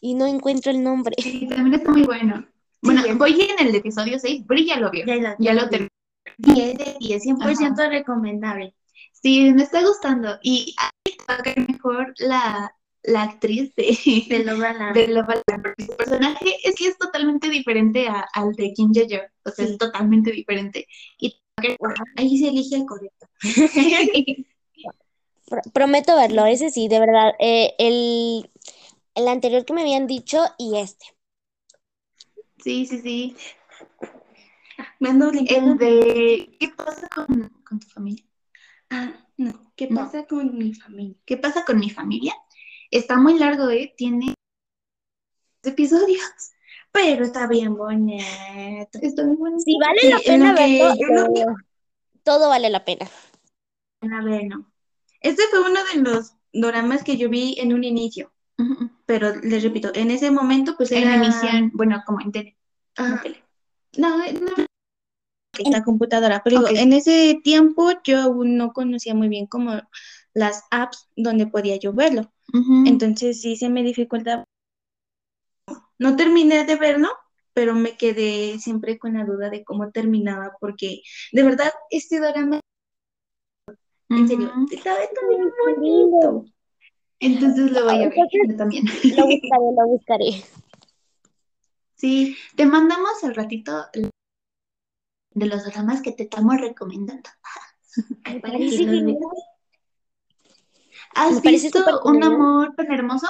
y 0.00 0.14
no 0.14 0.26
encuentro 0.26 0.70
el 0.70 0.82
nombre. 0.82 1.14
sí, 1.18 1.46
también 1.48 1.74
está 1.74 1.90
muy 1.90 2.02
bueno. 2.02 2.46
Bueno, 2.82 3.02
voy 3.16 3.40
en 3.40 3.66
el 3.66 3.74
episodio 3.74 4.18
6, 4.18 4.46
Bri 4.46 4.66
ya 4.66 4.78
lo 4.78 4.90
vio. 4.90 5.04
Ya 5.06 5.16
lo- 5.16 5.36
Ya 5.38 5.54
lo 5.54 5.68
terminé. 5.68 5.90
10 6.38 6.76
de 6.78 6.96
10, 6.98 7.22
100% 7.22 7.88
recomendable. 7.88 8.74
Sí, 9.12 9.52
me 9.52 9.62
está 9.62 9.82
gustando. 9.82 10.38
Y 10.42 10.74
va 11.28 11.34
a 11.36 11.42
caer 11.42 11.68
mejor 11.68 12.14
la, 12.18 12.74
la 13.02 13.22
actriz 13.22 13.74
de, 13.76 13.96
De 14.28 14.44
Love 14.44 14.62
Alarm. 14.64 14.94
de 14.94 15.24
porque 15.62 15.84
su 15.86 15.96
personaje 15.96 16.56
es 16.64 16.74
que 16.76 16.88
es 16.88 16.98
totalmente 16.98 17.48
diferente 17.48 18.06
a- 18.08 18.26
al 18.34 18.52
de 18.54 18.72
Kim 18.72 18.92
Jae-young. 18.92 19.28
O 19.44 19.50
sea, 19.50 19.66
Sí. 19.66 19.72
es 19.72 19.78
totalmente 19.78 20.30
diferente. 20.32 20.86
Y 21.18 21.36
Ahí 22.16 22.38
se 22.38 22.48
elige 22.48 22.76
el 22.76 22.86
correcto. 22.86 23.26
Pro- 25.46 25.60
prometo 25.74 26.16
verlo, 26.16 26.46
ese 26.46 26.70
sí, 26.70 26.88
de 26.88 27.00
verdad. 27.00 27.32
Eh, 27.38 27.74
el, 27.78 28.50
el 29.14 29.28
anterior 29.28 29.64
que 29.64 29.72
me 29.72 29.82
habían 29.82 30.06
dicho 30.06 30.42
y 30.58 30.78
este. 30.78 31.04
sí, 32.62 32.86
sí, 32.86 33.00
sí. 33.00 33.36
Me 35.00 35.10
ando. 35.10 35.30
El 35.30 35.76
de 35.76 36.56
¿qué 36.58 36.68
pasa 36.68 37.08
con, 37.08 37.48
con 37.68 37.80
tu 37.80 37.88
familia? 37.88 38.24
Ah, 38.90 39.12
no. 39.36 39.72
¿Qué 39.76 39.88
No. 39.88 39.96
pasa 40.00 40.26
con 40.26 40.56
mi 40.56 40.72
familia? 40.74 41.16
¿Qué 41.24 41.36
pasa 41.36 41.64
con 41.64 41.78
mi 41.78 41.90
familia? 41.90 42.34
Está 42.90 43.16
muy 43.18 43.38
largo, 43.38 43.68
¿eh? 43.70 43.94
Tiene 43.96 44.34
episodios. 45.62 46.20
Pero 46.92 47.24
está 47.24 47.46
bien 47.46 47.76
bonito. 47.76 48.24
Está 49.00 49.24
muy 49.24 49.36
bueno. 49.36 49.58
Si 49.60 49.76
vale 49.78 50.00
la 50.08 50.16
en 50.16 50.22
pena 50.24 50.54
verlo, 50.54 51.32
que- 51.34 51.44
todo 52.24 52.48
vale 52.48 52.68
la 52.68 52.84
pena. 52.84 53.08
A 54.02 54.24
ver, 54.24 54.46
no. 54.46 54.70
Este 55.20 55.42
fue 55.50 55.60
uno 55.60 55.80
de 55.92 56.00
los 56.00 56.34
doramas 56.52 57.04
que 57.04 57.16
yo 57.16 57.28
vi 57.28 57.54
en 57.58 57.72
un 57.72 57.84
inicio. 57.84 58.32
Pero 59.06 59.34
les 59.36 59.62
repito, 59.62 59.90
en 59.94 60.10
ese 60.10 60.30
momento, 60.30 60.76
pues 60.76 60.92
En 60.92 61.04
era. 61.04 61.14
emisión, 61.14 61.70
bueno, 61.74 62.02
como 62.06 62.20
en 62.20 62.32
tele. 62.32 62.56
en 62.96 63.04
Ah, 63.04 63.20
tele. 63.22 63.44
no, 63.96 64.18
no. 64.18 64.66
La 65.70 65.82
computadora. 65.84 66.42
Pero 66.44 66.62
digo, 66.62 66.68
en 66.80 66.92
ese 66.92 67.38
tiempo 67.44 67.90
yo 68.04 68.20
aún 68.20 68.56
no 68.56 68.72
conocía 68.72 69.14
muy 69.14 69.28
bien 69.28 69.46
como 69.46 69.80
las 70.34 70.64
apps 70.70 71.08
donde 71.16 71.46
podía 71.46 71.76
yo 71.76 71.92
verlo. 71.92 72.32
Entonces 72.86 73.40
sí 73.40 73.56
se 73.56 73.68
me 73.68 73.82
dificulta. 73.82 74.44
No 75.98 76.16
terminé 76.16 76.64
de 76.64 76.76
verlo, 76.76 77.08
pero 77.52 77.74
me 77.74 77.96
quedé 77.96 78.58
siempre 78.58 78.98
con 78.98 79.14
la 79.14 79.24
duda 79.24 79.50
de 79.50 79.64
cómo 79.64 79.90
terminaba, 79.90 80.56
porque 80.60 81.02
de 81.32 81.42
verdad 81.42 81.72
este 81.90 82.18
drama, 82.18 82.60
en 84.08 84.28
serio, 84.28 84.50
Ujú. 84.50 84.66
estaba 84.70 84.98
está 85.00 85.20
bien 85.28 85.42
Qué 85.42 85.80
lindo. 85.80 86.32
bonito. 86.32 86.52
Entonces 87.20 87.70
lo 87.70 87.84
voy 87.84 88.02
a 88.02 88.08
ver 88.08 88.18
yo 88.48 88.56
también. 88.56 88.86
Lo 88.86 89.26
buscaré, 89.26 89.64
lo 89.76 89.86
buscaré. 89.86 90.44
Sí, 91.96 92.36
te 92.56 92.64
mandamos 92.64 93.22
al 93.24 93.34
ratito 93.34 93.86
de 95.34 95.46
los 95.46 95.64
dramas 95.66 96.00
que 96.00 96.12
te 96.12 96.22
estamos 96.24 96.58
recomendando. 96.60 97.28
Para 98.24 98.56
que 98.56 98.64
los 98.64 98.74
genial. 98.74 99.18
¿Has 101.20 101.34
Me 101.36 101.40
parece 101.42 101.64
visto 101.66 102.00
Un 102.04 102.22
amor 102.22 102.74
tan 102.76 102.90
hermoso? 102.92 103.26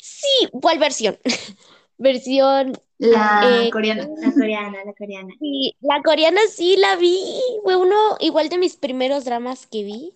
Sí, 0.00 0.48
¿cuál 0.60 0.78
versión? 0.78 1.18
Versión, 1.98 2.72
La 2.98 3.40
Eh, 3.42 3.70
coreana. 3.70 4.08
La 4.20 4.32
coreana, 4.32 4.84
la 4.84 4.92
coreana. 4.92 5.34
sí, 5.40 5.76
la 5.80 6.02
coreana 6.02 6.40
sí 6.50 6.76
la 6.76 6.96
vi. 6.96 7.18
Fue 7.64 7.76
uno 7.76 8.16
igual 8.20 8.48
de 8.48 8.58
mis 8.58 8.76
primeros 8.76 9.24
dramas 9.24 9.66
que 9.66 9.84
vi. 9.84 10.14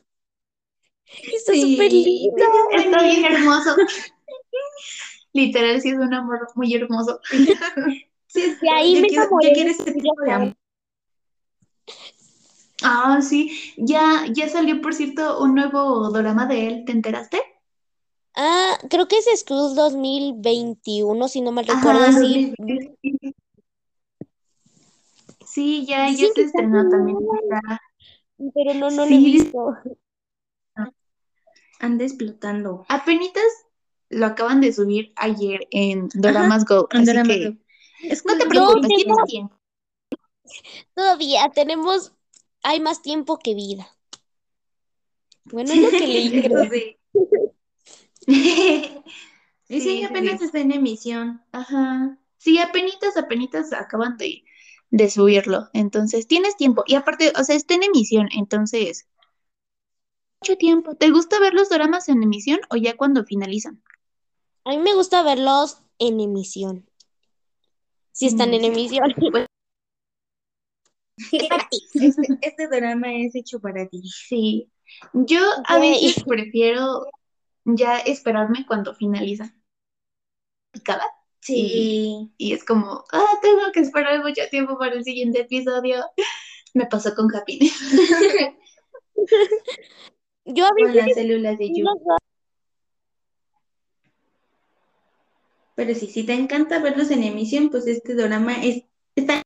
Está 1.06 1.52
Sí, 1.52 1.60
súper 1.72 1.92
lindo. 1.92 2.44
Está 2.72 3.02
bien 3.02 3.24
hermoso. 3.24 3.76
Literal, 5.34 5.80
sí 5.80 5.90
es 5.90 5.98
un 5.98 6.12
amor 6.14 6.48
muy 6.54 6.74
hermoso. 6.74 7.20
Sí, 8.26 8.56
De 8.62 8.70
ahí 8.70 8.94
yo 8.94 9.00
me 9.02 9.08
quiero, 9.08 9.24
yo 9.42 9.52
quiero 9.52 9.70
ese 9.70 9.90
y 9.90 10.00
tipo 10.00 10.22
de 10.22 10.30
amor. 10.32 10.56
Ah, 12.84 13.20
sí. 13.22 13.74
Ya, 13.76 14.26
ya 14.32 14.48
salió, 14.48 14.80
por 14.80 14.94
cierto, 14.94 15.42
un 15.42 15.54
nuevo 15.54 16.10
drama 16.10 16.46
de 16.46 16.66
él. 16.66 16.84
¿Te 16.84 16.92
enteraste? 16.92 17.40
Ah, 18.34 18.78
creo 18.88 19.08
que 19.08 19.18
es 19.18 19.26
School 19.40 19.74
2021, 19.74 21.28
si 21.28 21.40
no 21.42 21.52
mal 21.52 21.66
Ajá, 21.68 21.78
recuerdo, 21.78 22.12
sí. 22.12 22.54
2020. 22.58 23.34
Sí, 25.46 25.84
ya, 25.86 26.08
ya 26.08 26.16
se 26.28 26.32
que 26.34 26.42
estrenó 26.42 26.88
también. 26.88 27.18
Pero 28.54 28.74
no, 28.74 28.90
no 28.90 28.96
lo 28.96 29.02
he 29.04 29.08
Sí, 29.08 29.18
visto. 29.18 29.76
Anda 31.78 32.04
explotando. 32.04 32.86
Apenitas 32.88 33.42
lo 34.08 34.26
acaban 34.26 34.60
de 34.60 34.72
subir 34.72 35.12
ayer 35.16 35.60
en 35.70 36.08
Doramas 36.14 36.64
Go, 36.64 36.88
así 36.90 37.06
Doramas 37.06 37.38
que 37.38 37.50
Go. 37.50 37.56
Es 38.02 38.24
no 38.24 38.36
te 38.38 38.46
preocupes, 38.46 38.88
tienes 38.88 39.24
tiempo. 39.26 39.56
Todavía 40.94 41.50
tenemos, 41.54 42.12
hay 42.62 42.80
más 42.80 43.02
tiempo 43.02 43.38
que 43.38 43.54
vida. 43.54 43.88
Bueno, 45.44 45.72
es 45.72 45.80
lo 45.80 45.90
que 45.90 46.06
leí, 46.06 46.42
creo. 46.42 46.68
sí. 48.26 49.02
Sí, 49.68 49.76
Y 49.76 49.80
sí, 49.80 49.98
sí, 49.98 50.04
apenas 50.04 50.38
sí. 50.38 50.44
está 50.46 50.60
en 50.60 50.72
emisión. 50.72 51.42
Ajá. 51.52 52.18
Sí, 52.38 52.58
apenitas, 52.58 53.16
apenitas 53.16 53.72
acaban 53.72 54.16
de, 54.16 54.44
de 54.90 55.10
subirlo. 55.10 55.68
Entonces, 55.72 56.26
tienes 56.26 56.56
tiempo. 56.56 56.84
Y 56.86 56.94
aparte, 56.94 57.32
o 57.38 57.44
sea, 57.44 57.56
está 57.56 57.74
en 57.74 57.84
emisión, 57.84 58.28
entonces, 58.36 59.06
mucho 60.40 60.56
tiempo. 60.58 60.94
¿Te 60.96 61.10
gusta 61.10 61.38
ver 61.38 61.54
los 61.54 61.68
dramas 61.68 62.08
en 62.08 62.22
emisión 62.22 62.60
o 62.70 62.76
ya 62.76 62.96
cuando 62.96 63.24
finalizan? 63.24 63.82
A 64.64 64.70
mí 64.70 64.78
me 64.78 64.94
gusta 64.94 65.22
verlos 65.22 65.82
en 65.98 66.20
emisión. 66.20 66.88
Si 68.12 68.26
están 68.26 68.52
en 68.54 68.64
emisión. 68.64 69.14
Es 71.30 71.48
para 71.48 71.68
ti. 71.68 71.78
Este, 71.94 72.38
este 72.40 72.68
drama 72.68 73.12
es 73.14 73.34
hecho 73.34 73.60
para 73.60 73.86
ti. 73.88 74.02
Sí. 74.02 74.70
Yo 75.12 75.40
a 75.66 75.78
veces 75.78 76.22
prefiero 76.24 77.06
ya 77.64 77.98
esperarme 77.98 78.66
cuando 78.66 78.94
finalizan. 78.94 79.62
Picada. 80.72 81.06
Sí. 81.40 82.32
Y 82.36 82.52
es 82.52 82.64
como, 82.64 83.04
ah, 83.12 83.38
tengo 83.42 83.72
que 83.72 83.80
esperar 83.80 84.22
mucho 84.22 84.42
tiempo 84.50 84.78
para 84.78 84.94
el 84.94 85.04
siguiente 85.04 85.40
episodio. 85.40 86.04
Me 86.74 86.86
pasó 86.86 87.14
con 87.14 87.34
Happiness. 87.34 87.78
Yo 90.44 90.64
a 90.64 90.68
Con 90.68 90.76
veces 90.76 90.94
las 90.94 91.14
células 91.14 91.58
de 91.58 91.68
Yu. 91.68 91.84
Pero 95.74 95.94
sí, 95.94 96.06
si 96.06 96.24
te 96.24 96.34
encanta 96.34 96.78
verlos 96.80 97.10
en 97.10 97.22
emisión, 97.22 97.70
pues 97.70 97.86
este 97.86 98.14
drama 98.14 98.62
es, 98.62 98.84
está 99.16 99.41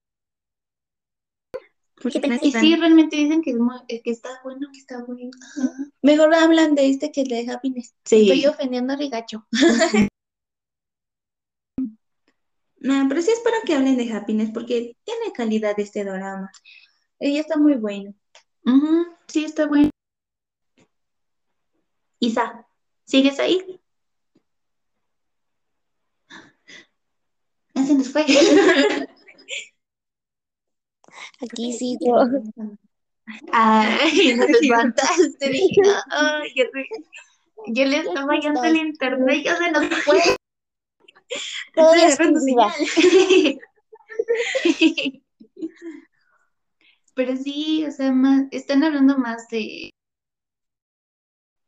Porque 2.07 2.21
¿Qué 2.21 2.27
apenas 2.35 2.43
Y 2.45 2.53
sí, 2.53 2.77
realmente 2.77 3.17
dicen 3.17 3.43
que, 3.43 3.51
es 3.51 3.57
muy- 3.57 3.81
que 3.87 4.11
está 4.11 4.29
bueno, 4.45 4.69
que 4.73 4.79
está 4.79 5.03
bueno. 5.05 5.31
Mejor 6.03 6.33
hablan 6.37 6.77
de 6.77 6.89
este 6.89 7.11
que 7.11 7.25
de 7.25 7.51
Happiness. 7.51 7.97
Sí. 8.05 8.31
Estoy 8.31 8.47
ofendiendo 8.47 8.93
a 8.93 8.97
Rigacho. 8.97 9.45
No, 12.79 13.07
pero 13.09 13.21
sí 13.23 13.33
espero 13.33 13.57
que 13.65 13.75
hablen 13.75 13.97
de 13.97 14.13
Happiness 14.13 14.51
porque 14.55 14.97
tiene 15.03 15.33
calidad 15.35 15.75
este 15.81 16.05
drama. 16.05 16.53
Ella 17.19 17.41
está 17.41 17.57
muy 17.57 17.75
bueno. 17.75 18.15
Sí, 19.27 19.45
está 19.45 19.67
bueno. 19.67 19.91
Isa, 22.21 22.69
¿sigues 23.05 23.41
ahí? 23.41 23.81
Ya 27.75 27.85
se 27.85 27.95
nos 27.95 28.11
fue. 28.13 28.25
Aquí 31.41 31.73
sigo. 31.73 32.17
Ay, 33.53 34.35
nos 34.37 34.49
espantaste. 34.49 35.49
Dije, 35.49 35.83
ay, 36.11 36.53
ya 36.57 36.65
sé. 36.73 36.89
Yo 37.69 37.85
le 37.85 37.99
estaba 37.99 38.39
yendo 38.39 38.63
el 38.65 38.77
internet, 38.77 39.43
ya 39.45 39.57
se 39.57 39.71
nos 39.71 39.87
fue. 40.05 40.21
Viva. 42.45 42.73
señal. 42.73 43.59
Pero 47.15 47.37
sí, 47.37 47.85
o 47.87 47.91
sea, 47.91 48.13
más, 48.13 48.45
están 48.51 48.85
hablando 48.85 49.17
más 49.17 49.49
de, 49.49 49.91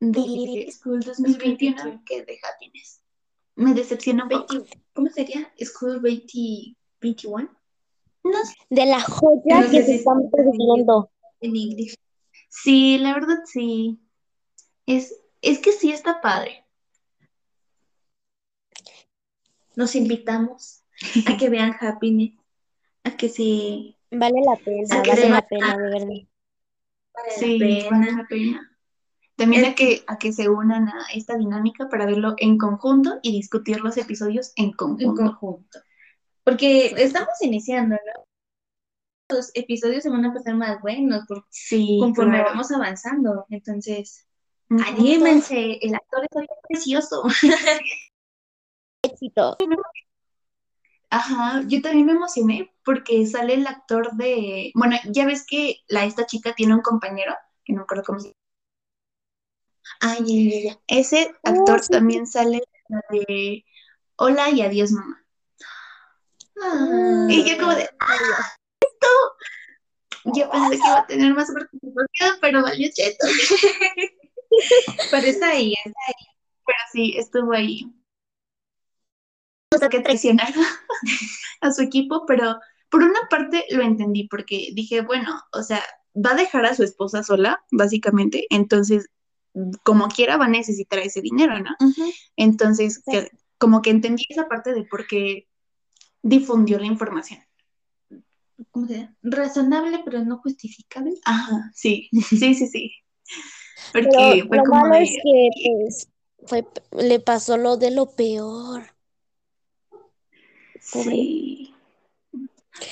de 0.00 0.70
School 0.70 1.00
2021 1.00 2.02
que 2.04 2.22
de 2.22 2.38
Happiness. 2.42 3.00
Me 3.56 3.72
decepciona 3.74 4.24
un 4.24 4.28
poco. 4.28 4.54
20 4.54 4.78
¿Cómo 4.92 5.08
sería? 5.08 5.52
School 5.58 6.00
20, 6.00 6.76
21 7.00 7.44
No 7.44 7.48
sé. 7.48 7.57
De 8.70 8.86
la 8.86 9.00
joya 9.00 9.60
No 9.60 9.70
que 9.70 9.82
se 9.82 9.84
si 9.86 9.94
están 9.96 10.30
perdiendo. 10.30 11.10
en 11.40 11.56
inglés. 11.56 11.96
Sí, 12.48 12.98
la 12.98 13.14
verdad 13.14 13.38
sí. 13.44 13.98
Es, 14.86 15.14
es 15.42 15.58
que 15.58 15.72
sí 15.72 15.92
está 15.92 16.20
padre. 16.20 16.64
Nos 19.76 19.94
invitamos 19.94 20.82
a 21.26 21.36
que 21.36 21.48
vean 21.48 21.76
Happiness, 21.80 22.34
a 23.04 23.16
que 23.16 23.28
se 23.28 23.94
Vale 24.10 24.40
la 24.40 24.56
pena, 24.56 24.98
A 24.98 25.02
que 25.02 25.10
vale 25.10 25.22
se 25.22 25.28
la 25.28 25.42
pena, 25.46 25.76
de 25.76 25.82
verdad. 25.82 26.08
vale 27.14 27.30
Sí, 27.38 27.58
la 27.58 27.90
vale 27.90 28.06
pena. 28.06 28.16
la 28.22 28.26
pena. 28.28 28.78
También 29.36 29.64
a 29.66 29.74
que, 29.76 30.02
a 30.08 30.18
que 30.18 30.32
se 30.32 30.48
unan 30.48 30.88
a 30.88 31.06
esta 31.14 31.36
dinámica 31.36 31.88
para 31.88 32.06
verlo 32.06 32.34
en 32.38 32.58
conjunto 32.58 33.20
y 33.22 33.30
discutir 33.30 33.80
los 33.80 33.96
episodios 33.96 34.52
en 34.56 34.66
en 34.98 35.14
conjunto. 35.14 35.78
Porque 36.48 36.86
estamos 36.96 37.34
iniciando, 37.42 37.96
¿no? 37.96 38.24
Los 39.36 39.50
episodios 39.52 40.02
se 40.02 40.08
van 40.08 40.24
a 40.24 40.32
pasar 40.32 40.54
más 40.54 40.80
buenos 40.80 41.26
por- 41.26 41.44
Sí, 41.50 41.98
conforme 42.00 42.38
claro. 42.38 42.50
vamos 42.50 42.72
avanzando. 42.72 43.44
Entonces, 43.50 44.26
anímense, 44.70 45.78
el 45.82 45.94
actor 45.94 46.24
está 46.24 46.40
bien 46.40 46.48
precioso. 46.66 47.24
Éxito. 49.02 49.58
Ajá, 51.10 51.62
yo 51.68 51.82
también 51.82 52.06
me 52.06 52.12
emocioné 52.12 52.72
porque 52.82 53.26
sale 53.26 53.54
el 53.54 53.66
actor 53.66 54.12
de, 54.14 54.72
bueno, 54.74 54.96
ya 55.10 55.26
ves 55.26 55.44
que 55.46 55.76
la 55.88 56.04
esta 56.06 56.24
chica 56.24 56.54
tiene 56.54 56.74
un 56.74 56.80
compañero, 56.82 57.34
que 57.64 57.74
no 57.74 57.78
me 57.80 57.82
acuerdo 57.82 58.04
cómo 58.06 58.20
se 58.20 58.28
llama. 58.28 58.34
Ay, 60.00 60.68
ay. 60.68 60.78
Ese 60.86 61.34
Oh, 61.44 61.48
actor 61.50 61.82
sí. 61.82 61.88
también 61.92 62.26
sale 62.26 62.62
de 63.10 63.64
Hola 64.16 64.50
y 64.50 64.62
adiós 64.62 64.90
mamá. 64.92 65.22
Y 67.28 67.44
yo 67.50 67.58
como 67.58 67.74
de, 67.74 67.88
¡ah! 68.00 68.56
Esto. 68.80 69.06
Yo 70.36 70.50
pensé 70.50 70.70
que 70.70 70.76
iba 70.86 70.98
a 70.98 71.06
tener 71.06 71.34
más 71.34 71.50
participación, 71.52 72.36
pero 72.40 72.62
valió 72.62 72.88
cheto. 72.92 73.26
Pero 75.10 75.26
está 75.26 75.50
ahí. 75.50 75.74
Pero 75.84 76.78
sí, 76.92 77.14
estuvo 77.18 77.52
ahí. 77.52 77.86
Hasta 79.72 79.88
que 79.90 80.00
traicionar 80.00 80.48
a 81.60 81.72
su 81.72 81.82
equipo, 81.82 82.24
pero 82.26 82.58
por 82.88 83.02
una 83.02 83.20
parte 83.28 83.64
lo 83.70 83.82
entendí 83.82 84.26
porque 84.28 84.70
dije, 84.72 85.02
bueno, 85.02 85.42
o 85.52 85.62
sea, 85.62 85.82
va 86.16 86.30
a 86.32 86.36
dejar 86.36 86.64
a 86.64 86.74
su 86.74 86.82
esposa 86.82 87.22
sola, 87.22 87.62
básicamente, 87.70 88.46
entonces, 88.50 89.10
como 89.84 90.08
quiera, 90.08 90.36
va 90.38 90.46
a 90.46 90.48
necesitar 90.48 90.98
ese 91.00 91.20
dinero, 91.20 91.58
¿no? 91.60 91.76
Entonces, 92.36 93.02
Sí. 93.04 93.12
que- 93.12 93.30
como 93.58 93.82
que 93.82 93.90
entendí 93.90 94.24
esa 94.28 94.48
parte 94.48 94.72
de 94.72 94.84
por 94.84 95.06
qué 95.06 95.47
difundió 96.22 96.78
la 96.78 96.86
información. 96.86 97.40
¿Cómo 98.70 98.86
se 98.86 98.94
llama? 98.98 99.16
Razonable, 99.22 100.02
pero 100.04 100.24
no 100.24 100.38
justificable. 100.38 101.14
Ajá, 101.24 101.70
sí, 101.74 102.08
sí, 102.28 102.54
sí, 102.54 102.66
sí. 102.66 102.92
Porque 103.92 104.10
Pero 104.10 104.48
fue 104.48 104.56
lo 104.58 104.64
como 104.64 104.80
malo 104.82 104.94
de, 104.94 105.02
es 105.04 105.10
que 105.22 105.50
pues 105.62 106.08
fue, 106.46 106.66
le 106.92 107.20
pasó 107.20 107.56
lo 107.56 107.76
de 107.76 107.90
lo 107.90 108.10
peor. 108.10 108.82
pobre. 110.92 111.10
sí. 111.16 111.74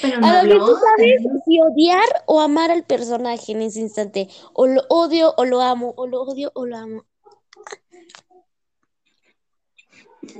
Pero 0.01 0.21
no 0.21 0.27
A 0.27 0.43
lo 0.43 0.53
que 0.53 0.59
tú 0.59 0.77
sabes 0.77 1.23
si 1.45 1.61
odiar 1.61 2.09
o 2.27 2.41
amar 2.41 2.71
al 2.71 2.85
personaje 2.85 3.53
en 3.53 3.63
ese 3.63 3.81
instante. 3.81 4.29
O 4.53 4.67
lo 4.67 4.83
odio 4.89 5.33
o 5.37 5.45
lo 5.45 5.61
amo, 5.61 5.95
o 5.97 6.07
lo 6.07 6.23
odio 6.23 6.51
o 6.55 6.67
lo 6.67 6.77
amo. 6.77 7.05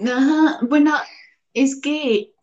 Ajá, 0.05 0.59
bueno, 0.63 0.95
es 1.55 1.81
que 1.81 2.35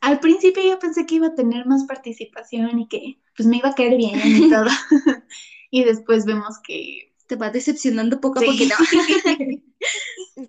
al 0.00 0.20
principio 0.20 0.62
yo 0.62 0.78
pensé 0.78 1.06
que 1.06 1.16
iba 1.16 1.28
a 1.28 1.34
tener 1.34 1.66
más 1.66 1.84
participación 1.84 2.78
y 2.80 2.88
que 2.88 3.20
pues 3.36 3.46
me 3.48 3.58
iba 3.58 3.70
a 3.70 3.74
caer 3.74 3.96
bien 3.96 4.20
y 4.24 4.50
todo. 4.50 4.66
Y 5.72 5.84
después 5.84 6.24
vemos 6.26 6.58
que 6.66 7.14
Te 7.28 7.36
va 7.36 7.50
decepcionando 7.50 8.20
poco 8.20 8.40
a 8.40 8.42
Sí. 8.42 8.46
poquito. 8.46 8.74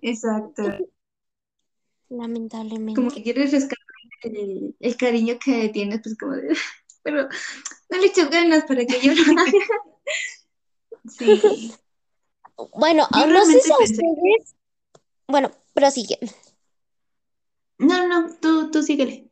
exacto. 0.02 0.64
Lamentablemente. 2.08 2.94
Como 2.94 3.10
que 3.10 3.22
quieres 3.22 3.52
rescatar 3.52 3.78
el, 4.22 4.74
el 4.80 4.96
cariño 4.96 5.38
que 5.44 5.68
tienes, 5.70 6.00
pues 6.02 6.16
como 6.18 6.32
de... 6.32 6.56
Pero 7.04 7.28
no 7.90 7.98
le 7.98 8.06
echas 8.06 8.30
ganas 8.30 8.64
para 8.64 8.84
que 8.86 9.00
yo 9.00 9.12
lo 9.14 9.22
haga. 9.40 9.52
Sí. 11.08 11.72
Bueno, 12.74 13.08
Yo 13.12 13.26
no 13.26 13.44
sé 13.44 13.60
realmente 13.60 13.60
si 13.60 13.72
a 13.72 13.78
ustedes. 13.78 14.56
Bueno, 15.26 15.50
prosigue. 15.74 16.18
No, 17.78 18.06
no, 18.08 18.34
tú, 18.40 18.70
tú 18.70 18.82
síguele. 18.82 19.30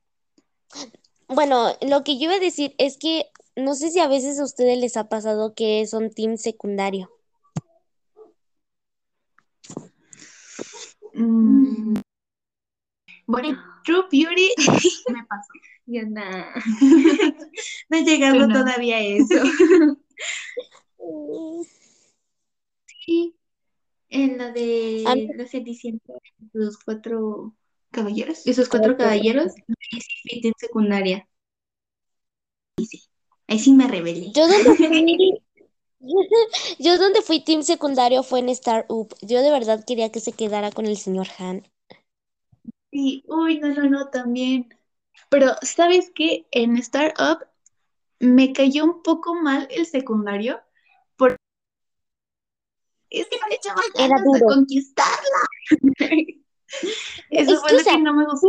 Bueno, 1.28 1.76
lo 1.80 2.02
que 2.04 2.18
yo 2.18 2.24
iba 2.24 2.34
a 2.34 2.40
decir 2.40 2.74
es 2.78 2.96
que 2.98 3.26
no 3.56 3.74
sé 3.74 3.90
si 3.90 4.00
a 4.00 4.08
veces 4.08 4.38
a 4.38 4.44
ustedes 4.44 4.78
les 4.78 4.96
ha 4.96 5.08
pasado 5.08 5.54
que 5.54 5.86
son 5.86 6.10
team 6.10 6.36
secundario. 6.36 7.10
Mm, 11.14 12.00
Bueno, 13.30 13.56
True 13.84 14.06
Beauty 14.10 14.50
me 15.14 15.24
pasó. 15.26 15.52
Ya 15.86 16.02
no. 16.02 16.20
No 17.88 17.96
he 17.96 18.02
llegado 18.02 18.48
no. 18.48 18.52
todavía 18.52 18.96
a 18.96 19.00
eso. 19.00 19.34
Sí. 23.06 23.34
En 24.10 24.36
la 24.36 24.50
de 24.52 25.32
la 25.34 25.46
Cenicienta, 25.46 26.12
los 26.52 26.76
cuatro, 26.78 27.54
Caballeros. 27.90 28.46
esos 28.46 28.68
cuatro 28.68 28.96
Caballeros. 28.96 29.52
ahí 29.92 30.00
sí 30.00 30.14
fui 30.22 30.40
en 30.44 30.54
secundaria. 30.58 31.28
Ahí 32.78 32.86
sí. 32.86 33.02
Ahí 33.48 33.58
sí 33.58 33.72
me 33.72 33.88
rebelé. 33.88 34.32
Yo 34.32 34.46
donde 34.46 34.74
fui, 34.76 35.42
yo 36.78 36.98
donde 36.98 37.22
fui 37.22 37.40
team 37.40 37.62
secundario 37.62 38.22
fue 38.22 38.38
en 38.40 38.48
Star 38.50 38.86
Up. 38.88 39.14
Yo 39.22 39.42
de 39.42 39.50
verdad 39.50 39.84
quería 39.86 40.10
que 40.12 40.20
se 40.20 40.32
quedara 40.32 40.70
con 40.70 40.86
el 40.86 40.96
señor 40.96 41.26
Han. 41.38 41.66
Sí, 42.92 43.24
uy, 43.28 43.58
no, 43.60 43.68
no, 43.68 43.88
no, 43.88 44.08
también. 44.10 44.74
Pero, 45.28 45.54
¿sabes 45.62 46.10
qué? 46.14 46.46
En 46.50 46.76
Startup 46.76 47.46
me 48.18 48.52
cayó 48.52 48.84
un 48.84 49.02
poco 49.02 49.34
mal 49.34 49.68
el 49.70 49.86
secundario 49.86 50.60
por 51.16 51.36
es 53.10 53.26
que 53.26 53.38
no 53.40 53.48
le 53.48 53.54
echaba 53.56 53.82
Era 53.94 54.08
ganas 54.08 54.24
duro. 54.24 54.46
conquistarla. 54.46 55.40
Eso 57.30 57.52
Es 57.52 57.60
fue 57.60 57.68
que, 57.70 57.74
lo 57.74 57.80
o 57.80 57.84
sea, 57.84 57.92
que 57.94 58.02
no 58.02 58.14
me 58.14 58.24
gustó. 58.24 58.48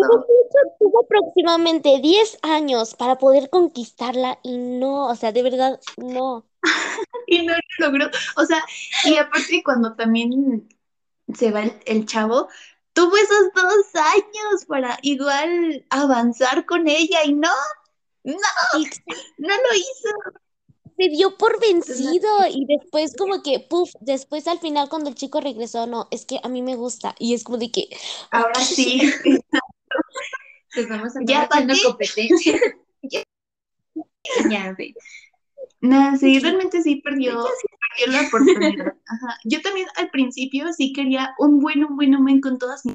tuvo 0.80 1.02
aproximadamente 1.04 2.00
10 2.02 2.38
años 2.42 2.96
para 2.96 3.18
poder 3.18 3.50
conquistarla 3.50 4.40
y 4.44 4.58
no, 4.58 5.08
o 5.08 5.16
sea, 5.16 5.32
de 5.32 5.44
verdad, 5.44 5.80
no. 5.98 6.46
Y 7.28 7.46
no 7.46 7.54
lo 7.80 7.88
logró. 7.88 8.10
O 8.38 8.46
sea, 8.46 8.64
y 9.06 9.18
aparte 9.18 9.64
cuando 9.64 9.96
también 9.96 10.68
se 11.36 11.52
va 11.52 11.64
el, 11.64 11.74
el 11.86 12.06
chavo, 12.06 12.50
tuvo 12.94 13.16
esos 13.18 13.54
dos 13.56 13.96
años 13.96 14.66
para 14.68 15.00
igual 15.04 15.86
avanzar 15.90 16.66
con 16.66 16.88
ella 16.88 17.24
y 17.26 17.34
no, 17.34 17.50
no, 18.26 18.36
no 19.38 19.56
lo 19.56 19.74
hizo. 19.76 20.10
Se 21.02 21.10
dio 21.10 21.36
por 21.36 21.60
vencido 21.60 22.30
y 22.48 22.66
después 22.68 23.16
como 23.18 23.42
que, 23.42 23.60
puff, 23.60 23.90
después 24.02 24.48
al 24.48 24.60
final 24.60 24.88
cuando 24.88 25.10
el 25.10 25.16
chico 25.16 25.42
regresó, 25.42 25.88
no, 25.88 26.08
es 26.12 26.26
que 26.26 26.40
a 26.44 26.48
mí 26.48 26.62
me 26.62 26.76
gusta 26.76 27.16
y 27.18 27.34
es 27.34 27.44
como 27.44 27.58
de 27.58 27.72
que, 27.72 27.90
Ahora 28.30 28.60
sí. 28.60 29.12
Pues 30.76 30.88
vamos 30.90 31.16
a 31.16 31.22
Ya, 31.26 31.44
haciendo 31.44 31.74
competencia. 31.84 32.60
Ya, 34.52 34.76
sí. 34.78 34.94
No, 35.80 36.16
sí, 36.16 36.38
realmente 36.38 36.84
sí 36.84 36.98
perdió, 36.98 37.44
perdió 37.98 38.14
la 38.14 38.28
oportunidad. 38.28 38.94
Ajá. 39.08 39.38
Yo 39.44 39.62
también 39.64 39.88
al 39.96 40.12
principio 40.12 40.72
sí 40.74 40.94
quería 40.94 41.34
un 41.40 41.60
buen, 41.60 41.84
un 41.84 41.96
buen, 41.96 42.16
un 42.16 42.24
buen 42.24 42.40
con 42.40 42.60
todas 42.60 42.86
mis 42.86 42.94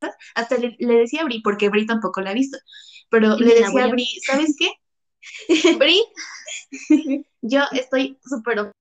cosas. 0.00 0.16
Hasta 0.36 0.56
le, 0.58 0.76
le 0.78 0.94
decía 0.94 1.22
a 1.22 1.24
Bri, 1.24 1.40
porque 1.42 1.68
Bri 1.68 1.86
tampoco 1.86 2.20
la 2.20 2.30
ha 2.30 2.34
visto, 2.34 2.56
pero 3.10 3.36
le 3.36 3.56
decía 3.56 3.84
a 3.84 3.88
Bri, 3.88 4.06
¿sabes 4.24 4.54
qué? 4.56 4.70
Bri, 5.76 6.00
yo 7.42 7.60
estoy 7.72 8.18
súper... 8.24 8.72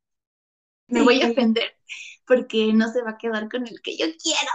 Me 0.88 1.02
voy 1.02 1.22
a 1.22 1.26
Sí. 1.26 1.32
ofender 1.32 1.72
porque 2.26 2.72
no 2.74 2.92
se 2.92 3.02
va 3.02 3.12
a 3.12 3.18
quedar 3.18 3.50
con 3.50 3.68
el 3.68 3.82
que 3.82 3.98
yo 3.98 4.06
quiero. 4.22 4.52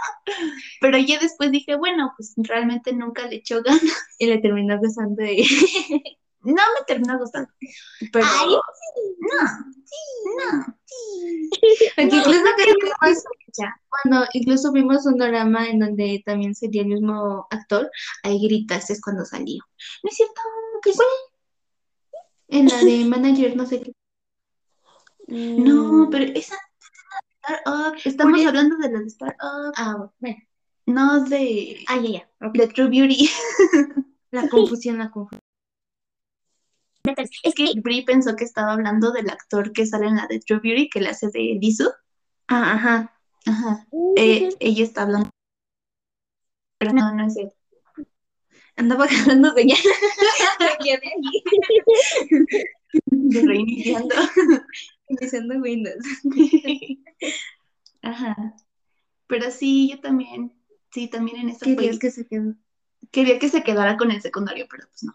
Pero 0.81 0.97
ya 0.97 1.19
después 1.19 1.51
dije, 1.51 1.75
bueno, 1.75 2.13
pues 2.17 2.33
realmente 2.37 2.93
nunca 2.93 3.27
le 3.27 3.37
echó 3.37 3.61
ganas. 3.61 3.81
Y 4.17 4.27
le 4.27 4.39
terminas 4.39 4.81
besando 4.81 5.23
y... 5.23 5.43
No 6.41 6.53
me 6.53 6.85
terminó 6.87 7.19
gustando. 7.19 7.49
Pero... 8.13 8.25
Ay, 8.25 8.47
no, 8.49 8.61
sí, 9.83 9.93
no. 10.37 10.65
Porque 11.95 12.15
incluso 12.15 12.43
creo 12.55 12.75
que 12.75 12.85
vimos, 12.85 13.23
cuando 13.89 14.27
incluso 14.33 14.71
vimos 14.71 15.05
un 15.05 15.17
drama 15.17 15.67
en 15.67 15.79
donde 15.79 16.23
también 16.25 16.55
sería 16.55 16.83
el 16.83 16.87
mismo 16.87 17.45
actor, 17.49 17.91
ahí 18.23 18.39
gritaste 18.41 18.93
es 18.93 19.01
cuando 19.01 19.25
salió. 19.25 19.61
No 20.01 20.09
es 20.09 20.15
cierto, 20.15 20.41
que 20.81 20.93
sí. 20.93 20.99
En 22.49 22.65
la 22.67 22.83
de 22.83 23.05
manager, 23.05 23.55
no 23.55 23.65
sé 23.65 23.81
qué. 23.81 23.93
No, 25.27 26.05
Mm, 26.05 26.09
pero 26.09 26.25
esa 26.33 26.55
Up, 27.65 27.95
estamos 28.03 28.45
hablando 28.45 28.77
de 28.77 28.91
la 28.91 28.99
de 28.99 29.05
Star 29.07 29.35
Up, 29.41 29.73
Ah, 29.77 30.11
bueno. 30.19 30.37
no 30.85 31.23
de, 31.25 31.83
Ah, 31.87 31.97
ya, 31.97 32.09
ya. 32.09 32.47
ok. 32.47 32.53
de 32.53 32.67
True 32.67 32.89
Beauty. 32.89 33.29
La 34.31 34.47
confusión, 34.47 34.99
la 34.99 35.09
confusión. 35.09 35.41
Es 37.43 37.55
que 37.55 37.73
Brie 37.81 38.03
pensó 38.05 38.35
que 38.35 38.43
estaba 38.43 38.73
hablando 38.73 39.11
del 39.11 39.29
actor 39.29 39.71
que 39.71 39.87
sale 39.87 40.05
en 40.07 40.17
la 40.17 40.27
de 40.27 40.39
True 40.39 40.59
Beauty, 40.61 40.89
que 40.89 40.99
le 41.01 41.09
hace 41.09 41.27
de 41.27 41.57
Lisu. 41.59 41.89
Ah, 42.47 42.73
ajá. 42.73 43.19
Ajá. 43.47 43.87
Eh, 44.15 44.49
ella 44.59 44.83
está 44.83 45.03
hablando. 45.03 45.29
Pero 46.77 46.93
no, 46.93 47.11
no 47.15 47.25
es 47.25 47.37
él. 47.37 47.51
Andaba 48.79 49.05
agarrando 49.09 49.53
señal. 49.53 49.77
De 53.11 53.41
reiniciando. 53.41 54.15
Iniciando 55.09 55.55
Windows. 55.55 56.05
Ajá. 58.01 58.55
Pero 59.27 59.51
sí, 59.51 59.89
yo 59.91 59.99
también. 59.99 60.53
Sí, 60.91 61.07
también 61.07 61.37
en 61.37 61.49
esa 61.49 61.65
Querías 61.65 61.95
fue- 61.95 61.99
que 61.99 62.11
se 62.11 62.27
quedó. 62.27 62.55
Quería 63.11 63.37
que 63.39 63.49
se 63.49 63.63
quedara 63.63 63.97
con 63.97 64.11
el 64.11 64.21
secundario, 64.21 64.65
pero 64.69 64.87
pues 64.87 65.03
no. 65.03 65.13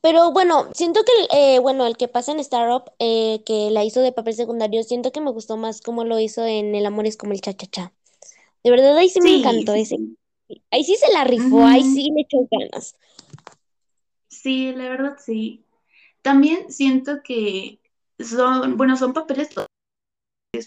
Pero 0.00 0.32
bueno, 0.32 0.68
siento 0.74 1.00
que 1.04 1.12
el, 1.36 1.54
eh, 1.56 1.58
bueno, 1.60 1.86
el 1.86 1.96
que 1.96 2.08
pasa 2.08 2.32
en 2.32 2.40
Startup, 2.40 2.90
eh, 2.98 3.42
que 3.44 3.70
la 3.70 3.84
hizo 3.84 4.00
de 4.00 4.12
papel 4.12 4.34
secundario, 4.34 4.82
siento 4.82 5.12
que 5.12 5.20
me 5.20 5.30
gustó 5.30 5.56
más 5.56 5.80
cómo 5.80 6.04
lo 6.04 6.18
hizo 6.18 6.44
en 6.44 6.74
El 6.74 6.86
amor 6.86 7.06
es 7.06 7.16
como 7.16 7.32
el 7.32 7.40
cha-cha-cha. 7.40 7.92
De 8.64 8.70
verdad, 8.70 8.96
ahí 8.96 9.08
sí 9.08 9.20
me 9.20 9.30
encantó 9.30 9.74
sí, 9.74 9.80
ese. 9.82 9.98
Ahí 10.70 10.84
sí 10.84 10.96
se 10.96 11.12
la 11.12 11.24
rifó, 11.24 11.64
ahí 11.66 11.82
sí 11.82 12.10
le 12.14 12.22
echó 12.22 12.48
ganas. 12.50 12.96
Sí, 14.28 14.72
la 14.72 14.88
verdad 14.88 15.16
sí. 15.18 15.64
También 16.22 16.70
siento 16.72 17.22
que 17.22 17.80
son, 18.18 18.76
bueno, 18.76 18.96
son 18.96 19.12
papeles 19.12 19.48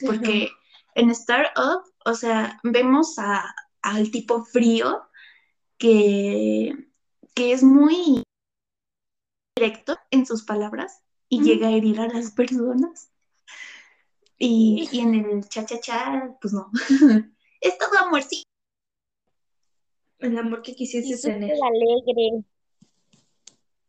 porque 0.05 0.49
en 0.95 1.09
Startup, 1.11 1.83
o 2.05 2.13
sea, 2.13 2.59
vemos 2.63 3.17
a, 3.19 3.53
al 3.81 4.11
tipo 4.11 4.43
frío 4.43 5.03
que, 5.77 6.73
que 7.33 7.51
es 7.51 7.63
muy 7.63 8.23
directo 9.55 9.97
en 10.11 10.25
sus 10.25 10.43
palabras 10.43 11.01
y 11.29 11.41
llega 11.41 11.67
a 11.67 11.71
herir 11.71 11.99
a 11.99 12.07
las 12.07 12.31
personas. 12.31 13.09
Y, 14.37 14.89
y 14.91 14.99
en 14.99 15.15
el 15.15 15.47
cha-cha-cha, 15.47 16.37
pues 16.41 16.53
no. 16.53 16.71
Es 17.61 17.77
todo 17.77 17.97
amorcito. 17.97 18.52
El 20.23 20.37
amor 20.37 20.61
que 20.61 20.71
Y 20.71 20.75
quisieses 20.75 21.21
súper 21.21 21.39
tener. 21.39 21.57
alegre. 21.61 22.43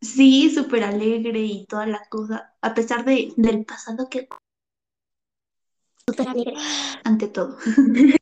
Sí, 0.00 0.50
súper 0.50 0.82
alegre 0.82 1.38
y 1.40 1.64
toda 1.66 1.86
la 1.86 2.02
cosa, 2.10 2.54
a 2.60 2.74
pesar 2.74 3.04
de, 3.04 3.32
del 3.36 3.64
pasado 3.64 4.08
que 4.10 4.28
súper 6.06 6.28
alegre 6.28 6.54
ante 7.04 7.28
todo. 7.28 7.56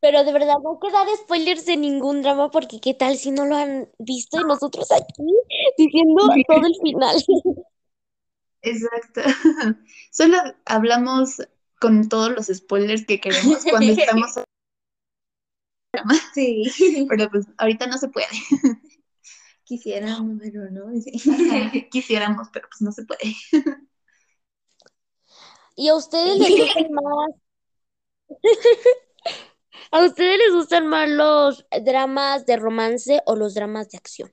Pero 0.00 0.24
de 0.24 0.32
verdad, 0.32 0.54
no 0.62 0.74
hay 0.74 0.78
que 0.80 0.92
dar 0.92 1.08
spoilers 1.16 1.66
de 1.66 1.76
ningún 1.76 2.22
drama 2.22 2.48
porque 2.50 2.80
qué 2.80 2.94
tal 2.94 3.16
si 3.16 3.32
no 3.32 3.44
lo 3.44 3.56
han 3.56 3.90
visto 3.98 4.40
y 4.40 4.44
nosotros 4.44 4.86
aquí 4.92 5.24
diciendo 5.76 6.22
todo 6.48 6.64
el 6.64 6.74
final. 6.80 7.16
Exacto. 8.62 9.22
Solo 10.12 10.36
hablamos 10.64 11.42
con 11.80 12.08
todos 12.08 12.30
los 12.30 12.46
spoilers 12.46 13.04
que 13.04 13.20
queremos 13.20 13.64
cuando 13.68 13.92
estamos, 13.92 14.34
Sí. 16.34 16.64
pero 17.08 17.28
pues 17.30 17.46
ahorita 17.58 17.86
no 17.86 17.98
se 17.98 18.08
puede. 18.08 18.28
Quisiéramos, 19.64 20.38
pero 20.40 20.70
no. 20.70 20.92
Quisiéramos, 21.90 22.48
pero 22.52 22.68
pues 22.68 22.80
no 22.82 22.92
se 22.92 23.04
puede. 23.04 23.34
¿Y 25.76 25.88
a 25.88 25.94
ustedes 25.94 26.38
les 26.38 26.58
gustan 26.58 26.92
más? 26.92 27.30
¿A 29.90 30.04
ustedes 30.04 30.38
les 30.38 30.52
gustan 30.52 30.86
más 30.86 31.08
los 31.08 31.66
dramas 31.84 32.46
de 32.46 32.56
romance 32.56 33.20
o 33.26 33.36
los 33.36 33.54
dramas 33.54 33.90
de 33.90 33.98
acción? 33.98 34.32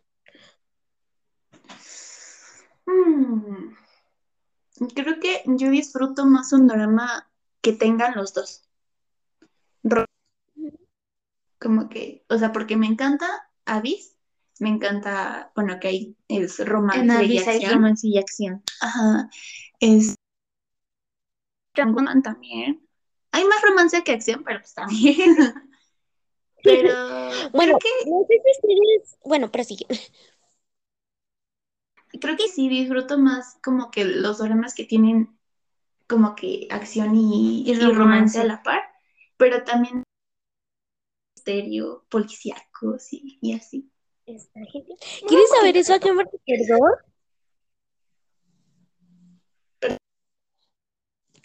Mm, 2.85 3.73
Creo 4.95 5.19
que 5.19 5.43
yo 5.45 5.69
disfruto 5.69 6.25
más 6.25 6.51
un 6.53 6.67
drama 6.67 7.29
que 7.61 7.73
tengan 7.73 8.15
los 8.15 8.33
dos. 8.33 8.62
Como 11.63 11.87
que, 11.87 12.25
o 12.27 12.37
sea, 12.37 12.51
porque 12.51 12.75
me 12.75 12.87
encanta 12.87 13.49
Abyss, 13.65 14.17
me 14.59 14.67
encanta, 14.67 15.53
bueno, 15.55 15.79
que 15.79 15.87
ahí 15.87 16.17
es 16.27 16.59
romance 16.67 16.99
En 16.99 17.31
y 17.31 17.37
hay 17.37 17.47
acción. 17.47 17.73
romance 17.75 18.07
y 18.07 18.17
acción. 18.17 18.63
Ajá. 18.81 19.29
Es 19.79 20.15
también. 22.21 22.85
Hay 23.31 23.45
más 23.45 23.61
romance 23.61 24.03
que 24.03 24.11
acción, 24.11 24.43
pero 24.43 24.59
pues 24.59 24.73
también. 24.73 25.35
Pero 26.63 26.93
Bueno, 27.53 27.77
que, 27.79 28.09
no 28.09 28.25
sé 28.27 28.41
si 28.43 28.51
ustedes, 28.51 29.17
bueno, 29.25 29.51
pero 29.51 29.63
sí. 29.63 29.77
creo 32.21 32.37
que 32.37 32.47
sí 32.47 32.69
disfruto 32.69 33.17
más 33.17 33.57
como 33.63 33.91
que 33.91 34.05
los 34.05 34.37
dramas 34.37 34.73
que 34.73 34.85
tienen 34.85 35.37
como 36.07 36.35
que 36.35 36.67
acción 36.69 37.15
y, 37.15 37.63
Y 37.65 37.73
romance. 37.73 38.39
a 38.39 38.45
la 38.45 38.63
par, 38.63 38.81
pero 39.37 39.63
también 39.63 40.02
misterio, 41.43 42.05
policíacos 42.09 43.11
y, 43.11 43.37
y 43.41 43.53
así. 43.53 43.89
Está 44.25 44.61
genial. 44.71 44.97
¿Quieres 45.27 45.49
saber 45.49 45.75
eso 45.77 45.93
a 45.93 45.99
qué 45.99 46.13
me 46.13 46.23
recordó? 46.23 46.85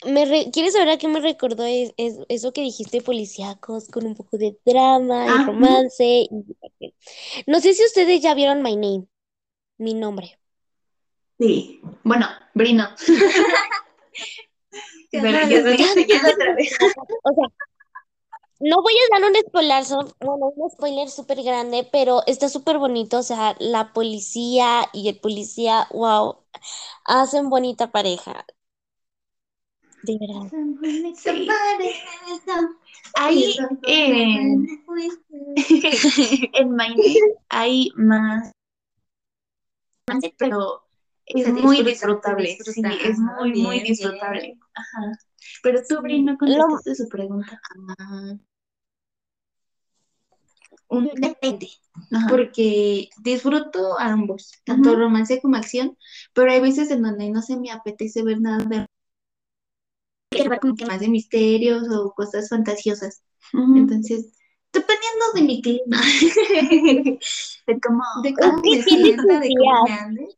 Me 0.06 0.24
re- 0.26 0.50
¿Quieres 0.52 0.74
saber 0.74 0.90
a 0.90 0.96
qué 0.98 1.08
me 1.08 1.18
recordó 1.20 1.64
es, 1.64 1.92
es- 1.96 2.20
eso 2.28 2.52
que 2.52 2.60
dijiste 2.60 3.00
policíacos 3.02 3.88
con 3.88 4.06
un 4.06 4.14
poco 4.14 4.38
de 4.38 4.56
drama 4.64 5.26
y 5.26 5.30
Ah, 5.30 5.44
romance? 5.46 6.04
y- 6.30 6.44
No 7.48 7.58
sé 7.60 7.74
si 7.74 7.84
ustedes 7.84 8.22
ya 8.22 8.34
vieron 8.34 8.62
My 8.62 8.76
Name, 8.76 9.06
mi 9.78 9.94
nombre. 9.94 10.38
Sí. 11.40 11.80
Bueno, 12.04 12.26
Brino. 12.54 12.88
Pero 15.10 15.48
yo 15.48 15.62
sí. 15.94 16.06
otra 16.14 16.54
vez. 16.54 16.76
O 16.80 17.32
sea, 17.34 17.48
no 18.60 18.82
voy 18.82 18.92
a 18.94 19.18
dar 19.20 19.30
un 19.30 19.36
spoiler, 19.36 19.84
bueno, 20.20 20.52
un 20.56 20.70
spoiler 20.70 21.08
súper 21.08 21.42
grande, 21.42 21.88
pero 21.90 22.22
está 22.26 22.48
súper 22.48 22.78
bonito. 22.78 23.18
O 23.18 23.22
sea, 23.22 23.56
la 23.58 23.92
policía 23.92 24.84
y 24.92 25.08
el 25.08 25.18
policía, 25.18 25.86
wow, 25.92 26.38
hacen 27.04 27.50
bonita 27.50 27.90
pareja. 27.90 28.44
De 30.02 30.16
verdad. 30.18 30.50
Sí. 31.16 31.48
Ahí 33.14 33.56
en, 33.82 34.66
en 36.54 36.76
Name 36.76 36.96
hay 37.48 37.90
más 37.96 38.52
pero 40.38 40.82
es 41.26 41.48
muy 41.52 41.82
disfrutable. 41.82 42.56
Sí, 42.64 42.82
es 43.02 43.18
Ajá, 43.18 43.36
muy, 43.40 43.52
muy 43.60 43.76
bien, 43.76 43.84
disfrutable. 43.84 44.58
Ajá. 44.74 45.18
Pero 45.62 45.80
tú, 45.88 46.00
Bri, 46.00 46.22
no 46.22 46.36
contestaste 46.38 46.94
su 46.94 47.08
pregunta. 47.08 47.60
Ah. 47.98 48.34
Un 50.90 51.10
depende, 51.14 51.68
Ajá. 52.12 52.28
porque 52.28 53.10
disfruto 53.22 53.98
ambos, 53.98 54.52
tanto 54.64 54.96
romance 54.96 55.40
como 55.40 55.56
acción, 55.56 55.98
pero 56.32 56.50
hay 56.50 56.60
veces 56.60 56.90
en 56.90 57.02
donde 57.02 57.28
no 57.30 57.42
se 57.42 57.58
me 57.58 57.70
apetece 57.70 58.22
ver 58.22 58.40
nada 58.40 58.64
de 58.64 58.86
más 60.86 61.00
de 61.00 61.08
misterios 61.08 61.88
o 61.90 62.12
cosas 62.12 62.48
fantasiosas. 62.48 63.22
Entonces, 63.52 64.32
dependiendo 64.72 65.24
de 65.34 65.42
mi 65.42 65.62
clima, 65.62 66.00
De 67.66 67.80
cómo 67.80 68.02
de 68.22 68.34
cómo 68.34 68.62
que 68.62 68.76
me 68.76 68.82
sienta, 68.82 69.40
de 69.40 69.50
cómo 69.58 69.84
me 69.84 69.92
ande. 69.92 70.28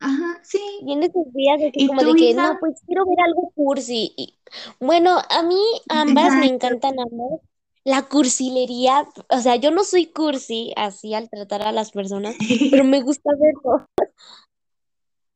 Ajá, 0.00 0.40
sí. 0.42 0.60
Y 0.82 0.92
en 0.92 1.02
esos 1.04 1.32
días 1.32 1.60
así 1.60 1.70
¿Y 1.74 1.86
como 1.86 2.02
de 2.02 2.14
que, 2.14 2.34
no, 2.34 2.56
pues 2.60 2.82
quiero 2.86 3.06
ver 3.06 3.18
algo 3.24 3.50
cursi. 3.54 4.12
Y, 4.16 4.34
bueno, 4.80 5.18
a 5.30 5.42
mí 5.42 5.60
ambas 5.88 6.34
me 6.34 6.46
encantan 6.46 6.98
ambas. 6.98 7.40
La 7.86 8.02
cursilería, 8.08 9.06
o 9.30 9.38
sea, 9.38 9.54
yo 9.54 9.70
no 9.70 9.84
soy 9.84 10.06
cursi 10.06 10.72
así 10.74 11.14
al 11.14 11.30
tratar 11.30 11.62
a 11.62 11.70
las 11.70 11.92
personas, 11.92 12.34
pero 12.68 12.82
me 12.82 13.00
gusta 13.00 13.30
verlo. 13.38 13.86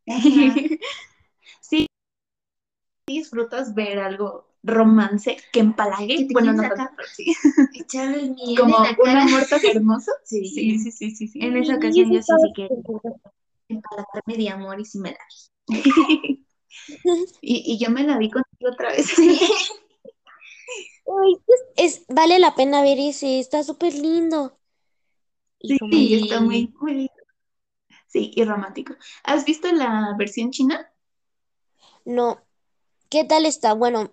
Sí, 1.61 1.87
disfrutas 3.07 3.73
ver 3.77 4.01
algo 4.01 4.49
romance 4.65 5.37
que 5.53 5.61
empalague. 5.61 6.27
Que 6.27 6.33
bueno, 6.33 6.53
no 6.53 6.63
tanto, 6.63 7.05
sí. 7.15 7.33
Echarle 7.75 8.19
el 8.19 8.35
miel 8.35 8.59
Como 8.59 8.79
en 8.79 8.83
la 8.83 8.91
un 8.91 8.97
cara. 8.97 9.23
amor 9.23 9.47
tan 9.49 9.61
hermoso. 9.65 10.11
Sí, 10.25 10.49
Sí, 10.49 10.77
sí, 10.81 10.91
sí, 10.91 11.11
sí, 11.13 11.29
sí. 11.29 11.39
En 11.41 11.57
esa 11.57 11.75
Y 11.75 11.77
ocasión 11.77 12.13
yo 12.13 12.21
sí, 12.21 12.33
sí 12.43 12.53
que 12.57 12.69
empalagarme 13.69 14.37
de 14.37 14.49
amor 14.49 14.81
y 14.81 14.85
si 14.85 14.99
me 14.99 15.13
da. 15.13 15.19
y, 15.69 16.45
y 17.43 17.79
yo 17.79 17.91
me 17.91 18.03
la 18.03 18.19
vi 18.19 18.29
contigo 18.29 18.73
otra 18.73 18.91
vez. 18.91 19.07
Es, 21.77 22.05
vale 22.09 22.39
la 22.39 22.55
pena 22.55 22.83
ver 22.83 22.99
ese, 22.99 23.39
está 23.41 23.63
súper 23.63 23.95
lindo. 23.95 24.59
Y 25.61 25.77
Sí, 25.77 26.15
está 26.15 26.41
muy, 26.41 26.73
muy 26.81 26.93
lindo. 26.95 27.13
Sí, 28.07 28.33
y 28.35 28.45
romántico. 28.45 28.95
¿Has 29.25 29.45
visto 29.45 29.71
la 29.73 30.15
versión 30.19 30.51
china? 30.51 30.91
No, 32.05 32.41
¿qué 33.09 33.25
tal 33.25 33.47
está? 33.47 33.73
Bueno, 33.75 34.11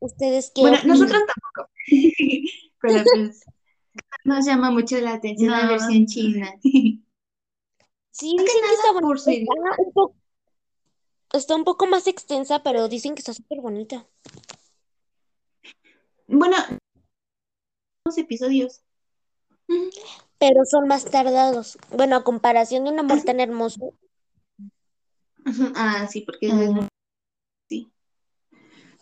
¿ustedes 0.00 0.50
qué 0.54 0.62
Bueno, 0.62 0.76
opinan? 0.78 0.98
nosotros 0.98 1.22
tampoco. 1.26 1.70
Pero 2.80 3.04
pues, 3.10 3.44
Nos 4.24 4.46
llama 4.46 4.70
mucho 4.70 4.98
la 5.00 5.14
atención 5.14 5.50
la 5.52 5.64
No. 5.64 5.68
versión 5.72 6.06
china. 6.06 6.52
Sí, 8.10 8.36
que 8.36 8.44
está 8.44 8.92
bonita. 8.92 10.12
está 11.32 11.54
un 11.56 11.64
poco 11.64 11.86
más 11.86 12.06
extensa, 12.06 12.62
pero 12.62 12.88
dicen 12.88 13.14
que 13.14 13.20
está 13.20 13.34
súper 13.34 13.60
bonita. 13.60 14.06
Bueno, 16.26 16.56
dos 18.04 18.18
episodios. 18.18 18.82
Pero 20.38 20.64
son 20.64 20.88
más 20.88 21.04
tardados. 21.04 21.78
Bueno, 21.90 22.16
a 22.16 22.24
comparación 22.24 22.84
de 22.84 22.90
un 22.90 22.98
amor 22.98 23.22
tan 23.22 23.40
hermoso, 23.40 23.94
Ah, 25.74 26.06
sí, 26.10 26.22
porque 26.22 26.48
Sí. 27.68 27.90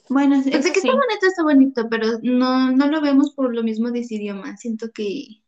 Bueno, 0.08 0.36
eso 0.36 0.50
que 0.50 0.80
sí. 0.80 0.88
está 0.88 0.92
bonito, 0.92 1.26
está 1.26 1.42
bonito, 1.42 1.88
pero 1.88 2.18
no, 2.22 2.72
no 2.72 2.86
lo 2.88 3.00
vemos 3.00 3.32
por 3.34 3.54
lo 3.54 3.62
mismo 3.62 3.90
de 3.90 4.00
ese 4.00 4.16
idioma. 4.16 4.56
Siento 4.56 4.90
que 4.92 5.42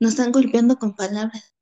nos 0.00 0.10
están 0.10 0.32
golpeando 0.32 0.78
con 0.78 0.94
palabras. 0.94 1.54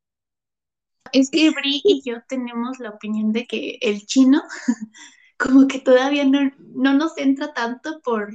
Es 1.13 1.31
que 1.31 1.51
Bri 1.51 1.81
y 1.85 2.03
yo 2.05 2.17
tenemos 2.29 2.79
la 2.81 2.91
opinión 2.91 3.33
de 3.33 3.47
que 3.47 3.79
el 3.81 4.05
chino 4.07 4.43
como 5.39 5.67
que 5.67 5.79
todavía 5.79 6.25
no, 6.25 6.51
no 6.75 6.95
nos 6.95 7.17
entra 7.17 7.55
tanto 7.55 8.01
por... 8.03 8.31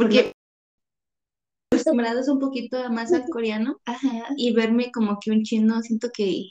Porque... 0.00 0.32
Acostumbrados 1.72 2.28
un 2.28 2.40
poquito 2.40 2.90
más 2.90 3.12
al 3.12 3.24
coreano 3.28 3.80
Ajá. 3.84 4.26
y 4.36 4.52
verme 4.52 4.90
como 4.92 5.18
que 5.20 5.30
un 5.30 5.44
chino, 5.44 5.80
siento 5.82 6.10
que, 6.12 6.48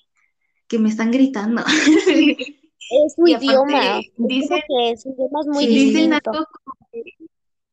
que 0.68 0.80
me 0.80 0.90
están 0.90 1.12
gritando. 1.12 1.64
es 1.68 3.14
su 3.16 3.28
idioma. 3.28 4.00
dicen- 4.18 4.62
que 4.68 4.98
su 4.98 5.10
idioma 5.10 5.40
es 5.42 5.48
muy 5.48 5.66
Sí. 5.66 5.70
Dicen 5.94 6.14
algo 6.14 6.32
como 6.32 6.88
que... 6.92 7.04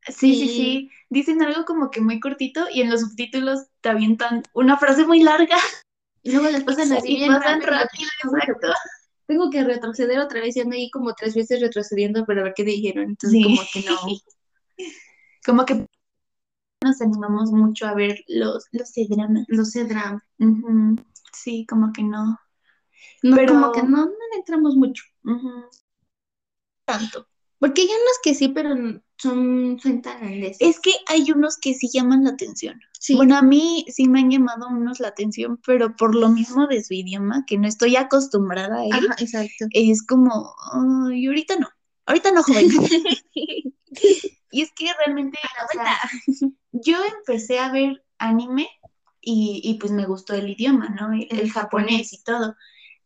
Sí, 0.08 0.34
sí, 0.34 0.34
Sí. 0.34 0.48
sí. 0.48 0.90
Dicen 1.08 1.40
algo 1.42 1.64
como 1.64 1.90
que 1.90 2.00
muy 2.00 2.18
cortito 2.20 2.66
y 2.72 2.80
en 2.80 2.90
los 2.90 3.00
subtítulos 3.00 3.66
te 3.80 3.88
avientan 3.90 4.42
una 4.54 4.76
frase 4.76 5.06
muy 5.06 5.22
larga 5.22 5.56
Y 6.22 6.32
luego 6.32 6.50
las 6.50 6.64
pasan 6.64 6.92
así 6.92 7.14
bien 7.14 7.28
pasan 7.32 7.60
rápido. 7.60 7.78
rápido, 7.78 8.08
exacto. 8.24 8.68
Tengo 9.28 9.48
que 9.50 9.62
retroceder 9.62 10.18
otra 10.18 10.40
vez 10.40 10.56
y 10.56 10.60
ando 10.60 10.74
ahí 10.74 10.90
como 10.90 11.14
tres 11.14 11.34
veces 11.36 11.60
retrocediendo 11.60 12.24
para 12.26 12.42
ver 12.42 12.52
qué 12.56 12.64
dijeron. 12.64 13.04
Entonces, 13.10 13.40
Sí. 13.40 13.44
como 13.44 13.60
que 13.72 13.82
no. 13.88 13.96
Como 15.46 15.64
que 15.64 15.86
nos 16.84 17.00
animamos 17.00 17.52
mucho 17.52 17.86
a 17.86 17.94
ver 17.94 18.22
los, 18.28 18.66
los 18.72 18.92
dramas. 19.08 19.46
No 19.48 19.64
sé, 19.64 19.84
drama. 19.84 20.22
Ujú. 20.38 20.96
Sí, 21.32 21.64
como 21.68 21.92
que 21.92 22.02
no. 22.02 22.38
No, 23.22 23.36
Pero- 23.36 23.54
como 23.54 23.72
que 23.72 23.82
no, 23.82 24.06
no 24.06 24.12
entramos 24.36 24.76
mucho. 24.76 25.04
Tanto. 26.84 27.28
Porque 27.58 27.82
hay 27.82 27.88
unos 27.88 28.18
que 28.22 28.34
sí, 28.34 28.48
pero 28.48 28.74
son, 29.16 29.78
son 29.82 30.02
tan 30.02 30.20
grandes. 30.20 30.58
Es 30.60 30.78
que 30.78 30.92
hay 31.06 31.30
unos 31.32 31.56
que 31.58 31.72
sí 31.74 31.88
llaman 31.92 32.24
la 32.24 32.30
atención. 32.30 32.78
Sí. 33.00 33.14
Bueno, 33.14 33.36
a 33.36 33.42
mí 33.42 33.86
sí 33.88 34.08
me 34.08 34.20
han 34.20 34.30
llamado 34.30 34.68
unos 34.68 35.00
la 35.00 35.08
atención, 35.08 35.58
pero 35.66 35.96
por 35.96 36.14
lo 36.14 36.28
mismo 36.28 36.66
de 36.66 36.84
su 36.84 36.92
idioma, 36.94 37.44
que 37.46 37.56
no 37.56 37.66
estoy 37.66 37.96
acostumbrada 37.96 38.76
a 38.80 38.84
él, 38.84 38.92
Ajá, 38.92 39.14
exacto. 39.18 39.66
es 39.70 40.04
como, 40.06 40.54
"Ay, 40.72 41.26
ahorita 41.26 41.56
no, 41.56 41.68
ahorita 42.06 42.30
no, 42.32 42.42
joven. 42.42 42.68
realmente, 45.16 45.38
o 45.64 45.72
sea, 45.72 45.98
yo 46.72 46.96
empecé 47.04 47.58
a 47.58 47.70
ver 47.70 48.04
anime 48.18 48.68
y, 49.20 49.60
y 49.64 49.74
pues 49.74 49.92
me 49.92 50.06
gustó 50.06 50.34
el 50.34 50.50
idioma, 50.50 50.88
¿no? 50.88 51.12
El, 51.12 51.50
japonés 51.50 52.12
y 52.12 52.22
todo. 52.22 52.56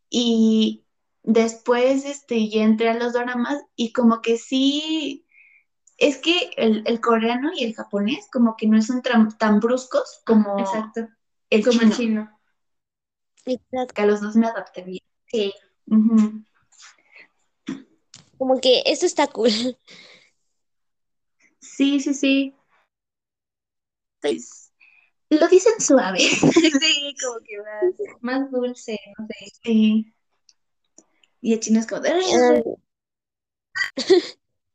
Y 0.08 0.84
después 1.22 2.04
este, 2.04 2.48
ya 2.48 2.62
entré 2.62 2.90
a 2.90 2.94
los 2.94 3.12
doramas 3.12 3.62
y 3.76 3.92
como 3.92 4.20
que 4.20 4.36
sí, 4.36 5.26
es 5.96 6.18
que 6.18 6.50
el, 6.56 6.82
el 6.86 7.00
coreano 7.00 7.50
y 7.54 7.64
el 7.64 7.74
japonés 7.74 8.28
como 8.32 8.56
que 8.56 8.66
no 8.66 8.80
son 8.82 9.02
tan, 9.02 9.36
tan 9.38 9.60
bruscos 9.60 10.20
como 10.24 10.58
Exacto. 10.58 11.08
el 11.50 11.64
Como 11.64 11.78
chino, 11.78 11.90
el 11.90 11.96
chino. 11.96 12.40
Exacto. 13.46 13.94
que 13.94 14.02
a 14.02 14.06
los 14.06 14.20
dos 14.20 14.36
me 14.36 14.46
adapté 14.46 14.82
bien. 14.82 15.04
Sí. 15.26 15.54
Como 18.36 18.60
que 18.60 18.82
eso 18.86 19.06
está 19.06 19.26
cool. 19.26 19.50
Sí, 21.80 21.98
sí, 21.98 22.12
sí. 22.12 22.54
Pues, 24.20 24.70
lo 25.30 25.48
dicen 25.48 25.80
suave. 25.80 26.18
Sí, 26.20 27.14
como 27.22 27.40
que 27.40 27.56
más, 27.56 27.94
más 28.20 28.50
dulce, 28.50 29.00
no 29.18 29.26
sé. 29.26 29.52
Sí. 29.64 30.14
Y 31.40 31.54
el 31.54 31.60
chino 31.60 31.80
es 31.80 31.86
como 31.86 32.02
de... 32.02 32.10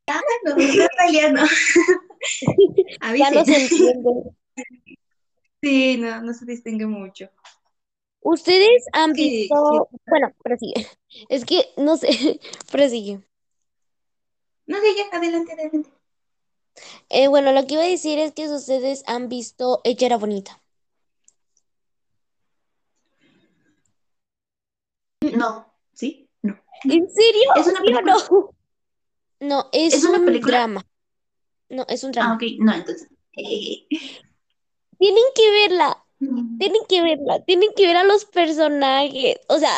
Ah, 0.08 0.20
No, 0.42 0.60
italiano. 0.60 1.44
ya 3.16 3.30
no 3.30 3.44
se 3.44 3.54
entiende. 3.54 4.10
Sí, 5.62 5.98
no, 5.98 6.22
no 6.22 6.34
se 6.34 6.44
distingue 6.44 6.86
mucho. 6.86 7.30
¿Ustedes 8.18 8.84
han 8.92 9.12
visto? 9.12 9.88
Bueno, 10.08 10.34
prosigue. 10.42 10.88
Es 11.28 11.44
que 11.44 11.66
no 11.76 11.96
sé, 11.96 12.08
prosigue. 12.72 13.20
No, 14.66 14.78
ya, 14.78 15.04
ya, 15.08 15.16
adelante, 15.16 15.52
adelante. 15.52 15.95
Eh, 17.08 17.28
bueno, 17.28 17.52
lo 17.52 17.66
que 17.66 17.74
iba 17.74 17.82
a 17.82 17.86
decir 17.86 18.18
es 18.18 18.32
que 18.32 18.48
ustedes 18.48 19.02
han 19.06 19.28
visto 19.28 19.80
Ella 19.84 20.06
era 20.06 20.16
bonita. 20.16 20.60
No, 25.20 25.72
¿sí? 25.92 26.28
No. 26.42 26.56
¿En 26.84 27.08
serio? 27.10 27.50
¿Es 27.56 27.66
una 27.66 27.80
¿Sí 27.80 27.94
o 27.94 28.00
no? 28.02 28.50
No, 29.40 29.68
es, 29.72 29.94
¿Es 29.94 30.04
una 30.04 30.18
un 30.18 30.24
película? 30.26 30.56
drama. 30.58 30.86
No, 31.68 31.84
es 31.88 32.04
un 32.04 32.12
drama. 32.12 32.32
Ah, 32.32 32.36
ok, 32.36 32.42
no, 32.60 32.72
entonces. 32.74 33.08
eh, 33.36 33.86
Tienen 34.98 35.24
que 35.34 35.50
verla, 35.50 36.04
tienen 36.18 36.82
que 36.88 37.02
verla, 37.02 37.44
tienen 37.44 37.70
que 37.76 37.86
ver 37.86 37.96
a 37.96 38.04
los 38.04 38.24
personajes. 38.24 39.36
O 39.48 39.58
sea, 39.58 39.72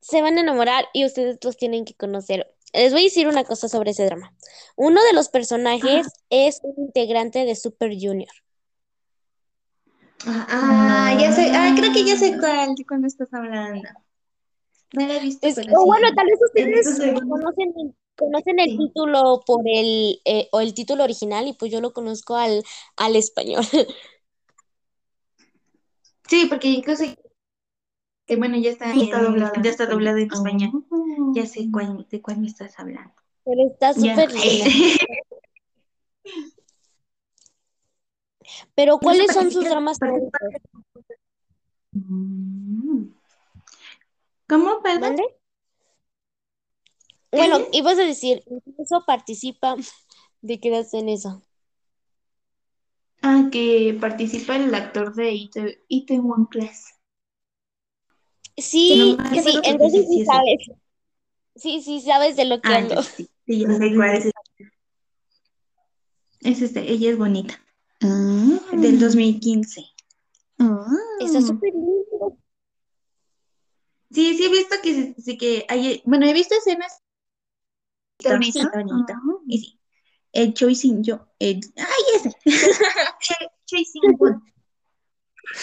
se 0.00 0.22
van 0.22 0.38
a 0.38 0.40
enamorar 0.40 0.86
y 0.94 1.04
ustedes 1.04 1.38
los 1.42 1.56
tienen 1.56 1.84
que 1.84 1.94
conocer. 1.94 2.54
Les 2.72 2.92
voy 2.92 3.00
a 3.02 3.04
decir 3.04 3.26
una 3.28 3.44
cosa 3.44 3.68
sobre 3.68 3.90
ese 3.90 4.04
drama. 4.06 4.32
Uno 4.76 5.02
de 5.02 5.12
los 5.12 5.28
personajes 5.28 6.06
es 6.30 6.60
un 6.62 6.74
integrante 6.84 7.44
de 7.44 7.56
Super 7.56 7.92
Junior. 7.98 8.30
Ah, 10.26 10.46
ah, 10.50 11.18
ya 11.20 11.32
sé, 11.32 11.50
ah, 11.54 11.72
creo 11.76 11.92
que 11.92 12.04
ya 12.04 12.16
sé 12.16 12.36
cuál, 12.38 12.74
de 12.74 12.84
cuándo 12.84 13.06
estás 13.06 13.32
hablando. 13.32 13.88
No 14.92 15.06
la 15.06 15.16
he 15.16 15.20
visto, 15.20 15.46
Es- 15.46 15.54
pero 15.56 15.72
o 15.72 15.80
sí. 15.80 15.86
bueno, 15.86 16.08
tal 16.14 16.26
vez 16.26 16.38
ustedes 16.44 16.86
Entonces, 16.86 17.20
conocen, 18.18 18.58
el- 18.60 18.76
título 18.76 19.42
por 19.46 19.62
el, 19.66 20.20
eh, 20.26 20.48
o 20.52 20.60
el 20.60 20.74
título 20.74 21.04
original 21.04 21.48
y 21.48 21.54
pues 21.54 21.72
yo 21.72 21.80
lo 21.80 21.92
conozco 21.92 22.36
al, 22.36 22.62
al 22.96 23.16
español. 23.16 23.64
Sí, 26.28 26.46
porque 26.48 26.68
incluso, 26.68 27.02
bueno, 28.36 28.56
ya 28.58 28.70
está, 28.70 28.94
Ya 28.94 29.04
está 29.04 29.18
en- 29.18 29.24
doblada. 29.24 29.52
ya 29.62 29.70
está 29.70 29.86
doblado 29.86 30.18
en 30.18 30.32
español. 30.32 30.84
Oh. 30.90 31.32
Ya 31.34 31.46
sé 31.46 31.68
cuál, 31.72 32.06
de 32.10 32.20
cuál 32.22 32.38
me 32.38 32.46
estás 32.46 32.78
hablando. 32.78 33.12
Pero 33.44 33.70
está 33.70 33.94
súper. 33.94 34.30
Pero 38.74 38.98
¿cuáles 38.98 39.32
son 39.32 39.50
sus 39.50 39.64
dramas 39.64 39.98
favoritos? 39.98 40.32
¿Cómo, 44.48 44.82
perdón? 44.82 45.00
¿Mande? 45.00 45.24
Bueno, 47.32 47.58
dices? 47.58 47.74
ibas 47.74 47.98
a 47.98 48.04
decir, 48.04 48.42
incluso 48.50 49.04
participa 49.06 49.76
de 50.40 50.58
qué 50.58 50.70
en 50.94 51.08
eso. 51.08 51.42
Ah, 53.22 53.48
que 53.52 53.96
participa 54.00 54.56
el 54.56 54.74
actor 54.74 55.14
de 55.14 55.48
Itaewon 55.88 56.46
Class. 56.46 56.94
Sí, 58.60 59.16
no 59.18 59.42
sí, 59.42 59.58
entonces 59.64 60.06
sí, 60.08 60.24
sabes. 60.24 60.70
Sí, 61.56 61.82
sí, 61.82 62.00
sabes 62.00 62.36
de 62.36 62.44
lo 62.44 62.60
que 62.60 62.68
Ah, 62.68 62.76
hablo. 62.78 63.02
sí, 63.02 63.28
sí, 63.46 63.60
ya 63.60 63.72
sé 63.74 63.94
cuál 63.94 64.16
es. 64.16 64.30
Es 66.40 66.62
este, 66.62 66.90
ella 66.90 67.10
es 67.10 67.18
bonita. 67.18 67.60
Del 68.00 68.98
2015. 68.98 69.84
Está 71.20 71.40
Mm. 71.40 71.46
súper 71.46 71.72
lindo. 71.74 72.38
Sí, 74.10 74.36
sí 74.36 74.44
he 74.44 74.48
visto 74.48 74.76
que 74.82 75.14
sí 75.18 75.38
que 75.38 75.64
hay, 75.68 76.02
bueno, 76.04 76.26
he 76.26 76.32
visto 76.32 76.54
escenas. 76.54 77.00
Está 78.18 78.36
está. 78.36 78.72
Ah. 78.74 79.06
Y 79.46 79.58
sí, 79.58 79.80
el 80.32 80.52
Choi 80.54 80.74
Sin 80.74 81.02
Yo, 81.02 81.26
el, 81.38 81.60
ay 81.76 82.02
ese, 82.16 82.30
Choi, 83.66 83.84
Sin 83.84 84.02
Won, 84.18 84.42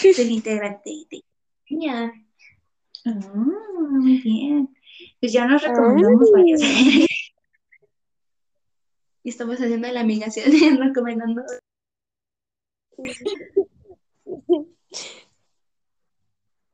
es 0.03 0.17
el 0.19 0.31
integrante 0.31 0.89
de 1.11 1.23
Genial. 1.65 2.26
Muy 3.13 4.21
bien. 4.21 4.69
Pues 5.19 5.31
ya 5.33 5.45
nos 5.45 5.61
recomendamos 5.61 6.31
varios. 6.31 6.61
y 9.23 9.29
estamos 9.29 9.57
haciendo 9.57 9.91
la 9.91 10.01
amigación 10.01 10.45
recomendando. 10.79 11.43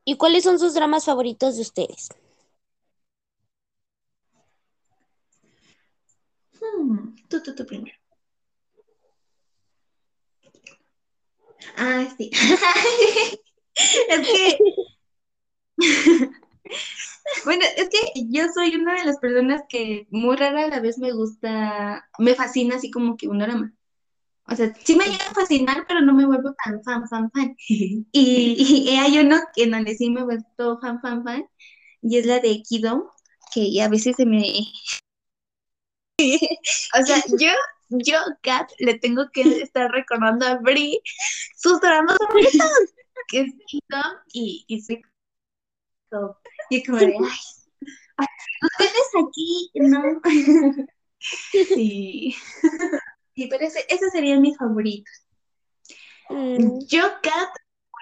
¿Y 0.06 0.18
cuáles 0.18 0.44
son 0.44 0.60
sus 0.60 0.74
dramas 0.74 1.06
favoritos 1.06 1.56
de 1.56 1.62
ustedes? 1.62 2.10
Hmm, 6.60 7.16
tú, 7.30 7.42
tú, 7.42 7.56
tú 7.56 7.66
primero. 7.66 7.98
Ah, 11.78 12.14
sí. 12.18 12.30
es 14.10 14.28
que. 14.28 14.58
bueno, 17.46 17.64
es 17.78 17.90
que 17.90 18.00
yo 18.30 18.44
soy 18.54 18.76
una 18.76 18.96
de 18.96 19.06
las 19.06 19.18
personas 19.18 19.64
que 19.70 20.08
muy 20.12 20.36
rara 20.36 20.66
a 20.66 20.68
la 20.68 20.80
vez 20.80 20.98
me 20.98 21.12
gusta, 21.12 22.08
me 22.20 22.36
fascina 22.36 22.76
así 22.76 22.92
como 22.92 23.18
que 23.18 23.28
un 23.28 23.40
drama. 23.40 23.74
O 24.46 24.56
sea, 24.56 24.74
sí 24.84 24.96
me 24.96 25.06
llega 25.06 25.26
a 25.30 25.34
fascinar, 25.34 25.86
pero 25.88 26.02
no 26.02 26.14
me 26.14 26.26
vuelvo 26.26 26.54
tan 26.64 26.84
fan, 26.84 27.08
fan, 27.08 27.32
fan. 27.32 27.56
Y, 27.68 28.84
y 28.90 28.96
hay 28.98 29.20
uno 29.20 29.40
en 29.56 29.72
donde 29.72 29.96
sí 29.96 30.10
me 30.10 30.22
he 30.22 30.24
vuelto 30.24 30.80
fan, 30.80 31.00
fan, 31.02 31.24
fan, 31.24 31.46
y 32.02 32.18
es 32.18 32.26
la 32.26 32.40
de 32.40 32.62
Kido, 32.62 33.14
que 33.54 33.82
a 33.82 33.88
veces 33.88 34.16
se 34.18 34.26
me, 34.26 34.42
o 37.00 37.06
sea, 37.06 37.24
yo, 37.40 37.52
yo, 37.90 38.18
Kat, 38.42 38.72
le 38.80 39.00
tengo 39.00 39.30
que 39.32 39.42
estar 39.62 39.92
recordando 39.92 40.46
a 40.46 40.56
Bri 40.56 41.00
sus 41.56 41.80
dramas 41.82 42.18
favoritos, 42.18 42.94
que 43.28 43.42
es 43.42 43.54
Kingdom 43.68 44.14
y, 44.32 44.66
y 44.68 44.82
Home. 46.14 46.34
Y 46.70 46.84
como 46.84 46.99
de, 46.99 47.05
ay, 48.18 48.28
no 48.61 48.68
tienes 48.78 49.09
aquí, 49.28 49.72
¿no? 49.76 50.22
Sí. 51.20 52.36
Sí, 53.36 53.47
pero 53.49 53.66
ese, 53.66 53.84
esos 53.89 54.11
serían 54.11 54.41
mis 54.41 54.55
favoritos. 54.55 55.11
Mm, 56.30 56.86
Yo, 56.86 57.01
Kat, 57.24 57.49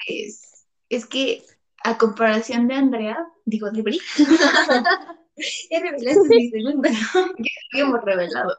pues, 0.05 0.65
es 0.89 1.05
que 1.05 1.41
a 1.85 1.97
comparación 1.97 2.67
de 2.67 2.75
Andrea, 2.75 3.17
digo, 3.45 3.71
de 3.71 3.81
Bri, 3.81 4.01
ya 5.71 5.79
revelaste 5.79 6.27
mi 6.27 6.49
segundo, 6.49 6.89
¿no? 6.89 7.27
Ya 7.37 7.51
habíamos 7.71 8.01
revelado. 8.03 8.57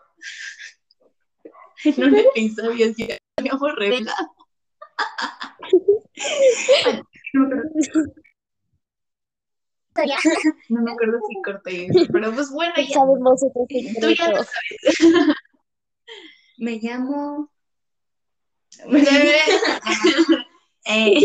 En 1.85 2.05
un 2.05 2.17
episodio 2.17 2.95
ya 2.97 3.19
habíamos 3.37 3.75
revelado. 3.77 4.35
No, 10.69 10.83
me 10.83 10.93
acuerdo, 10.93 11.19
si 11.29 11.43
corté 11.45 11.87
eso, 11.87 12.07
pero 12.13 12.33
pues 12.33 12.51
bueno, 12.51 12.75
ya. 12.77 12.95
sabemos 12.95 13.41
Tú 14.01 14.11
ya 14.11 14.31
lo 14.31 14.45
sabes. 14.45 14.99
Me 16.59 16.79
llamo. 16.81 17.51
Eh, 20.85 21.21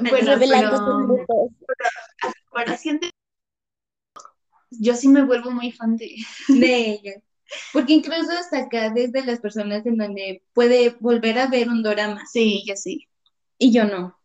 bueno, 0.00 0.26
Revelando 0.26 1.48
pero 2.52 2.76
de. 3.00 3.10
Yo 4.70 4.94
sí 4.94 5.08
me 5.08 5.24
vuelvo 5.24 5.50
muy 5.50 5.72
fan 5.72 5.96
de, 5.96 6.16
de 6.48 6.90
ella. 6.90 7.22
Porque 7.72 7.92
incluso 7.92 8.32
hasta 8.32 8.60
acá, 8.60 8.90
desde 8.90 9.24
las 9.24 9.40
personas 9.40 9.86
en 9.86 9.98
donde 9.98 10.42
puede 10.52 10.96
volver 11.00 11.38
a 11.38 11.46
ver 11.46 11.68
un 11.68 11.82
dorama. 11.82 12.24
Sí, 12.26 12.64
yo 12.66 12.74
sí. 12.76 13.06
Y 13.58 13.72
yo 13.72 13.84
no. 13.84 14.18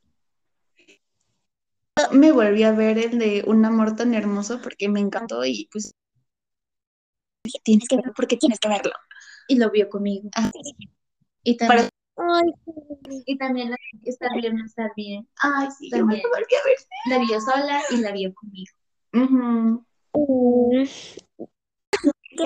Me 2.11 2.31
volví 2.31 2.63
a 2.63 2.71
ver 2.71 2.97
el 2.97 3.19
de 3.19 3.43
Un 3.47 3.65
amor 3.65 3.95
tan 3.95 4.13
hermoso 4.13 4.61
porque 4.61 4.89
me 4.89 4.99
encantó 4.99 5.45
y 5.45 5.67
pues 5.71 5.93
tienes 7.63 7.87
que 7.87 7.95
verlo 7.95 8.13
porque 8.15 8.37
tienes 8.37 8.59
que 8.59 8.69
verlo. 8.69 8.91
Y 9.47 9.55
lo 9.57 9.71
vio 9.71 9.89
conmigo. 9.89 10.29
Ah, 10.35 10.51
Y 11.43 11.57
también, 11.57 11.89
Ay, 12.17 12.51
y 13.25 13.37
también 13.37 13.71
la 13.71 13.77
estar 14.03 14.29
bien, 14.35 14.55
no 14.57 14.65
estar 14.65 14.91
bien. 14.95 15.27
Ay, 15.41 15.69
sí, 15.77 15.89
yo 15.89 16.05
me 16.05 16.19
También. 16.19 16.21
lo 16.23 16.29
volví 16.29 16.55
a 16.55 16.65
ver. 16.65 16.77
La 17.09 17.25
vio 17.25 17.41
sola 17.41 17.81
y 17.89 17.97
la 17.97 18.11
vio 18.11 18.33
conmigo. 18.33 18.73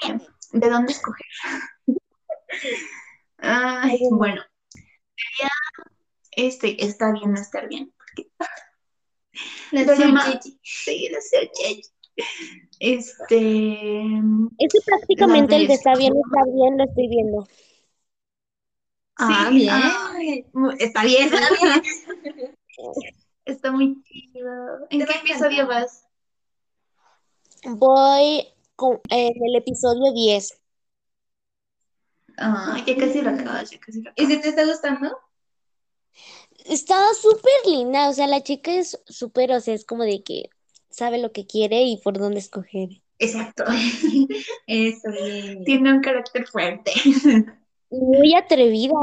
¿Qué? 0.01 0.19
¿De 0.53 0.69
dónde 0.69 0.91
escoger? 0.93 1.25
Ay, 3.39 3.99
bueno. 4.11 4.41
Ya, 5.41 5.49
este, 6.35 6.85
está 6.85 7.11
bien 7.11 7.33
no 7.33 7.41
estar 7.41 7.67
bien. 7.67 7.93
Porque, 7.97 8.29
La. 9.71 9.85
Tsuchichi. 9.85 10.59
sí, 10.61 11.09
sé, 11.21 11.51
che. 11.53 11.81
Este. 12.79 13.39
Es 14.57 14.71
que 14.71 14.81
prácticamente 14.85 15.55
La 15.55 15.61
el 15.61 15.67
de 15.67 15.73
está 15.73 15.95
bien, 15.95 16.13
está 16.15 16.43
bien, 16.51 16.77
lo 16.77 16.83
estoy 16.85 17.07
viendo. 17.07 17.47
Ah, 19.17 19.49
sí, 19.49 19.55
bien. 19.55 19.69
ay, 19.71 20.45
está 20.79 21.03
bien. 21.03 21.29
Está 21.33 21.49
bien. 21.61 21.81
Está 23.45 23.71
muy 23.71 24.01
chido. 24.03 24.87
¿En 24.89 25.05
qué 25.05 25.13
episodio 25.13 25.67
vas? 25.67 26.05
Voy 27.65 28.47
con, 28.77 29.01
en 29.09 29.33
el 29.45 29.55
episodio 29.57 30.13
10. 30.13 30.61
Ah, 32.37 32.77
ya 32.85 32.95
casi 32.97 33.21
lo 33.21 33.29
acabas, 33.31 33.71
ya 33.71 33.79
casi 33.79 34.01
lo 34.03 34.11
¿Y 34.15 34.25
acabas. 34.25 34.33
si 34.35 34.41
te 34.41 34.49
está 34.49 34.65
gustando? 34.65 35.17
Está 36.65 36.95
súper 37.13 37.51
linda, 37.65 38.09
o 38.09 38.13
sea, 38.13 38.27
la 38.27 38.41
chica 38.41 38.73
es 38.73 38.99
súper, 39.05 39.51
o 39.51 39.59
sea, 39.59 39.73
es 39.73 39.85
como 39.85 40.03
de 40.03 40.23
que 40.23 40.49
sabe 40.89 41.17
lo 41.17 41.31
que 41.31 41.45
quiere 41.45 41.83
y 41.83 41.97
por 41.97 42.17
dónde 42.17 42.39
escoger. 42.39 42.89
Exacto. 43.19 43.63
Eso, 44.67 45.11
bien. 45.11 45.63
Tiene 45.63 45.93
un 45.93 46.01
carácter 46.01 46.47
fuerte. 46.47 46.91
Muy 47.89 48.33
atrevida. 48.33 48.93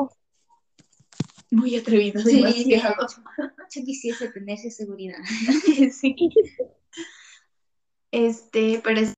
Muy 1.53 1.77
atrevido, 1.77 2.23
Sí, 2.23 2.37
demasiado. 2.37 3.07
Yo 3.39 3.85
quisiese 3.85 4.29
tener 4.29 4.59
esa 4.59 4.71
seguridad. 4.71 5.19
Sí. 5.93 6.17
Este, 8.13 8.81
pero 8.83 9.01
es 9.01 9.15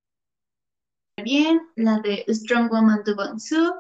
bien. 1.22 1.61
La 1.76 2.01
de 2.01 2.24
Strong 2.28 2.70
Woman 2.70 3.05
to 3.05 3.14
Bangsu. 3.16 3.74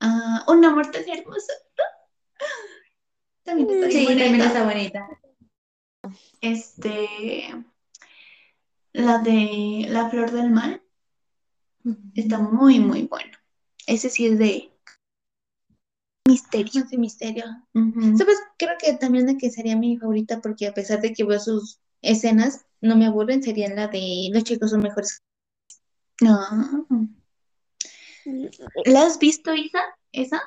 Ah, 0.00 0.44
un 0.48 0.64
amor 0.64 0.90
tan 0.90 1.08
hermoso. 1.08 1.52
También 3.48 3.70
está 3.70 3.90
Sí, 3.90 3.98
bien 4.06 4.18
también 4.18 4.30
bonita. 4.40 4.46
está 4.46 4.64
bonita. 4.64 5.08
Este, 6.42 7.08
la 8.92 9.18
de 9.20 9.86
La 9.88 10.10
Flor 10.10 10.30
del 10.30 10.50
Mal. 10.50 10.82
Está 12.14 12.38
muy, 12.38 12.78
muy 12.78 13.04
bueno. 13.04 13.32
Ese 13.86 14.10
sí 14.10 14.26
es 14.26 14.38
de 14.38 14.70
misterio. 16.28 16.84
Ese 16.84 16.98
misterio. 16.98 17.44
Ujú. 17.72 18.18
¿Sabes? 18.18 18.38
Creo 18.58 18.76
que 18.78 18.92
también 18.94 19.26
la 19.26 19.38
que 19.38 19.50
sería 19.50 19.76
mi 19.76 19.96
favorita 19.96 20.42
porque 20.42 20.66
a 20.66 20.74
pesar 20.74 21.00
de 21.00 21.14
que 21.14 21.24
veo 21.24 21.40
sus 21.40 21.80
escenas, 22.02 22.66
no 22.82 22.96
me 22.96 23.06
aburren, 23.06 23.42
sería 23.42 23.74
la 23.74 23.88
de 23.88 24.28
Los 24.30 24.44
chicos 24.44 24.70
son 24.70 24.82
mejores. 24.82 25.22
No. 26.20 26.86
¿La 28.84 29.06
has 29.06 29.18
visto, 29.18 29.54
hija? 29.54 29.80
¿Esa? 30.12 30.42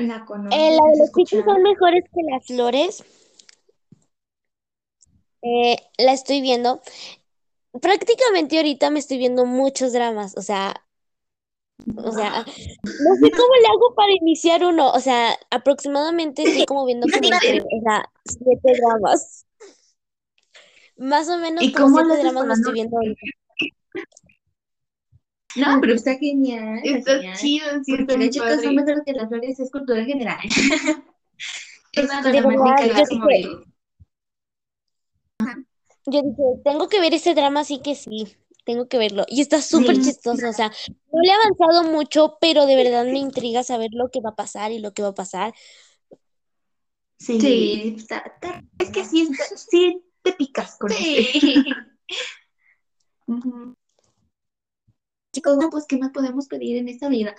La 0.00 0.24
conozco. 0.24 0.56
Eh, 0.56 0.70
la 0.76 0.90
de 0.90 0.98
los 0.98 1.08
escuchado. 1.08 1.44
son 1.44 1.62
mejores 1.62 2.04
que 2.04 2.22
las 2.30 2.46
flores. 2.46 3.04
Eh, 5.42 5.76
la 5.98 6.12
estoy 6.12 6.40
viendo. 6.40 6.80
Prácticamente 7.80 8.56
ahorita 8.56 8.90
me 8.90 8.98
estoy 8.98 9.18
viendo 9.18 9.46
muchos 9.46 9.92
dramas, 9.92 10.36
o 10.36 10.42
sea, 10.42 10.84
o 11.96 12.12
sea, 12.12 12.44
no 12.44 13.14
sé 13.16 13.30
cómo 13.30 13.54
le 13.62 13.66
hago 13.68 13.94
para 13.94 14.12
iniciar 14.12 14.64
uno, 14.64 14.90
o 14.90 15.00
sea, 15.00 15.38
aproximadamente 15.50 16.42
estoy 16.42 16.66
como 16.66 16.84
viendo 16.84 17.06
como 17.06 17.32
entre, 17.32 17.60
o 17.60 17.80
sea, 17.82 18.04
siete 18.24 18.80
dramas. 18.80 19.46
Más 20.96 21.28
o 21.28 21.38
menos 21.38 21.62
¿Y 21.62 21.72
como 21.72 21.96
cómo 21.96 22.06
siete 22.06 22.22
dramas 22.22 22.42
me 22.42 22.48
para 22.48 22.54
estoy 22.54 22.72
viendo 22.74 22.96
ahorita. 22.96 23.20
No, 25.56 25.80
pero 25.80 25.94
está 25.94 26.16
genial. 26.16 26.80
Está 26.84 27.14
genial. 27.16 27.36
chido, 27.36 27.66
sí, 27.84 27.96
Porque 27.96 28.16
muy 28.16 28.26
los 28.26 28.34
chicos 28.34 28.48
padre. 28.48 28.62
son 28.64 28.74
mejores 28.76 29.02
que 29.04 29.12
las 29.12 29.28
flores, 29.28 29.60
es 29.60 29.70
cultura 29.70 30.04
general. 30.04 30.38
Es 31.92 32.04
una 32.04 32.22
De 32.22 32.30
dramática 32.40 32.86
yo 32.86 33.04
dije- 33.10 33.26
de- 33.26 33.64
Yo 36.06 36.22
dije, 36.22 36.42
tengo 36.64 36.88
que 36.88 37.00
ver 37.00 37.14
ese 37.14 37.34
drama, 37.34 37.60
así 37.60 37.80
que 37.82 37.96
sí, 37.96 38.36
tengo 38.64 38.86
que 38.86 38.96
verlo. 38.98 39.24
Y 39.28 39.40
está 39.40 39.60
súper 39.60 39.96
Sí. 39.96 40.02
chistoso, 40.02 40.48
o 40.48 40.52
sea, 40.52 40.68
no 41.12 41.20
le 41.20 41.28
he 41.30 41.32
avanzado 41.32 41.90
mucho, 41.90 42.38
pero 42.40 42.66
de 42.66 42.76
verdad 42.76 43.04
me 43.06 43.18
intriga 43.18 43.64
saber 43.64 43.90
lo 43.92 44.08
que 44.08 44.20
va 44.20 44.30
a 44.30 44.36
pasar 44.36 44.70
y 44.70 44.78
lo 44.78 44.92
que 44.94 45.02
va 45.02 45.08
a 45.08 45.14
pasar. 45.14 45.52
Sí. 47.18 47.40
Sí, 47.40 47.94
está, 47.98 48.18
está- 48.18 48.62
es 48.78 48.90
que 48.90 49.04
sí, 49.04 49.28
está- 49.30 49.56
sí 49.56 50.02
te 50.22 50.32
picas 50.34 50.76
con 50.78 50.90
Sí. 50.90 51.64
Chicos, 55.32 55.56
no, 55.58 55.70
pues, 55.70 55.86
¿qué 55.86 55.96
más 55.96 56.10
podemos 56.10 56.46
pedir 56.48 56.76
en 56.76 56.88
esta 56.88 57.08
vida? 57.08 57.34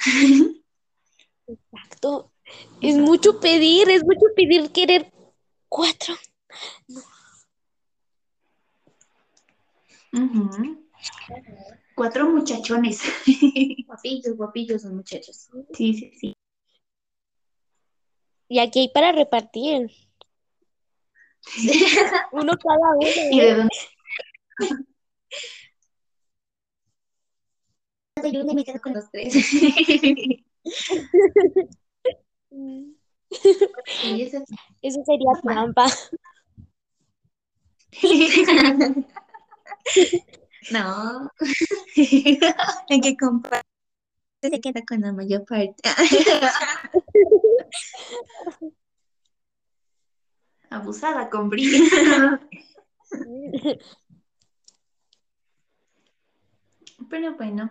Exacto. 1.47 2.31
Es 2.81 2.97
mucho 2.97 3.39
pedir, 3.39 3.89
es 3.89 4.03
mucho 4.03 4.33
pedir 4.35 4.71
querer 4.71 5.11
cuatro. 5.67 6.15
Ujú. 10.13 10.87
Cuatro 11.95 12.29
muchachones. 12.29 13.01
Guapillos, 13.85 14.37
guapillos 14.37 14.83
los 14.83 14.93
muchachos. 14.93 15.49
Sí, 15.73 15.93
sí, 15.93 16.11
sí. 16.19 16.33
Y 18.47 18.59
aquí 18.59 18.79
hay 18.79 18.89
para 18.89 19.11
repartir. 19.11 19.91
Uno 22.31 22.53
cada 22.57 22.95
uno. 22.95 23.09
¿Y 23.31 23.39
de 23.39 23.55
dónde? 23.55 23.75
Yo 28.29 28.43
me 28.53 28.63
quedo 28.63 28.79
con 28.81 28.93
los 28.93 29.09
tres. 29.11 29.33
Sí, 34.01 34.21
ese 34.23 34.37
es- 34.37 34.49
Eso 34.81 35.01
sería 35.05 35.31
trampa. 35.41 35.85
No. 40.71 41.29
Hay 42.89 43.01
que 43.01 43.17
comprar. 43.17 43.63
Se 44.41 44.61
queda 44.61 44.81
con 44.87 45.01
la 45.01 45.11
mayor 45.11 45.43
parte. 45.45 45.81
Abusada 50.69 51.29
con 51.29 51.49
Bri. 51.49 51.89
Pero 57.09 57.35
bueno, 57.35 57.69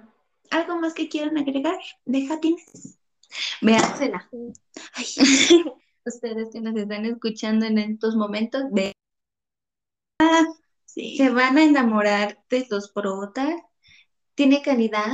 ¿algo 0.51 0.77
más 0.79 0.95
que 0.95 1.09
quieran 1.09 1.39
agregar? 1.39 1.79
Deja 2.05 2.41
tienes. 2.41 2.99
Véansela. 3.61 4.29
Ay, 4.95 5.07
Ustedes 6.05 6.49
que 6.53 6.61
nos 6.61 6.75
están 6.77 7.05
escuchando 7.05 7.67
en 7.67 7.79
estos 7.79 8.17
momentos, 8.17 8.65
ve- 8.73 8.93
Sí. 10.87 11.17
se 11.17 11.31
van 11.31 11.57
a 11.57 11.65
enamorar 11.65 12.43
de 12.51 12.67
los 12.69 12.91
protas. 12.91 13.55
Tiene 14.35 14.61
calidad. 14.63 15.13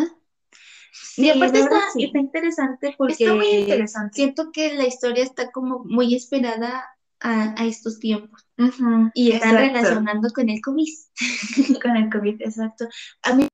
Sí, 0.93 1.26
y 1.26 1.30
aparte 1.30 1.59
de 1.59 1.64
está, 1.64 1.80
sí. 1.93 2.05
está 2.05 2.18
interesante 2.18 2.95
porque 2.97 3.24
Está 3.24 3.34
muy 3.34 3.47
interesante. 3.49 4.14
siento 4.14 4.51
que 4.53 4.72
la 4.74 4.87
historia 4.87 5.22
está 5.24 5.51
como 5.51 5.84
muy 5.84 6.14
esperada 6.14 6.84
a, 7.20 7.61
a 7.61 7.66
estos 7.66 7.99
tiempos. 7.99 8.47
Ujú, 8.57 9.11
Y 9.14 9.32
están 9.32 9.57
exacto. 9.57 9.78
relacionando 9.78 10.28
con 10.30 10.49
el 10.49 10.61
COVID. 10.62 10.89
Con 11.82 11.97
el 11.97 12.11
COVID, 12.11 12.41
exacto. 12.41 12.87
A 13.22 13.34
mí 13.34 13.47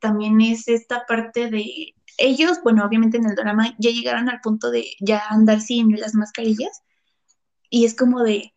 también 0.00 0.40
es 0.40 0.68
esta 0.68 1.04
parte 1.06 1.48
de 1.50 1.94
ellos, 2.18 2.58
bueno, 2.62 2.84
obviamente 2.84 3.16
en 3.16 3.26
el 3.26 3.34
drama 3.34 3.74
ya 3.78 3.90
llegaron 3.90 4.28
al 4.28 4.40
punto 4.40 4.70
de 4.70 4.84
ya 5.00 5.22
andar 5.28 5.60
sin 5.60 5.98
las 5.98 6.14
mascarillas 6.14 6.82
y 7.70 7.84
es 7.84 7.94
como 7.96 8.22
de 8.22 8.52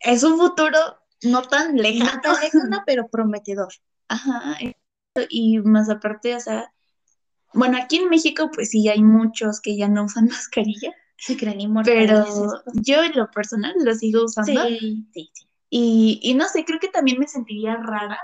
es 0.00 0.22
un 0.22 0.38
futuro 0.38 0.78
no 1.22 1.42
tan 1.42 1.76
lejano, 1.76 2.12
No 2.14 2.20
tan 2.20 2.40
lejano, 2.40 2.82
pero 2.86 3.08
prometedor. 3.08 3.72
Ajá, 4.08 4.56
y 5.28 5.58
más 5.60 5.88
aparte, 5.90 6.34
o 6.34 6.40
sea, 6.40 6.72
bueno, 7.54 7.78
aquí 7.78 7.96
en 7.96 8.08
México 8.08 8.50
pues 8.52 8.70
sí 8.70 8.88
hay 8.88 9.02
muchos 9.02 9.60
que 9.60 9.76
ya 9.76 9.88
no 9.88 10.04
usan 10.04 10.26
mascarilla, 10.30 10.92
Se 11.16 11.36
creen 11.36 11.60
inmortales. 11.60 12.06
pero 12.10 12.62
yo 12.74 13.02
en 13.02 13.16
lo 13.16 13.30
personal 13.30 13.74
lo 13.84 13.94
sigo 13.94 14.24
usando 14.24 14.66
Sí, 14.68 15.06
sí, 15.12 15.30
sí. 15.34 15.46
y, 15.70 16.20
y 16.22 16.34
no 16.34 16.46
sé, 16.48 16.64
creo 16.64 16.78
que 16.80 16.88
también 16.88 17.18
me 17.18 17.28
sentiría 17.28 17.76
rara 17.76 18.18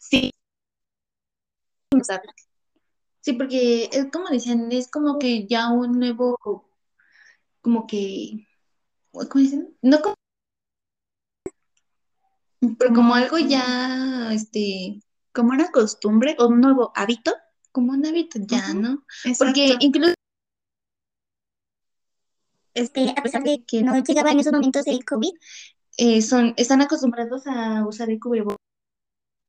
si 0.00 0.30
Sí, 3.20 3.32
porque 3.32 3.88
es 3.92 4.06
como 4.12 4.28
dicen, 4.28 4.70
es 4.70 4.88
como 4.88 5.18
que 5.18 5.46
ya 5.46 5.68
un 5.70 5.98
nuevo, 5.98 6.36
como 7.60 7.86
que, 7.86 8.46
¿cómo 9.12 9.26
dicen? 9.34 9.76
No 9.82 10.00
como, 10.00 10.14
pero 12.78 12.94
como 12.94 13.14
algo 13.14 13.38
ya, 13.38 14.32
este, 14.32 15.00
como 15.32 15.50
una 15.50 15.70
costumbre 15.70 16.36
o 16.38 16.46
un 16.48 16.60
nuevo 16.60 16.92
hábito. 16.94 17.34
como 17.72 17.92
un 17.92 18.06
hábito 18.06 18.38
ya, 18.40 18.72
¿no? 18.74 19.04
Porque 19.24 19.34
Porque 19.38 19.76
incluso, 19.80 20.14
este, 22.74 23.10
a 23.10 23.22
pesar 23.22 23.42
de 23.42 23.64
que 23.66 23.82
no 23.82 24.02
llegaba 24.02 24.30
en 24.30 24.40
esos 24.40 24.52
momentos 24.52 24.86
el 24.86 25.04
COVID, 25.04 25.32
eh, 25.98 26.22
son, 26.22 26.54
están 26.56 26.80
acostumbrados 26.80 27.46
a 27.46 27.84
usar 27.86 28.08
el 28.10 28.20
cubrebocas 28.20 28.56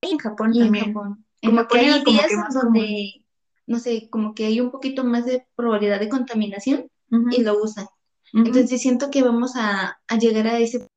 en 0.02 0.18
Japón 0.18 0.56
y 0.56 0.60
en 0.60 0.66
también. 0.66 0.94
Japón. 0.94 1.27
En 1.42 1.50
Como 1.52 1.62
Japón 1.62 1.80
que 1.80 1.86
hay 1.86 2.04
días 2.04 2.28
que 2.28 2.60
donde, 2.60 3.26
no 3.68 3.80
sé, 3.80 4.10
como 4.10 4.34
que 4.34 4.46
hay 4.46 4.60
un 4.60 4.72
poquito 4.72 5.04
más 5.04 5.26
de 5.26 5.46
probabilidad 5.56 6.00
de 6.00 6.10
contaminación 6.10 6.88
Ujú, 7.12 7.30
y 7.32 7.42
lo 7.42 7.62
usan. 7.62 7.86
ujú. 8.34 8.46
Entonces 8.48 8.82
siento 8.82 9.10
que 9.10 9.24
vamos 9.24 9.54
a, 9.56 10.00
a 10.08 10.18
llegar 10.18 10.48
a 10.48 10.60
ese 10.60 10.88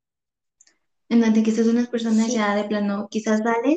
en 1.08 1.20
donde 1.20 1.42
quizás 1.42 1.66
unas 1.66 1.88
personas 1.88 2.26
Sí. 2.26 2.34
ya 2.34 2.54
de 2.54 2.64
plano 2.64 3.08
quizás 3.10 3.40
salen, 3.42 3.76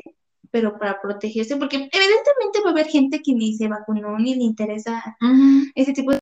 pero 0.52 0.78
para 0.78 1.02
protegerse, 1.02 1.58
porque 1.58 1.78
evidentemente 1.78 2.62
va 2.64 2.70
a 2.70 2.72
haber 2.74 2.88
gente 2.88 3.22
que 3.24 3.34
ni 3.34 3.56
se 3.58 3.68
vacunó 3.68 4.18
ni 4.20 4.36
le 4.36 4.44
interesa 4.44 5.04
Ujú, 5.20 5.66
ese 5.74 5.94
tipo 5.94 6.12
de... 6.12 6.20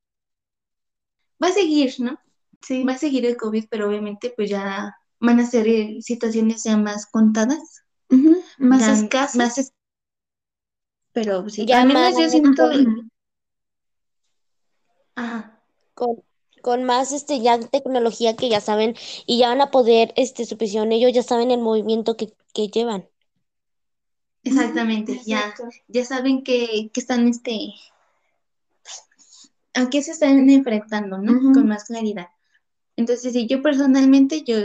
Va 1.44 1.48
a 1.48 1.52
seguir, 1.52 1.94
¿no? 2.00 2.18
Sí. 2.62 2.84
Va 2.84 2.94
a 2.94 2.98
seguir 2.98 3.26
el 3.26 3.36
COVID, 3.36 3.66
pero 3.70 3.88
obviamente 3.90 4.32
pues 4.36 4.50
ya 4.50 4.96
van 5.20 5.40
a 5.40 5.46
ser 5.46 5.68
eh, 5.68 5.98
situaciones 6.00 6.64
ya 6.64 6.78
más 6.78 7.06
contadas, 7.08 7.84
Más 8.58 8.88
escasas. 8.88 9.36
más 9.36 9.58
es- 9.58 9.74
Pero 11.14 11.50
sí, 11.50 11.66
Ya 11.66 11.82
al 11.82 11.88
menos 11.88 12.14
yo 12.14 12.22
más- 12.22 12.32
siento... 12.32 12.70
Ajá. 15.16 15.62
Con, 15.94 16.24
con 16.62 16.84
más 16.84 17.12
este 17.12 17.42
ya 17.42 17.60
tecnología 17.60 18.36
que 18.36 18.50
ya 18.50 18.62
saben 18.62 18.96
y 19.26 19.40
ya 19.40 19.50
van 19.50 19.62
a 19.62 19.72
poder, 19.72 20.14
este, 20.16 20.46
su 20.46 20.58
prisión, 20.58 20.92
ellos 20.92 21.12
ya 21.14 21.24
saben 21.24 21.52
el 21.52 21.60
movimiento 21.60 22.16
que, 22.18 22.34
que 22.54 22.68
llevan. 22.70 23.08
Exactamente, 24.44 25.22
ya, 25.26 25.40
Exacto. 25.40 25.70
ya 25.88 26.06
saben 26.06 26.44
que, 26.44 26.90
que 26.92 27.00
están, 27.00 27.28
este, 27.28 27.74
a 29.74 29.90
qué 29.90 30.02
se 30.02 30.12
están 30.12 30.50
enfrentando, 30.50 31.18
¿no? 31.20 31.54
Con 31.54 31.68
más 31.68 31.84
claridad. 31.86 32.28
Entonces, 32.96 33.34
sí, 33.34 33.48
yo 33.48 33.62
personalmente, 33.62 34.44
yo, 34.44 34.56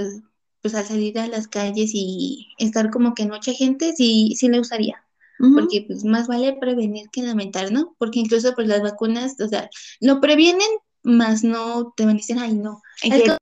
pues 0.62 0.74
al 0.74 0.84
salir 0.86 1.18
a 1.18 1.28
las 1.28 1.46
calles 1.48 1.90
y 1.94 2.48
estar 2.58 2.90
como 2.90 3.14
que 3.14 3.24
en 3.24 3.30
mucha 3.30 3.52
gente, 3.52 3.92
sí, 3.94 4.34
sí 4.36 4.48
le 4.48 4.60
usaría, 4.60 5.04
Porque 5.38 5.84
pues 5.86 6.04
más 6.04 6.28
vale 6.28 6.54
prevenir 6.54 7.08
que 7.10 7.22
lamentar, 7.22 7.70
¿no? 7.70 7.94
Porque 7.98 8.20
incluso 8.20 8.54
pues 8.54 8.68
las 8.68 8.80
vacunas, 8.82 9.38
o 9.40 9.48
sea, 9.48 9.68
lo 10.00 10.20
previenen, 10.20 10.68
más 11.02 11.44
no 11.44 11.92
te 11.96 12.04
van 12.06 12.14
a 12.14 12.18
decir, 12.18 12.36
ay, 12.38 12.54
no. 12.54 12.80
Exacto. 13.02 13.36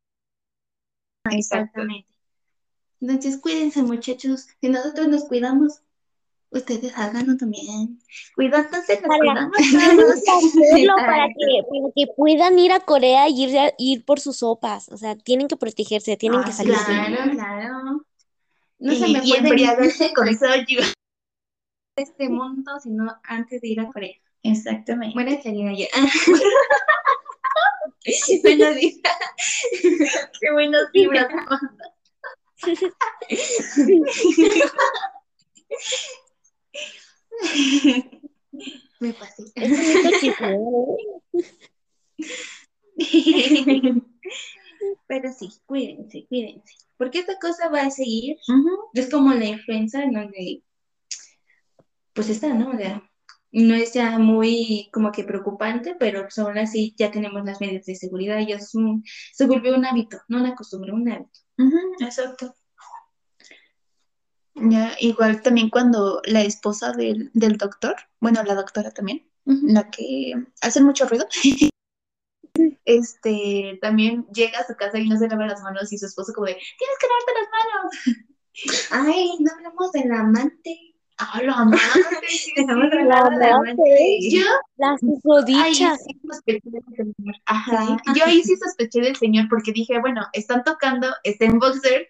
Exactamente. 1.31 2.09
Entonces, 3.01 3.39
cuídense, 3.39 3.83
muchachos. 3.83 4.47
Si 4.61 4.69
nosotros 4.69 5.09
nos 5.09 5.25
cuidamos, 5.25 5.81
ustedes 6.51 6.93
háganlo 6.97 7.37
también. 7.37 8.01
Cuidándose, 8.35 9.01
nos 9.01 9.09
Para- 9.09 9.19
cuidamos 9.19 9.57
hacerlo 9.59 10.97
para 10.97 11.27
que, 11.29 11.63
para 11.69 11.93
que 11.95 12.07
puedan 12.17 12.59
ir 12.59 12.73
a 12.73 12.81
Corea 12.81 13.29
y 13.29 13.45
ir, 13.45 13.73
ir 13.79 14.05
por 14.05 14.21
sus 14.21 14.39
sopas. 14.39 14.89
O 14.91 14.97
sea, 14.97 15.17
tienen 15.17 15.49
que 15.49 15.57
protegerse, 15.57 16.17
tienen 16.17 16.41
Ah, 16.41 16.45
que 16.45 16.53
sí, 16.53 16.59
salirse. 16.59 16.85
Claro, 16.85 17.31
claro. 17.33 18.07
No 18.79 18.93
se 18.95 19.09
me 19.09 19.19
y 19.25 19.29
pueden 19.29 19.47
embriagarse 19.47 20.13
con 20.15 20.29
soju. 20.37 20.83
De 21.97 22.03
este 22.03 22.29
mundo, 22.29 22.79
sino 22.81 23.17
antes 23.23 23.61
de 23.61 23.69
ir 23.69 23.79
a 23.81 23.87
Corea. 23.87 24.17
Exactamente. 24.43 25.15
Buena 25.15 25.41
ya. 25.41 25.87
Buenos 28.43 28.77
días. 28.77 29.01
qué 30.41 30.53
buenos 30.53 30.91
vibras. 30.93 31.29
Me 39.01 39.15
pasé. 39.15 39.45
Pero 45.07 45.33
sí, 45.33 45.49
cuídense, 45.67 46.27
cuídense. 46.29 46.75
Porque 46.97 47.21
esta 47.21 47.39
cosa 47.39 47.69
va 47.69 47.83
a 47.83 47.91
seguir. 47.91 48.37
Ujú. 48.49 48.91
Es 48.95 49.09
como 49.11 49.33
la 49.33 49.45
influenza 49.47 50.03
en 50.03 50.13
donde, 50.13 50.63
pues 52.15 52.29
está, 52.31 52.55
¿no? 52.55 52.71
O 52.71 52.77
sea, 52.77 53.03
no 53.53 53.75
es 53.75 53.93
ya 53.93 54.19
muy 54.19 54.89
como 54.93 55.13
que 55.13 55.25
preocupante, 55.25 55.95
pero 55.99 56.23
pues 56.23 56.39
aún 56.39 56.59
así 56.59 56.95
ya 56.99 57.11
tenemos 57.11 57.45
las 57.45 57.61
medidas 57.61 57.87
de 57.87 57.95
seguridad 57.95 58.39
y 58.41 58.47
ya 58.49 58.57
es 58.57 58.75
un- 58.75 59.05
se 59.33 59.47
volvió 59.47 59.75
un 59.77 59.85
hábito, 59.87 60.19
no 60.29 60.39
una 60.41 60.55
costumbre, 60.55 60.93
un 60.93 61.09
hábito. 61.11 61.41
Exacto. 62.01 62.55
Ya, 64.57 64.97
igual 65.01 65.43
también 65.43 65.69
cuando 65.69 66.21
la 66.25 66.43
esposa 66.43 66.93
del, 66.93 67.31
del 67.35 67.57
doctor, 67.59 67.97
bueno, 68.21 68.43
la 68.45 68.55
doctora 68.55 68.91
también, 68.93 69.29
la 69.45 69.91
que 69.91 70.33
hace 70.63 70.81
mucho 70.81 71.07
ruido, 71.09 71.27
este, 72.85 73.79
también 73.83 74.27
llega 74.33 74.61
a 74.61 74.67
su 74.67 74.75
casa 74.77 74.99
y 74.99 75.09
no 75.09 75.19
se 75.19 75.29
lava 75.29 75.47
las 75.47 75.61
manos 75.63 75.93
y 75.93 75.99
su 75.99 76.07
esposo 76.07 76.33
como 76.33 76.47
de, 76.47 76.55
tienes 76.55 76.99
que 77.01 77.07
lavarte 77.09 77.33
las 77.41 77.49
manos. 77.51 79.09
Ay, 79.09 79.31
no 79.41 79.51
hablamos 79.53 79.93
del 79.93 80.13
amante. 80.13 80.94
Ah, 81.19 81.41
la 81.45 81.53
amante, 81.53 81.79
sí, 82.29 82.53
de 82.57 82.73
amante. 82.73 84.19
Yo 84.31 84.43
Las 84.77 85.01
ahí 85.03 85.09
susodichas. 85.23 86.05
sí 86.05 86.21
sospeché 86.29 86.71
del 86.71 87.15
señor. 87.17 87.35
Ajá. 87.47 87.97
Yo 88.17 88.25
ahí 88.25 88.43
sí 88.43 88.57
sospeché 88.57 89.01
del 89.01 89.17
señor 89.17 89.47
porque 89.49 89.73
dije, 89.73 90.01
bueno, 90.01 90.27
están 90.33 90.65
tocando, 90.65 91.09
está 91.23 91.45
en 91.45 91.59
boxer. 91.59 92.09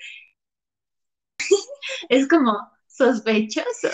es 2.09 2.29
como 2.29 2.57
sospechoso. 2.87 3.89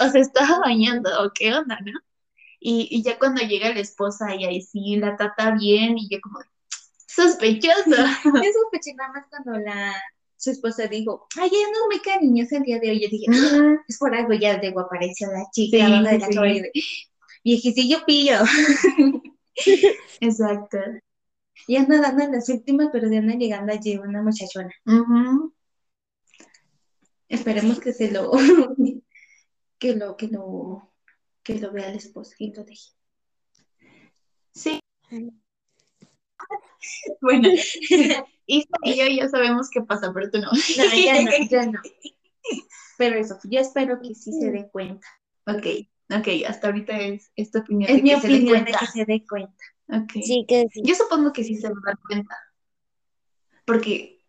O 0.00 0.08
se 0.08 0.20
estaba 0.20 0.58
bañando, 0.60 1.10
o 1.22 1.30
qué 1.32 1.54
onda, 1.54 1.78
¿no? 1.84 1.92
Y, 2.58 2.88
y 2.90 3.02
ya 3.02 3.18
cuando 3.18 3.42
llega 3.42 3.72
la 3.72 3.80
esposa 3.80 4.34
y 4.34 4.44
ahí 4.44 4.60
sí 4.60 4.96
la 4.96 5.16
trata 5.16 5.52
bien 5.52 5.96
y 5.96 6.08
yo 6.10 6.20
como, 6.20 6.40
sospechoso. 7.06 7.90
Yo 8.24 8.52
sospeché 8.52 8.94
nada 8.94 9.12
más 9.12 9.26
cuando 9.28 9.58
la 9.58 9.94
su 10.40 10.50
esposa 10.50 10.86
dijo, 10.86 11.26
ay, 11.38 11.50
ella 11.52 11.66
no 11.70 11.86
muy 11.86 12.00
cariñosa 12.00 12.56
el 12.56 12.62
día 12.62 12.78
de 12.78 12.90
hoy. 12.90 13.02
Yo 13.02 13.08
dije, 13.10 13.26
ah, 13.30 13.76
es 13.86 13.98
por 13.98 14.14
algo 14.14 14.32
ya 14.32 14.56
luego 14.56 14.80
apareció 14.80 15.26
la 15.30 15.44
chica 15.52 15.76
Sí, 15.76 15.82
de 15.82 15.98
sí, 15.98 16.34
la 16.34 16.52
de, 16.52 16.72
viejecillo 17.44 17.98
pillo. 18.06 18.38
Exacto. 20.20 20.78
Y 21.66 21.76
anda 21.76 22.00
dando 22.00 22.26
las 22.32 22.48
últimas, 22.48 22.88
pero 22.90 23.10
de 23.10 23.18
anda 23.18 23.34
llegando 23.34 23.70
allí 23.70 23.98
una 23.98 24.22
muchachona. 24.22 24.72
Esperemos 27.28 27.78
que 27.78 27.92
se 27.92 28.10
lo, 28.10 28.30
que 29.78 29.94
lo, 29.94 30.16
que 30.16 30.28
lo, 30.28 30.90
que 31.42 31.58
lo 31.58 31.70
vea 31.70 31.90
la 31.90 31.96
esposa 31.96 32.34
y 32.38 32.54
lo 32.54 32.64
deje. 32.64 32.92
Sí. 34.54 34.80
Bueno, 37.20 37.50
Isa 38.50 38.68
y 38.82 38.96
yo 38.96 39.06
ya 39.06 39.28
sabemos 39.28 39.70
qué 39.70 39.82
pasa, 39.82 40.12
pero 40.12 40.30
tú 40.30 40.38
no. 40.38 40.50
No, 40.76 40.96
ya 40.96 41.22
no, 41.22 41.30
ya 41.48 41.66
no. 41.66 41.80
Pero 42.98 43.16
eso, 43.16 43.38
yo 43.44 43.60
espero 43.60 43.98
que 44.02 44.14
sí 44.14 44.30
se 44.32 44.50
dé 44.50 44.68
cuenta. 44.70 45.06
Ok, 45.46 45.66
ok, 46.10 46.28
hasta 46.46 46.66
ahorita 46.66 46.98
es, 46.98 47.32
es 47.34 47.50
tu 47.50 47.60
opinión. 47.60 47.90
Es 47.90 47.96
de 47.96 48.02
mi 48.02 48.10
que 48.10 48.20
se 48.20 48.28
dé 48.28 48.34
opinión 48.34 48.58
de 48.58 48.70
cuenta. 48.72 48.78
que 48.78 48.86
se 48.86 49.04
dé 49.06 49.26
cuenta. 49.26 49.64
Ok. 49.88 50.12
Sí, 50.22 50.44
que 50.46 50.66
sí. 50.70 50.82
Yo 50.84 50.94
supongo 50.94 51.32
que 51.32 51.42
sí 51.42 51.56
se 51.56 51.68
va 51.68 51.74
a 51.74 51.86
dar 51.86 51.98
cuenta. 52.06 52.36
Porque 53.64 54.20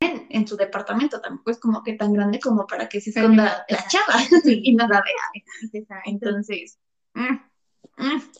en, 0.00 0.26
en 0.28 0.48
su 0.48 0.56
departamento 0.56 1.20
tampoco 1.20 1.50
es 1.50 1.60
como 1.60 1.82
que 1.82 1.94
tan 1.94 2.12
grande 2.12 2.40
como 2.40 2.66
para 2.66 2.88
que 2.88 3.00
se 3.00 3.10
esconda 3.10 3.64
la 3.68 3.86
chava 3.86 4.14
y 4.44 4.74
nada 4.74 5.02
vea. 5.02 6.00
Entonces, 6.06 6.78
mm, 7.14 7.22
mm, 7.22 7.50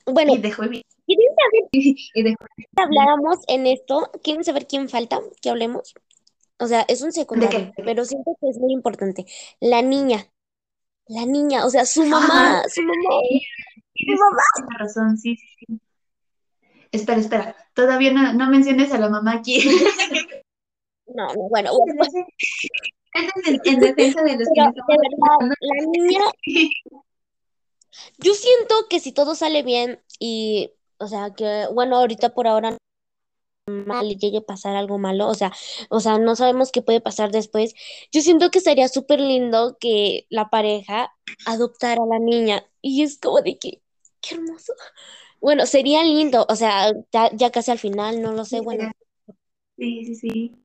Bueno, 0.07 0.35
y 0.35 0.39
dejó 0.39 0.69
bien. 0.69 0.83
¿quieren 1.07 1.27
saber 1.37 1.69
Y 2.15 2.23
de 2.23 2.37
que 2.37 2.83
habláramos 2.83 3.39
en 3.49 3.67
esto? 3.67 4.11
¿Quieren 4.23 4.45
saber 4.45 4.67
quién 4.67 4.89
falta? 4.89 5.21
Que 5.41 5.51
hablemos. 5.51 5.95
O 6.59 6.67
sea, 6.67 6.83
es 6.89 7.03
un 7.03 7.13
secundario, 7.13 7.73
pero 7.77 8.05
siento 8.05 8.37
que 8.41 8.49
es 8.49 8.59
muy 8.59 8.73
importante. 8.73 9.27
La 9.61 9.83
niña. 9.83 10.27
La 11.07 11.27
niña, 11.27 11.67
o 11.67 11.71
sea, 11.71 11.85
su 11.85 12.05
mamá, 12.07 12.63
su 12.69 12.83
mamá. 12.83 14.41
Razón, 14.79 15.19
sí, 15.19 15.37
sí, 15.37 15.47
sí. 15.59 15.81
Espera, 16.93 17.21
espera. 17.21 17.57
Todavía 17.75 18.13
no, 18.13 18.33
no 18.33 18.49
menciones 18.49 18.93
a 18.93 18.99
la 18.99 19.09
mamá 19.09 19.33
aquí. 19.33 19.59
No, 21.07 21.27
no, 21.35 21.49
bueno, 21.51 21.71
bueno, 21.77 22.27
en, 23.15 23.61
en 23.65 23.81
defensa 23.81 24.23
de 24.23 24.39
los 24.39 24.49
pero 24.55 24.73
de 24.73 24.97
verdad, 24.99 25.55
la 25.61 25.87
niña, 25.87 26.21
yo 28.19 28.35
siento 28.35 28.75
que 28.89 29.01
si 29.01 29.13
todo 29.13 29.35
sale 29.35 29.63
bien 29.63 30.01
y, 30.19 30.73
o 30.99 31.07
sea, 31.07 31.35
que, 31.35 31.67
bueno, 31.73 31.97
ahorita 31.97 32.35
por 32.35 32.47
ahora 32.47 32.77
mal 33.67 34.09
le 34.09 34.17
llegue 34.17 34.39
a 34.39 34.43
pasar 34.43 34.77
algo 34.77 34.99
malo, 34.99 35.27
o 35.29 35.35
sea, 35.35 35.53
o 35.89 36.01
sea, 36.01 36.19
no 36.19 36.37
sabemos 36.37 36.71
qué 36.71 36.83
puede 36.83 37.01
pasar 37.01 37.31
después. 37.31 37.75
Yo 38.13 38.21
siento 38.21 38.51
que 38.51 38.61
sería 38.61 38.89
súper 38.89 39.21
lindo 39.21 39.77
que 39.81 40.27
la 40.31 40.51
pareja 40.51 41.13
adoptara 41.47 42.03
a 42.03 42.07
la 42.07 42.19
niña 42.19 42.65
y 42.83 43.03
es 43.03 43.19
como 43.19 43.41
de 43.41 43.59
que, 43.59 43.81
qué 44.21 44.35
hermoso. 44.35 44.75
Bueno, 45.41 45.67
sería 45.67 46.03
lindo, 46.05 46.47
o 46.49 46.57
sea, 46.57 46.93
ya, 47.13 47.31
ya 47.35 47.51
casi 47.51 47.71
al 47.71 47.79
final, 47.79 48.23
no 48.23 48.33
lo 48.33 48.45
sé, 48.45 48.61
bueno, 48.61 48.91
Sí, 49.77 50.05
sí, 50.05 50.15
sí. 50.15 50.65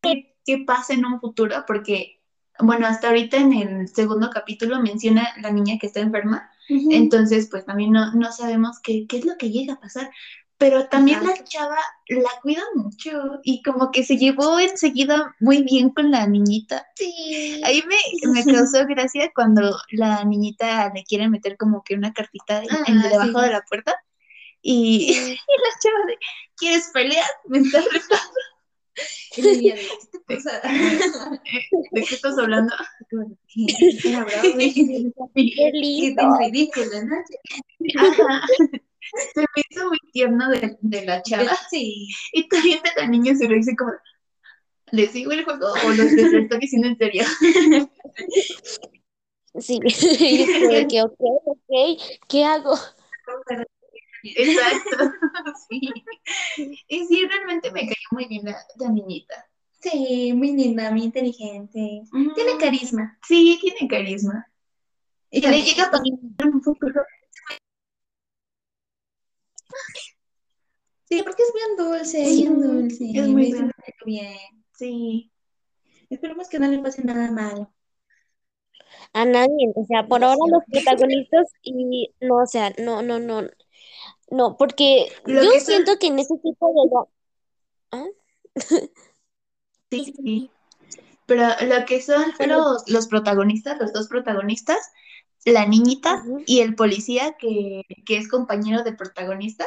¿Qué, 0.00 0.36
qué 0.44 0.64
pasa 0.66 0.94
en 0.94 1.04
un 1.04 1.20
futuro? 1.20 1.64
Porque, 1.66 2.13
bueno, 2.58 2.86
hasta 2.86 3.08
ahorita 3.08 3.36
en 3.36 3.52
el 3.52 3.88
segundo 3.88 4.30
capítulo 4.30 4.80
menciona 4.80 5.28
la 5.40 5.50
niña 5.50 5.78
que 5.80 5.86
está 5.88 6.00
enferma, 6.00 6.50
entonces 6.68 7.48
pues 7.50 7.64
también 7.66 7.92
no, 7.92 8.12
no 8.14 8.32
sabemos 8.32 8.80
qué, 8.82 9.06
qué 9.08 9.18
es 9.18 9.24
lo 9.24 9.36
que 9.36 9.50
llega 9.50 9.74
a 9.74 9.80
pasar. 9.80 10.10
Pero 10.56 10.86
también 10.88 11.24
la 11.24 11.42
chava 11.42 11.76
la 12.06 12.30
cuida 12.40 12.62
mucho 12.76 13.40
y 13.42 13.60
como 13.62 13.90
que 13.90 14.04
se 14.04 14.16
llevó 14.16 14.60
enseguida 14.60 15.34
muy 15.40 15.62
bien 15.64 15.90
con 15.90 16.12
la 16.12 16.26
niñita. 16.28 16.86
Sí. 16.94 17.60
Ahí 17.64 17.82
me, 17.88 18.30
me 18.30 18.44
causó 18.44 18.86
gracia 18.86 19.32
cuando 19.34 19.76
la 19.90 20.24
niñita 20.24 20.92
le 20.94 21.02
quiere 21.02 21.28
meter 21.28 21.56
como 21.56 21.82
que 21.82 21.96
una 21.96 22.12
cartita 22.12 22.62
en 22.86 22.98
Ah, 22.98 23.08
debajo 23.08 23.40
sí. 23.40 23.46
de 23.46 23.50
la 23.50 23.62
puerta 23.62 23.96
y, 24.62 25.10
y 25.12 25.34
la 25.34 25.78
chava 25.82 26.06
de, 26.06 26.16
¿quieres 26.56 26.90
pelear? 26.94 27.28
Me 27.48 27.58
está 27.58 27.82
niña 29.36 29.74
de, 29.74 29.88
¿qué 30.28 30.36
qué 32.08 32.14
estás 32.14 32.38
hablando? 32.38 32.72
Era 34.04 34.24
bravo, 34.24 34.52
güey. 34.54 34.72
qué 34.72 35.12
Qué 35.34 35.70
lindo. 35.72 36.22
tan 36.22 36.38
ridículo, 36.38 36.90
¿no? 37.04 37.16
Ajá. 38.00 38.46
Se 39.34 39.40
me 39.40 39.62
hizo 39.70 39.88
muy 39.88 39.98
tierno 40.12 40.48
de, 40.50 40.76
de 40.80 41.04
la 41.04 41.22
chava 41.22 41.56
Sí. 41.70 42.08
y 42.32 42.48
también 42.48 42.80
de 42.82 42.90
la 43.02 43.06
niña 43.06 43.34
se 43.34 43.46
lo 43.48 43.54
dice 43.54 43.76
como, 43.76 43.92
¿le 44.92 45.06
sigo 45.08 45.32
el 45.32 45.44
juego 45.44 45.72
o 45.72 45.90
lo, 45.90 46.02
estoy 46.04 46.58
diciendo 46.58 46.88
en 46.88 46.96
serio? 46.96 47.24
Sí, 49.60 49.78
ok, 49.78 50.92
ok, 51.46 52.00
¿qué 52.28 52.44
hago? 52.44 52.74
Exacto, 54.36 54.96
sí. 55.68 55.80
Y 56.88 57.04
sí, 57.06 57.26
realmente 57.26 57.70
me 57.70 57.80
cayó 57.82 58.08
muy 58.12 58.26
bien 58.26 58.44
la, 58.44 58.56
la 58.78 58.88
niñita. 58.90 59.46
Sí, 59.80 60.32
muy 60.34 60.52
linda, 60.52 60.90
muy 60.90 61.02
inteligente. 61.02 62.02
Tiene 62.34 62.56
carisma. 62.58 63.18
Sí, 63.26 63.58
tiene 63.60 63.88
carisma. 63.88 64.46
Y 65.30 65.40
le 65.42 65.62
llega 65.62 65.84
a 65.84 65.90
pasar 65.90 66.06
un 66.52 66.62
futuro. 66.62 67.02
Sí, 71.04 71.22
porque 71.22 71.42
es 71.42 71.52
bien 71.52 71.76
dulce, 71.76 72.24
Sí, 72.24 72.42
bien 72.42 72.60
dulce. 72.60 73.04
es 73.14 73.28
muy 73.28 73.46
siento 73.52 73.74
bien. 74.06 74.64
Sí. 74.76 75.30
Esperemos 76.08 76.48
que 76.48 76.58
no 76.58 76.68
le 76.68 76.78
pase 76.78 77.02
nada 77.04 77.30
malo. 77.30 77.72
A 79.12 79.24
nadie, 79.24 79.72
o 79.74 79.84
sea, 79.84 80.06
por 80.06 80.24
ahora 80.24 80.38
los 80.50 80.62
protagonistas 80.70 81.46
y 81.62 82.10
no, 82.20 82.36
o 82.36 82.46
sea, 82.46 82.72
no, 82.78 83.02
no, 83.02 83.18
no, 83.18 83.42
no, 84.30 84.56
porque 84.56 85.12
Lo 85.24 85.42
yo 85.42 85.50
que 85.52 85.60
son- 85.60 85.66
siento 85.74 85.98
que 85.98 86.06
en 86.08 86.18
ese 86.18 86.34
tipo 86.42 86.68
de... 87.92 87.98
¿Ah? 87.98 88.06
Sí, 89.90 90.12
sí. 90.16 90.50
Pero 91.26 91.44
lo 91.68 91.84
que 91.86 92.02
son 92.02 92.32
los, 92.46 92.88
los 92.90 93.06
protagonistas, 93.06 93.78
los 93.78 93.92
dos 93.92 94.08
protagonistas, 94.08 94.78
la 95.44 95.66
niñita 95.66 96.24
y 96.46 96.60
el 96.60 96.74
policía 96.74 97.34
que, 97.38 97.82
que 98.04 98.16
es 98.16 98.28
compañero 98.28 98.82
de 98.82 98.92
protagonista, 98.92 99.66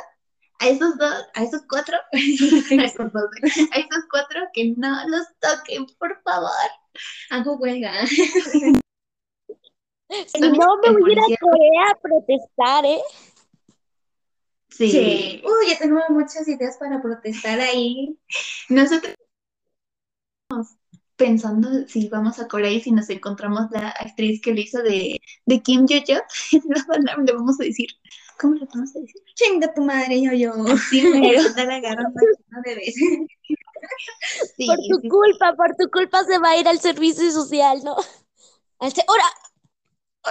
a 0.59 0.67
esos 0.67 0.97
dos, 0.97 1.13
a 1.33 1.43
esos 1.43 1.61
cuatro, 1.69 1.95
a 2.11 2.83
esos 2.83 3.13
dos, 3.13 3.23
a 3.71 3.77
esos 3.77 4.03
cuatro 4.11 4.41
que 4.53 4.73
no 4.75 5.07
los 5.07 5.27
toquen, 5.39 5.85
por 5.97 6.21
favor. 6.23 6.49
Hago 7.29 7.55
huelga. 7.57 7.93
Si 10.27 10.39
no, 10.39 10.77
me 10.77 10.89
voy 10.91 11.11
a 11.11 11.13
ir 11.13 11.19
a 11.19 11.37
Corea 11.39 11.91
a 11.91 11.99
protestar, 11.99 12.85
¿eh? 12.85 13.01
Sí. 14.77 14.91
Sí. 14.91 15.41
Uy, 15.43 15.69
ya 15.71 15.77
tenemos 15.79 16.03
muchas 16.09 16.47
ideas 16.47 16.77
para 16.77 17.01
protestar 17.01 17.59
ahí. 17.59 18.17
Nosotros 18.69 19.15
estamos 20.43 20.67
pensando 21.15 21.87
si 21.87 22.07
vamos 22.09 22.39
a 22.39 22.47
Corea 22.47 22.69
y 22.71 22.81
si 22.81 22.91
nos 22.91 23.09
encontramos 23.09 23.71
la 23.71 23.89
actriz 23.89 24.39
que 24.39 24.53
lo 24.53 24.59
hizo 24.61 24.83
de, 24.83 25.19
de 25.45 25.59
Kim 25.61 25.87
Yo-yo, 25.87 26.19
le 27.25 27.33
vamos 27.33 27.59
a 27.59 27.63
decir, 27.63 27.87
¿cómo 28.39 28.53
le 28.53 28.67
vamos 28.71 28.95
a 28.95 28.99
decir? 28.99 29.21
Chinga 29.33 29.73
tu 29.73 29.81
madre, 29.81 30.21
yo, 30.21 30.31
yo. 30.33 30.53
Sí, 30.89 31.01
mero. 31.01 31.41
Te 31.55 31.65
la 31.65 31.79
de 31.79 32.75
vez. 32.75 32.95
Sí, 34.55 34.67
Por 34.67 34.77
tu 34.77 35.01
sí, 35.01 35.07
culpa, 35.09 35.53
por 35.55 35.75
tu 35.75 35.89
culpa 35.89 36.23
se 36.23 36.37
va 36.37 36.51
a 36.51 36.57
ir 36.57 36.67
al 36.67 36.79
servicio 36.79 37.31
social, 37.31 37.79
¿no? 37.83 37.95
Al 38.79 38.93
se- 38.93 39.01
se 39.01 39.05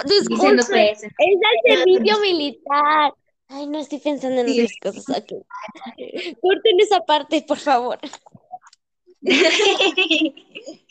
Disculpe, 0.07 0.91
es 0.91 1.03
al 1.03 1.77
servicio 1.77 2.19
militar. 2.21 3.13
Ay, 3.49 3.67
no 3.67 3.79
estoy 3.79 3.99
pensando 3.99 4.41
en 4.41 4.47
Sí. 4.49 4.61
otras 4.61 4.73
cosas. 4.81 5.17
ok. 5.17 5.31
Corten 6.41 6.79
esa 6.79 6.99
parte, 7.05 7.41
por 7.47 7.57
favor. 7.57 7.97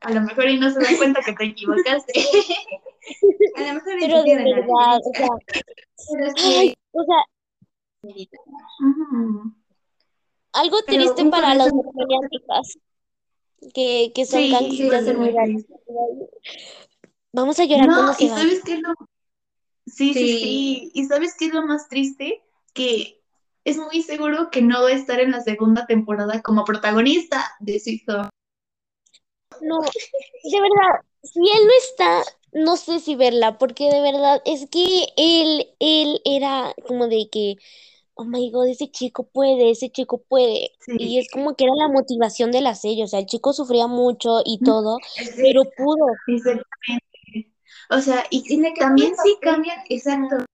a 0.00 0.10
lo 0.12 0.20
mejor 0.20 0.48
y 0.48 0.58
no 0.58 0.70
se 0.70 0.80
dan 0.80 0.96
cuenta 0.96 1.20
que 1.24 1.32
te 1.32 1.44
equivocaste. 1.44 2.12
a 3.56 3.60
lo 3.60 3.74
mejor 3.74 3.92
Pero 4.00 4.22
de 4.22 4.34
la 4.34 4.44
verdad, 4.44 4.98
o 4.98 5.12
sea, 5.16 5.28
Pero 6.14 6.58
ay, 6.58 6.74
o 6.92 7.04
sea, 7.04 7.24
algo 10.52 10.82
triste 10.82 11.24
para 11.26 11.54
las 11.54 11.72
maniáticas 11.72 12.78
que, 13.72 14.12
que 14.14 14.26
son 14.26 14.40
Sí, 14.40 14.50
sí. 14.76 14.90
Vamos 17.32 17.58
a 17.60 17.64
llorar 17.64 17.86
No, 17.86 17.94
cuando 17.94 18.12
se 18.14 18.24
y 18.24 18.28
sabes 18.28 18.62
qué 18.64 18.74
es 18.74 18.80
lo... 18.80 18.94
Sí, 19.86 20.14
sí, 20.14 20.26
Sí. 20.26 20.38
sí. 20.38 20.90
Y 20.94 21.04
sabes 21.06 21.34
qué 21.38 21.46
es 21.46 21.54
lo 21.54 21.66
más 21.66 21.88
triste? 21.88 22.42
Que 22.72 23.20
es 23.64 23.76
muy 23.76 24.02
seguro 24.02 24.50
que 24.50 24.62
no 24.62 24.82
va 24.82 24.88
a 24.88 24.92
estar 24.92 25.20
en 25.20 25.30
la 25.32 25.40
segunda 25.40 25.86
temporada 25.86 26.40
como 26.42 26.64
protagonista 26.64 27.52
de 27.60 27.80
Home. 28.08 28.28
No, 29.60 29.80
de 29.80 30.60
verdad, 30.60 31.00
si 31.22 31.38
él 31.38 31.66
no 31.66 31.72
está, 31.84 32.22
no 32.52 32.76
sé 32.76 32.98
si 33.00 33.14
verla, 33.14 33.58
porque 33.58 33.90
de 33.90 34.00
verdad 34.00 34.42
es 34.44 34.68
que 34.68 35.06
él, 35.16 35.68
él 35.78 36.20
era 36.24 36.74
como 36.86 37.06
de 37.06 37.28
que, 37.30 37.56
oh 38.14 38.24
my 38.24 38.50
God, 38.50 38.68
ese 38.68 38.90
chico 38.90 39.24
puede, 39.24 39.70
ese 39.70 39.90
chico 39.90 40.22
puede. 40.28 40.72
Sí. 40.80 40.92
Y 40.98 41.18
es 41.18 41.30
como 41.30 41.54
que 41.54 41.64
era 41.64 41.74
la 41.76 41.88
motivación 41.88 42.50
de 42.50 42.60
la 42.62 42.74
serie, 42.74 43.04
o 43.04 43.06
sea, 43.06 43.20
el 43.20 43.26
chico 43.26 43.52
sufría 43.52 43.86
mucho 43.86 44.40
y 44.44 44.58
todo, 44.58 44.98
Sí. 45.14 45.30
pero 45.36 45.62
pudo. 45.76 46.06
Exactamente. 46.26 47.06
O 47.90 48.00
sea, 48.00 48.24
y 48.30 48.62
también 48.78 49.14
sí 49.22 49.36
cambian, 49.40 49.78
exacto. 49.88 50.44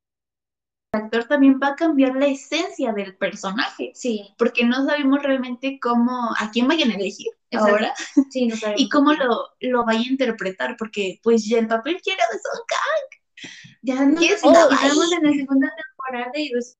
El 0.92 1.02
actor 1.02 1.24
también 1.26 1.60
va 1.62 1.68
a 1.68 1.76
cambiar 1.76 2.16
la 2.16 2.26
esencia 2.26 2.92
del 2.92 3.14
personaje, 3.16 3.92
Sí, 3.94 4.34
porque 4.38 4.64
no 4.64 4.86
sabemos 4.86 5.22
realmente 5.22 5.78
cómo, 5.80 6.30
a 6.38 6.50
quién 6.50 6.66
vayan 6.66 6.90
a 6.90 6.94
elegir 6.94 7.26
Exacto. 7.50 7.72
ahora 7.74 7.94
sí, 8.30 8.46
no 8.46 8.56
sabemos. 8.56 8.80
y 8.80 8.88
cómo 8.88 9.12
lo, 9.12 9.48
lo 9.60 9.84
vaya 9.84 10.00
a 10.00 10.12
interpretar, 10.12 10.76
porque 10.78 11.20
pues 11.22 11.44
ya 11.44 11.58
el 11.58 11.68
papel 11.68 12.00
llega 12.02 12.24
de 12.32 12.38
Son 12.38 12.62
Kang. 12.66 13.50
Ya 13.82 13.94
no 14.06 14.16
¿Quién 14.18 14.32
nos 14.32 14.42
estaba 14.44 14.74
estamos 14.74 15.12
en 15.12 15.22
la 15.24 15.32
segunda 15.32 15.70
temporada 15.76 16.32
y 16.36 16.50
pues, 16.50 16.76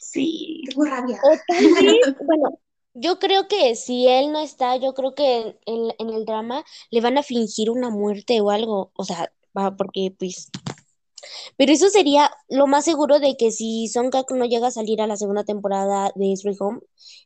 Sí. 0.00 0.62
tengo 0.68 0.84
rabia. 0.84 1.18
O 1.22 1.36
tal 1.46 1.64
vez, 1.74 2.16
bueno, 2.26 2.58
yo 3.00 3.18
creo 3.18 3.48
que 3.48 3.74
si 3.76 4.06
él 4.08 4.32
no 4.32 4.40
está, 4.40 4.76
yo 4.76 4.94
creo 4.94 5.14
que 5.14 5.58
en, 5.66 5.94
en 5.98 6.10
el 6.10 6.24
drama 6.24 6.64
le 6.90 7.00
van 7.00 7.18
a 7.18 7.22
fingir 7.22 7.70
una 7.70 7.90
muerte 7.90 8.40
o 8.40 8.50
algo, 8.50 8.92
o 8.94 9.04
sea, 9.04 9.32
va, 9.56 9.76
porque 9.76 10.14
pues... 10.18 10.50
Pero 11.56 11.72
eso 11.72 11.88
sería 11.90 12.30
lo 12.48 12.66
más 12.66 12.84
seguro 12.84 13.18
de 13.18 13.36
que 13.36 13.50
si 13.50 13.88
Song 13.88 14.10
Kang 14.10 14.26
no 14.30 14.44
llega 14.44 14.68
a 14.68 14.70
salir 14.70 15.02
a 15.02 15.06
la 15.06 15.16
segunda 15.16 15.44
temporada 15.44 16.12
de 16.14 16.36
Sweet 16.36 16.60
Home, 16.60 16.80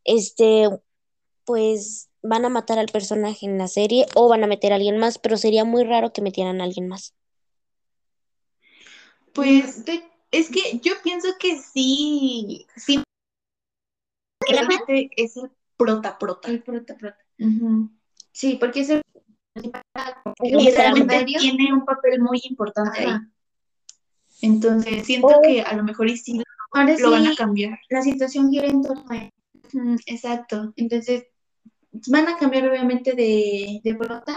este, 0.04 0.68
pues 1.44 2.08
van 2.22 2.44
a 2.44 2.48
matar 2.48 2.78
al 2.78 2.86
personaje 2.86 3.46
en 3.46 3.58
la 3.58 3.68
serie 3.68 4.06
o 4.14 4.28
van 4.28 4.44
a 4.44 4.46
meter 4.46 4.72
a 4.72 4.76
alguien 4.76 4.98
más, 4.98 5.18
pero 5.18 5.36
sería 5.36 5.64
muy 5.64 5.84
raro 5.84 6.12
que 6.12 6.22
metieran 6.22 6.60
a 6.60 6.64
alguien 6.64 6.88
más. 6.88 7.14
Pues 9.34 9.84
de- 9.84 10.02
es 10.30 10.50
que 10.50 10.78
yo 10.82 10.94
pienso 11.02 11.28
que 11.38 11.58
sí, 11.58 12.66
sí, 12.76 13.02
realmente 14.48 15.10
es 15.16 15.36
el 15.36 15.50
prota 15.84 16.18
prota. 16.18 16.48
El 16.50 16.62
prota, 16.62 16.96
prota. 16.96 17.18
Ujú. 17.38 17.90
Sí, 18.32 18.56
porque 18.60 18.80
es 18.80 18.90
el 18.90 19.02
Y 19.54 19.60
Sí, 19.60 19.70
realmente 20.70 20.74
secundario. 21.14 21.40
tiene 21.40 21.72
un 21.74 21.84
papel 21.84 22.20
muy 22.20 22.40
importante 22.44 23.00
ahí. 23.00 23.16
Entonces 24.40 25.04
siento 25.06 25.28
Oh. 25.28 25.40
que 25.42 25.62
a 25.62 25.74
lo 25.76 25.82
mejor 25.84 26.08
y 26.08 26.16
sí 26.16 26.42
Ahora 26.72 26.96
lo 26.98 27.10
van 27.10 27.26
a 27.26 27.34
cambiar. 27.36 27.78
la 27.90 28.02
situación 28.02 28.50
gira 28.50 28.66
en 28.66 28.82
torno 28.82 29.04
a 29.10 29.28
Exacto. 30.06 30.72
Entonces, 30.76 31.24
van 32.08 32.28
a 32.28 32.36
cambiar 32.38 32.68
obviamente 32.68 33.12
de, 33.12 33.80
de 33.84 33.94
prota, 33.94 34.36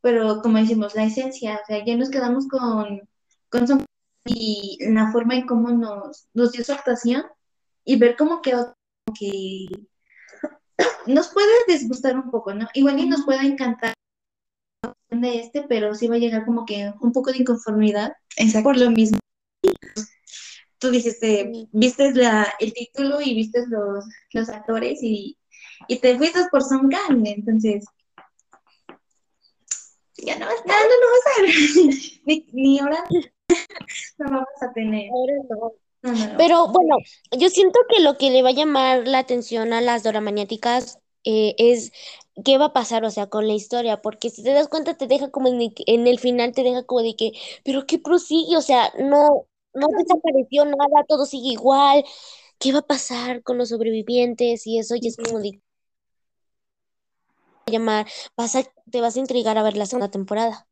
pero 0.00 0.40
como 0.42 0.58
decimos, 0.58 0.94
la 0.94 1.04
esencia, 1.04 1.60
o 1.62 1.66
sea, 1.66 1.84
ya 1.84 1.96
nos 1.96 2.10
quedamos 2.10 2.46
con, 2.48 3.02
con 3.50 3.66
Son 3.68 3.84
y 4.26 4.78
la 4.80 5.12
forma 5.12 5.34
en 5.34 5.46
cómo 5.46 5.70
nos, 5.70 6.28
nos 6.32 6.52
dio 6.52 6.64
su 6.64 6.72
actuación 6.72 7.24
y 7.84 7.96
ver 7.98 8.16
cómo 8.16 8.40
quedó, 8.40 8.74
que 9.18 9.66
nos 11.06 11.28
puede 11.28 11.52
disgustar 11.68 12.16
un 12.16 12.30
poco, 12.30 12.54
¿no? 12.54 12.68
Igual 12.74 12.98
y 12.98 13.08
nos 13.08 13.24
puede 13.24 13.46
encantar 13.46 13.94
de 15.10 15.40
este, 15.40 15.62
pero 15.62 15.94
sí 15.94 16.08
va 16.08 16.16
a 16.16 16.18
llegar 16.18 16.44
como 16.44 16.64
que 16.64 16.92
un 17.00 17.12
poco 17.12 17.30
de 17.30 17.38
inconformidad 17.38 18.14
Exacto. 18.36 18.64
por 18.64 18.76
lo 18.78 18.90
mismo. 18.90 19.18
Tú 20.78 20.90
dijiste, 20.90 21.50
viste 21.72 22.12
la, 22.12 22.52
el 22.58 22.72
título 22.74 23.20
y 23.20 23.34
viste 23.34 23.64
los, 23.68 24.04
los 24.32 24.48
actores 24.48 24.98
y, 25.02 25.38
y 25.88 25.98
te 25.98 26.16
fuiste 26.18 26.40
por 26.50 26.62
Song 26.62 26.90
Kang, 26.90 27.26
entonces 27.26 27.84
Ya 30.18 30.38
no 30.38 30.46
va 30.46 30.52
a 30.52 30.54
no, 30.54 30.60
estar. 30.60 30.76
no, 30.76 30.94
no 31.00 31.06
vas 31.12 31.38
a 31.38 31.42
ver, 31.42 31.54
ni, 32.26 32.46
ni 32.52 32.78
ahora 32.80 33.04
no 34.18 34.30
vamos 34.30 34.62
a 34.62 34.72
tener. 34.72 35.10
Ahora 35.10 35.34
no. 35.48 35.72
No, 36.04 36.12
no, 36.12 36.26
no. 36.26 36.34
Pero 36.36 36.68
bueno, 36.68 36.96
yo 37.32 37.48
siento 37.48 37.78
que 37.88 38.02
lo 38.02 38.18
que 38.18 38.30
le 38.30 38.42
va 38.42 38.50
a 38.50 38.52
llamar 38.52 39.08
la 39.08 39.18
atención 39.18 39.72
a 39.72 39.80
las 39.80 40.02
doramaniáticas 40.02 40.98
eh, 41.24 41.54
es 41.58 41.92
qué 42.44 42.58
va 42.58 42.66
a 42.66 42.72
pasar, 42.74 43.04
o 43.04 43.10
sea, 43.10 43.28
con 43.28 43.46
la 43.48 43.54
historia, 43.54 44.02
porque 44.02 44.28
si 44.28 44.42
te 44.42 44.52
das 44.52 44.68
cuenta 44.68 44.96
te 44.98 45.06
deja 45.06 45.30
como 45.30 45.48
en 45.48 45.62
el, 45.62 45.72
en 45.86 46.06
el 46.06 46.18
final 46.18 46.52
te 46.52 46.62
deja 46.62 46.84
como 46.84 47.00
de 47.00 47.16
que, 47.16 47.32
pero 47.64 47.86
¿qué 47.86 47.98
prosigue? 47.98 48.56
O 48.58 48.62
sea, 48.62 48.92
no, 48.98 49.46
no 49.72 49.86
desapareció 49.98 50.66
nada, 50.66 51.04
todo 51.08 51.24
sigue 51.24 51.52
igual, 51.52 52.04
¿qué 52.58 52.72
va 52.72 52.80
a 52.80 52.86
pasar 52.86 53.42
con 53.42 53.56
los 53.58 53.70
sobrevivientes? 53.70 54.66
Y 54.66 54.78
eso, 54.78 54.96
y 55.00 55.08
es 55.08 55.16
como 55.16 55.40
de 55.40 55.62
llamar, 57.66 58.06
vas 58.36 58.56
a, 58.56 58.62
te 58.90 59.00
vas 59.00 59.16
a 59.16 59.20
intrigar 59.20 59.56
a 59.56 59.62
ver 59.62 59.76
la 59.76 59.86
segunda 59.86 60.10
temporada. 60.10 60.66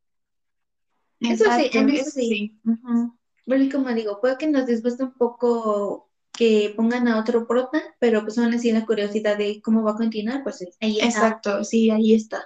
Eso 1.21 1.45
sí, 1.57 1.71
en 1.73 1.89
eso 1.91 2.11
sí. 2.11 2.29
sí. 2.29 2.61
Ujú. 2.65 3.17
Bueno, 3.47 3.65
y 3.65 3.69
como 3.69 3.89
digo, 3.91 4.21
puede 4.21 4.39
que 4.39 4.47
nos 4.47 4.67
disguste 4.67 5.05
un 5.05 5.13
poco 5.15 6.09
que 6.33 6.73
pongan 6.77 7.09
a 7.09 7.19
otro 7.19 7.47
prota, 7.47 7.83
pero 7.99 8.23
pues 8.23 8.39
aún 8.39 8.55
así 8.55 8.73
la 8.73 8.87
curiosidad 8.87 9.37
de 9.37 9.61
cómo 9.61 9.83
va 9.83 9.93
a 9.93 9.97
continuar, 9.97 10.43
pues 10.43 10.65
ahí 10.81 10.99
está. 10.99 11.07
Exacto, 11.07 11.65
sí, 11.65 11.91
ahí 11.91 12.15
está. 12.15 12.45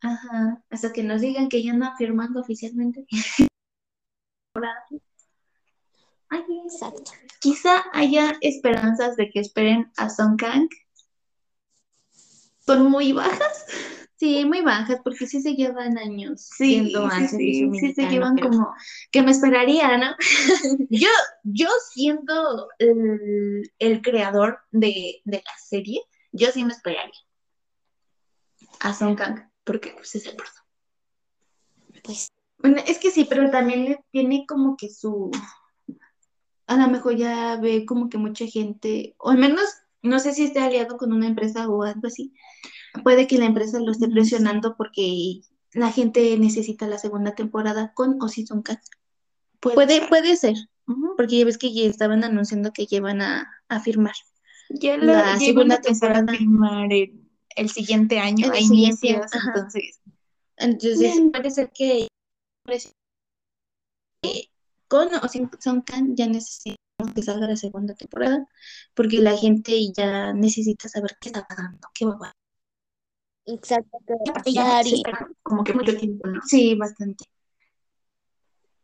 Ajá, 0.00 0.62
hasta 0.68 0.92
que 0.92 1.02
nos 1.02 1.20
digan 1.20 1.48
que 1.48 1.62
ya 1.62 1.72
andan 1.72 1.96
firmando 1.96 2.40
oficialmente. 2.40 3.06
Ay, 6.28 6.42
Exacto. 6.64 7.12
Quizá 7.40 7.84
haya 7.92 8.36
esperanzas 8.40 9.16
de 9.16 9.30
que 9.30 9.40
esperen 9.40 9.92
a 9.96 10.08
Song 10.08 10.36
Kang. 10.36 10.68
Son 12.64 12.90
muy 12.90 13.12
bajas. 13.12 13.66
Sí, 14.22 14.44
muy 14.44 14.60
bajas, 14.60 15.00
porque 15.02 15.26
sí 15.26 15.42
se 15.42 15.56
llevan 15.56 15.98
años 15.98 16.42
Sí, 16.42 16.74
siendo 16.74 17.10
sí, 17.10 17.26
sí, 17.26 17.70
sí 17.74 17.92
se 17.92 18.06
llevan 18.06 18.36
pero 18.36 18.50
como 18.50 18.72
que 19.10 19.20
me 19.20 19.32
esperaría, 19.32 19.98
¿no? 19.98 20.14
Yo, 20.90 21.08
yo 21.42 21.66
siendo 21.92 22.68
el, 22.78 23.72
el 23.80 24.00
creador 24.00 24.60
de, 24.70 25.22
de 25.24 25.38
la 25.38 25.52
serie, 25.60 26.02
yo 26.30 26.52
sí 26.52 26.64
me 26.64 26.72
esperaría 26.72 27.18
a 28.78 28.94
Song 28.94 29.16
Kang, 29.16 29.50
porque 29.64 29.90
pues 29.90 30.14
es 30.14 30.24
el 30.26 30.36
prota. 30.36 30.64
Pues 32.04 32.28
Bueno, 32.58 32.80
es 32.86 32.98
que 32.98 33.10
sí, 33.10 33.26
pero 33.28 33.50
también 33.50 33.86
le 33.86 34.04
tiene 34.12 34.46
como 34.46 34.76
que 34.76 34.88
su, 34.88 35.32
a 36.68 36.76
lo 36.76 36.86
mejor 36.86 37.16
ya 37.16 37.56
ve 37.56 37.84
como 37.84 38.08
que 38.08 38.18
mucha 38.18 38.46
gente, 38.46 39.16
o 39.18 39.30
al 39.30 39.38
menos, 39.38 39.64
no 40.00 40.20
sé 40.20 40.32
si 40.32 40.44
esté 40.44 40.60
aliado 40.60 40.96
con 40.96 41.12
una 41.12 41.26
empresa 41.26 41.68
o 41.68 41.82
algo 41.82 42.06
así, 42.06 42.32
puede 43.02 43.26
que 43.26 43.38
la 43.38 43.46
empresa 43.46 43.78
lo 43.80 43.92
esté 43.92 44.08
presionando 44.08 44.76
porque 44.76 45.40
la 45.72 45.90
gente 45.90 46.36
necesita 46.38 46.86
la 46.86 46.98
segunda 46.98 47.34
temporada 47.34 47.92
con 47.94 48.20
o 48.22 48.28
sin 48.28 48.46
Song 48.46 48.62
Kang. 48.62 48.78
Puede, 49.60 50.00
ser. 50.00 50.08
puede 50.08 50.36
ser, 50.36 50.56
porque 51.16 51.38
ya 51.38 51.44
ves 51.44 51.58
que 51.58 51.72
ya 51.72 51.84
estaban 51.84 52.24
anunciando 52.24 52.72
que 52.72 52.86
llevan 52.86 53.22
a, 53.22 53.48
a 53.68 53.80
firmar. 53.80 54.14
Ya 54.68 54.96
la, 54.96 55.34
La 55.34 55.38
segunda 55.38 55.74
a 55.76 55.78
empezar 55.78 56.10
a 56.10 56.14
temporada. 56.16 56.38
filmar 56.38 56.92
el, 56.92 57.28
el 57.56 57.70
siguiente 57.70 58.18
año, 58.18 58.46
El 58.46 58.52
a 58.52 58.56
siguiente, 58.56 59.06
inicios, 59.08 59.30
entonces. 59.34 60.00
Entonces, 60.56 61.20
puede 61.32 61.50
ser 61.50 61.70
que 61.72 62.08
con 64.88 65.08
o 65.14 65.28
sin 65.28 65.50
Song 65.60 65.82
Kang 65.84 66.14
ya 66.14 66.26
necesitamos 66.26 66.78
que 67.14 67.22
salga 67.22 67.46
la 67.46 67.56
segunda 67.56 67.94
temporada, 67.94 68.46
porque 68.94 69.18
la 69.18 69.36
gente 69.36 69.92
ya 69.92 70.32
necesita 70.32 70.88
saber 70.88 71.16
qué 71.20 71.30
está 71.30 71.46
pasando, 71.46 71.88
qué 71.94 72.04
va 72.04 72.14
a 72.14 72.18
pasar. 72.18 72.34
Exacto, 73.46 73.98
qué 74.06 74.14
va 74.14 74.20
a 74.26 74.30
Aparte 74.30 74.52
ya 74.52 74.62
pasar 74.64 74.86
se 74.86 75.02
como 75.42 75.64
que 75.64 75.72
mucho 75.74 75.96
tiempo, 75.96 76.28
¿no? 76.28 76.40
Sí, 76.46 76.74
bastante. 76.74 77.24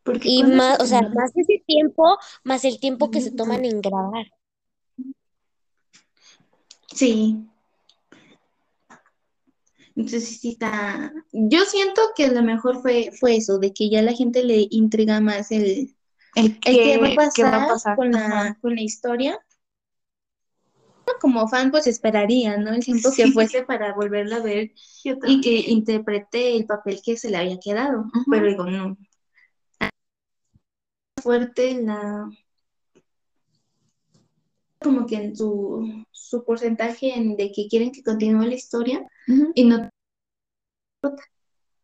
Porque 0.02 0.28
y 0.28 0.38
¿cuándo 0.40 0.52
se 0.52 0.56
más, 0.58 0.80
o 0.80 0.86
sea, 0.86 1.02
más 1.02 1.36
ese 1.36 1.62
tiempo, 1.66 2.18
más 2.44 2.64
el 2.64 2.80
tiempo 2.80 3.10
que 3.10 3.20
se 3.20 3.30
toman 3.30 3.64
en 3.64 3.80
grabar. 3.80 4.26
Sí. 6.94 7.44
Entonces 9.94 10.40
sí 10.40 10.50
está. 10.50 11.12
Yo 11.32 11.64
siento 11.64 12.00
que 12.16 12.26
a 12.26 12.32
lo 12.32 12.42
mejor 12.42 12.80
fue, 12.80 13.10
fue 13.18 13.36
eso, 13.36 13.58
de 13.58 13.72
que 13.72 13.90
ya 13.90 14.00
la 14.02 14.12
gente 14.12 14.44
le 14.44 14.66
intriga 14.70 15.20
más 15.20 15.50
el, 15.50 15.96
El 16.36 16.46
el 16.46 16.58
qué 16.62 16.98
va 16.98 17.06
a 17.08 17.10
que- 17.10 17.28
qué 17.34 17.42
va 17.42 17.48
a 17.64 17.66
pasar 17.68 17.68
pasar. 17.68 17.96
con 17.96 18.10
la, 18.12 18.56
con 18.60 18.74
la 18.76 18.82
historia. 18.82 19.38
Como 21.20 21.48
fan, 21.48 21.70
pues 21.70 21.86
esperaría, 21.86 22.56
¿no? 22.56 22.72
El 22.72 22.84
tiempo 22.84 23.10
que 23.14 23.30
fuese 23.32 23.62
para 23.62 23.94
volverla 23.94 24.36
a 24.36 24.42
ver 24.42 24.72
y 25.04 25.40
que 25.40 25.70
interprete 25.70 26.56
el 26.56 26.66
papel 26.66 27.00
que 27.04 27.16
se 27.16 27.30
le 27.30 27.36
había 27.36 27.58
quedado. 27.58 28.06
Pero 28.30 28.46
digo, 28.46 28.64
no. 28.64 28.96
Fuerte 31.22 31.82
la. 31.82 32.28
Como 34.80 35.06
que 35.06 35.16
en 35.16 35.36
su, 35.36 36.04
su 36.12 36.44
porcentaje 36.44 37.12
en 37.12 37.36
de 37.36 37.50
que 37.50 37.66
quieren 37.68 37.90
que 37.90 38.04
continúe 38.04 38.46
la 38.46 38.54
historia 38.54 39.04
y 39.54 39.64
no 39.64 39.88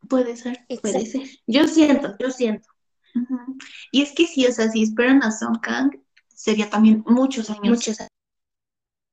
Puede 0.08 0.36
ser. 0.36 0.64
puede 0.80 1.06
ser. 1.06 1.22
Yo 1.46 1.66
siento, 1.66 2.14
yo 2.18 2.30
siento. 2.30 2.68
Y 3.92 4.02
es 4.02 4.12
que 4.12 4.26
sí, 4.26 4.46
o 4.46 4.52
sea, 4.52 4.70
si 4.70 4.82
esperan 4.82 5.22
a 5.22 5.30
Song 5.30 5.60
Kang, 5.60 5.90
sería 6.28 6.68
también 6.68 7.04
muchos 7.06 7.48
años. 7.50 7.62
Muchos 7.64 8.00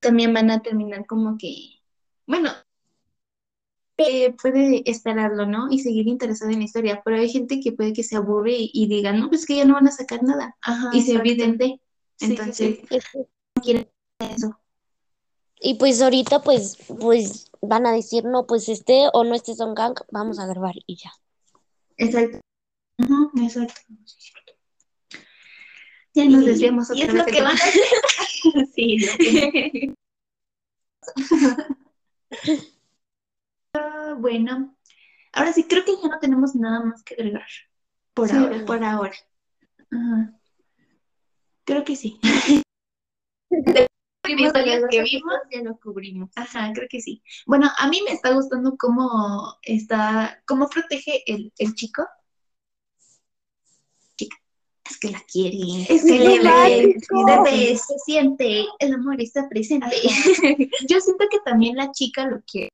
también 0.01 0.33
van 0.33 0.51
a 0.51 0.61
terminar 0.61 1.05
como 1.05 1.37
que, 1.37 1.79
bueno, 2.25 2.51
eh, 3.97 4.33
puede 4.41 4.89
esperarlo, 4.89 5.45
¿no? 5.45 5.67
Y 5.71 5.79
seguir 5.79 6.07
interesado 6.07 6.51
en 6.51 6.59
la 6.59 6.65
historia, 6.65 7.01
pero 7.05 7.17
hay 7.17 7.29
gente 7.29 7.59
que 7.59 7.71
puede 7.71 7.93
que 7.93 8.03
se 8.03 8.15
aburre 8.15 8.53
y, 8.57 8.71
y 8.73 8.87
diga, 8.87 9.13
no, 9.13 9.29
pues 9.29 9.45
que 9.45 9.55
ya 9.57 9.65
no 9.65 9.75
van 9.75 9.87
a 9.87 9.91
sacar 9.91 10.23
nada 10.23 10.57
Ajá, 10.61 10.89
y 10.91 11.01
se 11.03 11.15
olviden 11.17 11.57
de. 11.57 11.79
Sí, 12.17 12.25
sí, 12.25 12.25
Entonces, 12.31 12.79
sí. 13.63 13.87
eso. 14.19 14.59
Y 15.59 15.75
pues 15.75 16.01
ahorita 16.01 16.41
pues, 16.41 16.77
pues 16.99 17.51
van 17.61 17.85
a 17.85 17.91
decir, 17.93 18.23
no, 18.25 18.47
pues 18.47 18.67
este 18.69 19.05
o 19.13 19.23
no 19.23 19.35
este 19.35 19.53
Song 19.53 19.75
Kang, 19.75 19.93
vamos 20.11 20.39
a 20.39 20.47
grabar 20.47 20.73
y 20.87 20.95
ya. 20.97 21.11
Exacto. 21.97 22.39
Exacto. 23.37 23.81
Ya 26.13 26.25
nos 26.25 26.43
Y- 26.43 26.45
desviamos 26.47 26.89
y 26.89 27.03
otra 27.03 27.05
es 27.05 27.13
vez 27.13 27.25
lo 27.25 27.25
que 27.31 27.41
van 27.41 27.51
a 27.51 27.53
hacer. 27.53 27.81
Sí, 28.75 28.97
que- 29.19 29.93
bueno, 34.17 34.75
ahora 35.33 35.53
sí, 35.53 35.65
creo 35.67 35.83
que 35.85 35.95
ya 36.01 36.09
no 36.09 36.19
tenemos 36.19 36.55
nada 36.55 36.83
más 36.83 37.03
que 37.03 37.13
agregar 37.15 37.47
por 38.13 38.29
Sí, 38.29 38.35
ahora. 38.35 38.65
por 38.65 38.83
ahora. 38.83 39.13
Creo 41.65 41.83
que 41.83 41.95
sí. 41.95 42.19
Vimos 44.23 44.49
Episodios 44.51 44.81
los 44.81 44.89
que 44.91 45.01
vimos. 45.03 45.33
ya 45.51 45.61
lo 45.63 45.77
cubrimos. 45.79 46.29
Ajá, 46.35 46.71
creo 46.73 46.87
que 46.89 47.01
sí. 47.01 47.23
Bueno, 47.47 47.69
a 47.77 47.87
mí 47.89 48.01
me 48.05 48.11
está 48.13 48.31
gustando 48.31 48.75
cómo 48.77 49.55
está, 49.63 50.41
cómo 50.45 50.69
protege 50.69 51.23
el, 51.25 51.51
el 51.57 51.73
chico. 51.73 52.05
Es 54.91 54.99
que 54.99 55.09
la 55.09 55.21
quiere. 55.21 55.85
Es 55.87 56.03
que 56.03 56.19
le 56.19 56.39
ve, 56.39 57.77
se 57.77 57.77
se 57.77 57.99
siente, 58.05 58.65
el 58.79 58.93
amor 58.93 59.21
está 59.21 59.47
presente. 59.47 59.95
Yo 60.87 60.99
siento 60.99 61.25
que 61.31 61.39
también 61.45 61.77
la 61.77 61.91
chica 61.91 62.27
lo 62.27 62.41
quiere. 62.41 62.69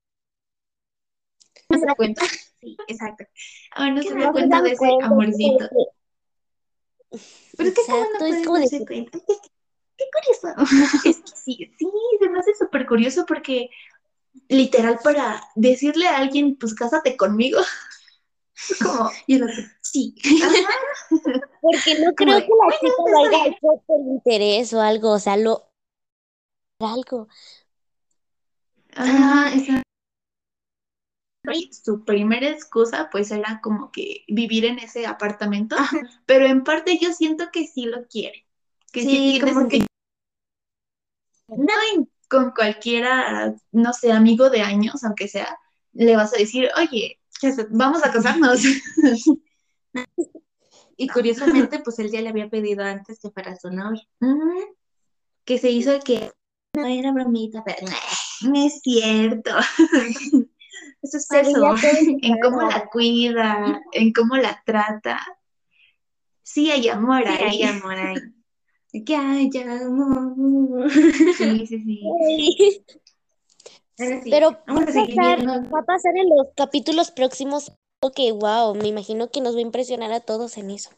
No 1.70 1.78
se 1.78 1.86
da 1.86 1.94
cuenta. 1.94 2.26
Sí, 2.60 2.76
exacto. 2.88 3.26
Ahora 3.76 3.92
no 3.92 4.02
se 4.02 4.16
da 4.16 4.26
se 4.26 4.32
cuenta 4.32 4.62
de 4.62 4.72
ese 4.72 4.98
amorcito. 5.04 5.70
Pero 7.56 7.70
es 7.70 7.76
que 7.76 7.82
como 7.86 7.98
no 7.98 8.04
Exacto, 8.04 8.26
es 8.26 8.30
pueden 8.30 8.46
como 8.46 8.56
de 8.56 8.62
darse 8.62 8.86
cuenta. 8.86 9.20
Qué 9.98 10.06
curioso. 10.14 10.56
Es 11.06 11.22
que 11.22 11.36
sí, 11.36 11.72
sí, 11.78 11.88
se 12.20 12.30
me 12.30 12.40
hace 12.40 12.56
súper 12.56 12.88
curioso 12.88 13.26
porque 13.28 13.70
literal 14.50 15.00
para 15.04 15.44
decirle 15.56 16.08
a 16.08 16.18
alguien, 16.18 16.56
pues 16.56 16.74
cásate 16.74 17.16
conmigo. 17.16 17.60
Como, 18.82 19.12
Y 19.28 19.36
el 19.36 19.44
otro, 19.44 19.64
sí. 19.98 20.16
Porque 21.62 21.96
no 22.00 22.14
creo 22.16 22.40
que 22.40 22.48
la 22.48 22.66
"Bueno, 22.66 22.80
chica 22.80 23.04
haya 23.20 23.44
bien". 23.44 23.54
hecho 23.54 23.84
por 23.86 24.00
interés 24.00 24.74
o 24.74 24.82
algo, 24.82 25.12
o 25.12 25.20
sea, 25.20 25.38
lo 25.38 25.68
algo. 26.80 27.28
Ajá, 28.96 29.54
esa- 29.54 29.84
su 31.72 32.04
primera 32.04 32.50
excusa 32.50 33.10
pues 33.12 33.32
era 33.32 33.62
como 33.64 33.92
que 33.92 34.26
vivir 34.28 34.66
en 34.66 34.80
ese 34.80 35.06
apartamento, 35.06 35.76
pero 36.26 36.46
en 36.46 36.64
parte 36.64 37.00
yo 37.02 37.14
siento 37.14 37.46
que 37.52 37.68
sí 37.68 37.86
lo 37.86 38.06
quiere, 38.08 38.46
que 38.92 39.02
sí, 39.02 39.40
Sí, 39.40 39.42
como 39.42 39.68
que-. 39.68 39.86
No, 41.48 41.74
con 42.30 42.52
cualquiera, 42.52 43.56
no 43.72 43.94
sé, 43.94 44.12
amigo 44.12 44.50
de 44.50 44.62
años, 44.62 45.04
aunque 45.04 45.28
sea, 45.30 45.58
le 45.94 46.16
vas 46.16 46.34
a 46.34 46.38
decir, 46.38 46.70
oye, 46.78 47.20
vamos 47.72 48.04
a 48.04 48.12
casarnos. 48.12 48.60
Y 51.00 51.08
curiosamente, 51.08 51.80
pues 51.80 52.00
él 52.00 52.10
ya 52.12 52.22
le 52.22 52.30
había 52.30 52.50
pedido 52.50 52.84
antes 52.84 53.20
que 53.20 53.30
fuera 53.30 53.56
su 53.56 53.70
novio. 53.70 54.02
Mm, 54.20 54.62
Que 55.46 55.60
se 55.60 55.70
hizo 55.70 56.00
que 56.00 56.32
no 56.74 56.88
era 56.88 57.12
bromita, 57.12 57.64
pero 57.64 57.86
no 58.42 58.66
es 58.66 58.80
cierto. 58.82 59.52
eso 61.04 61.18
es 61.18 61.28
todo 61.28 61.76
En 62.22 62.40
cómo 62.40 62.64
la 62.64 62.90
cuida, 62.92 63.82
en 63.92 64.12
cómo 64.12 64.38
la 64.38 64.62
trata. 64.66 65.20
Sí 66.42 66.72
hay 66.72 66.90
amor 66.90 67.24
Sí, 67.24 67.30
ahí. 67.30 67.44
hay 67.44 67.64
amor 67.64 67.96
ahí. 67.96 69.04
Que 69.06 69.16
hay 69.16 69.52
amor. 69.68 70.92
Sí, 70.92 71.68
sí, 71.68 71.80
sí. 71.80 72.84
Sí, 73.98 74.22
Pero 74.30 74.52
va 74.52 74.82
a 74.82 74.86
pasar, 74.86 75.48
va 75.48 75.80
a 75.80 75.86
pasar 75.86 76.16
en 76.18 76.30
los 76.30 76.48
capítulos 76.56 77.12
próximos. 77.12 77.72
Ok, 78.00 78.20
wow, 78.40 78.76
me 78.76 78.88
imagino 78.88 79.32
que 79.32 79.42
nos 79.42 79.56
va 79.56 79.60
a 79.60 79.62
impresionar 79.62 80.12
a 80.12 80.20
todos 80.20 80.58
en 80.58 80.70
eso. 80.72 80.92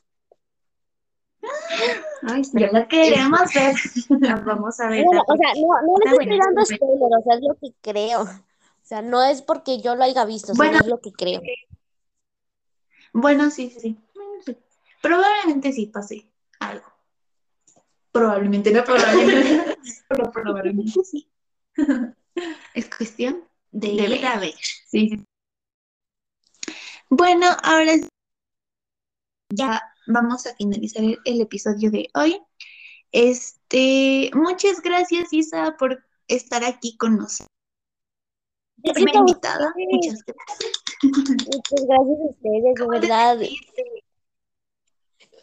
Ay, 2.24 2.42
Ya 2.54 2.72
la 2.72 2.88
queremos 2.88 3.40
ver. 3.56 3.76
Vamos 4.46 4.80
a 4.80 4.90
ver. 4.90 5.06
Bueno, 5.06 5.24
o 5.28 5.38
sea, 5.38 5.54
no, 5.56 5.68
no 5.82 5.98
les 6.04 6.20
estoy 6.20 6.40
dando 6.40 6.66
spoiler, 6.66 7.18
o 7.18 7.24
sea, 7.24 7.36
es 7.36 7.42
lo 7.42 7.56
que 7.56 7.74
creo. 7.82 8.22
O 8.24 8.86
sea, 8.90 9.02
no 9.02 9.24
es 9.24 9.42
porque 9.42 9.80
yo 9.80 9.96
lo 9.96 10.04
haya 10.04 10.26
visto, 10.26 10.54
Bueno. 10.56 10.74
sino 10.74 10.84
es 10.84 10.90
lo 10.90 11.00
que 11.00 11.12
creo. 11.12 11.42
Bueno, 13.14 13.50
sí, 13.50 13.74
sí. 13.80 13.98
Probablemente 15.02 15.72
sí 15.72 15.86
pase 15.86 16.28
algo. 16.60 16.86
Probablemente 18.12 18.72
no, 18.72 18.84
probablemente. 18.84 19.78
pero 20.10 20.32
probablemente 20.32 21.04
sí. 21.04 21.30
Es 22.74 22.90
cuestión 22.90 23.44
de 23.72 23.94
de 23.94 24.08
ver. 24.10 24.26
a 24.26 24.40
ver. 24.40 24.56
Sí, 24.88 25.10
sí. 25.10 25.26
Bueno, 27.10 27.48
ahora 27.64 27.94
ya 29.50 29.82
vamos 30.08 30.46
a 30.46 30.56
finalizar 30.56 31.04
el, 31.04 31.18
el 31.26 31.42
episodio 31.42 31.92
de 31.92 32.08
hoy. 32.14 32.40
Este, 33.12 34.30
muchas 34.34 34.82
gracias, 34.82 35.34
Isa, 35.34 35.76
por 35.78 36.04
estar 36.28 36.64
aquí 36.64 36.96
con 36.98 37.18
nosotros. 37.18 37.48
Primera 38.94 39.20
a 39.20 39.22
invitada. 39.22 39.74
Muchas 39.76 40.24
gracias. 40.26 40.72
Muchas 41.04 41.86
gracias 41.88 42.20
a 42.20 42.30
ustedes, 42.30 42.76
de 42.76 42.88
verdad. 42.88 43.40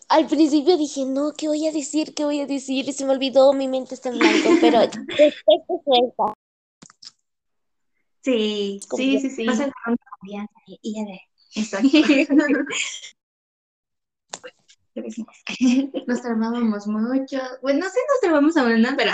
Al 0.09 0.27
principio 0.29 0.77
dije, 0.77 1.05
no, 1.05 1.33
¿qué 1.37 1.49
voy 1.49 1.67
a 1.67 1.73
decir? 1.73 2.15
¿Qué 2.15 2.25
voy 2.25 2.41
a 2.41 2.47
decir? 2.47 2.89
Y 2.89 2.93
se 2.93 3.05
me 3.05 3.13
olvidó, 3.13 3.53
mi 3.53 3.67
mente 3.67 3.95
está 3.95 4.09
en 4.11 4.19
blanco, 4.19 4.51
pero 4.61 4.81
se 5.17 5.33
suelta. 5.85 6.35
Sí, 8.23 8.81
Sí, 8.97 9.21
sí, 9.21 9.31
sí. 9.31 9.47
vas 9.47 9.61
agarrando 9.61 10.03
confianza 10.21 10.55
y 10.67 10.95
ya 10.95 11.05
de. 11.05 11.21
Exacto. 11.57 11.89
Nos 16.07 16.23
trabábamos 16.23 16.87
mucho. 16.87 17.39
Bueno, 17.61 17.81
no 17.81 17.91
sé, 17.91 17.99
nos 18.09 18.21
trabamos 18.23 18.57
ahora, 18.57 18.79
¿no? 18.79 18.89
Pero 18.97 19.13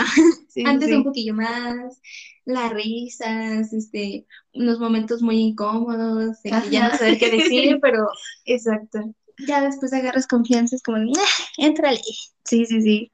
Sí, 0.48 0.62
antes 0.64 0.88
sí. 0.88 0.94
un 0.94 1.04
poquillo 1.04 1.34
más. 1.34 2.00
Las 2.44 2.72
risas, 2.72 3.72
este, 3.72 4.26
unos 4.54 4.78
momentos 4.78 5.22
muy 5.22 5.38
incómodos, 5.38 6.42
de 6.42 6.50
que 6.50 6.70
ya 6.70 6.88
no 6.88 6.98
saber 6.98 7.18
qué 7.18 7.30
decir, 7.30 7.78
pero 7.80 8.06
Exacto. 8.44 9.00
ya 9.46 9.62
después 9.62 9.92
agarras 9.92 10.26
confianza, 10.26 10.76
es 10.76 10.82
como, 10.82 10.98
"Nah, 10.98 11.20
éntrale. 11.56 12.00
Sí, 12.44 12.66
sí, 12.66 12.82
sí. 12.82 13.12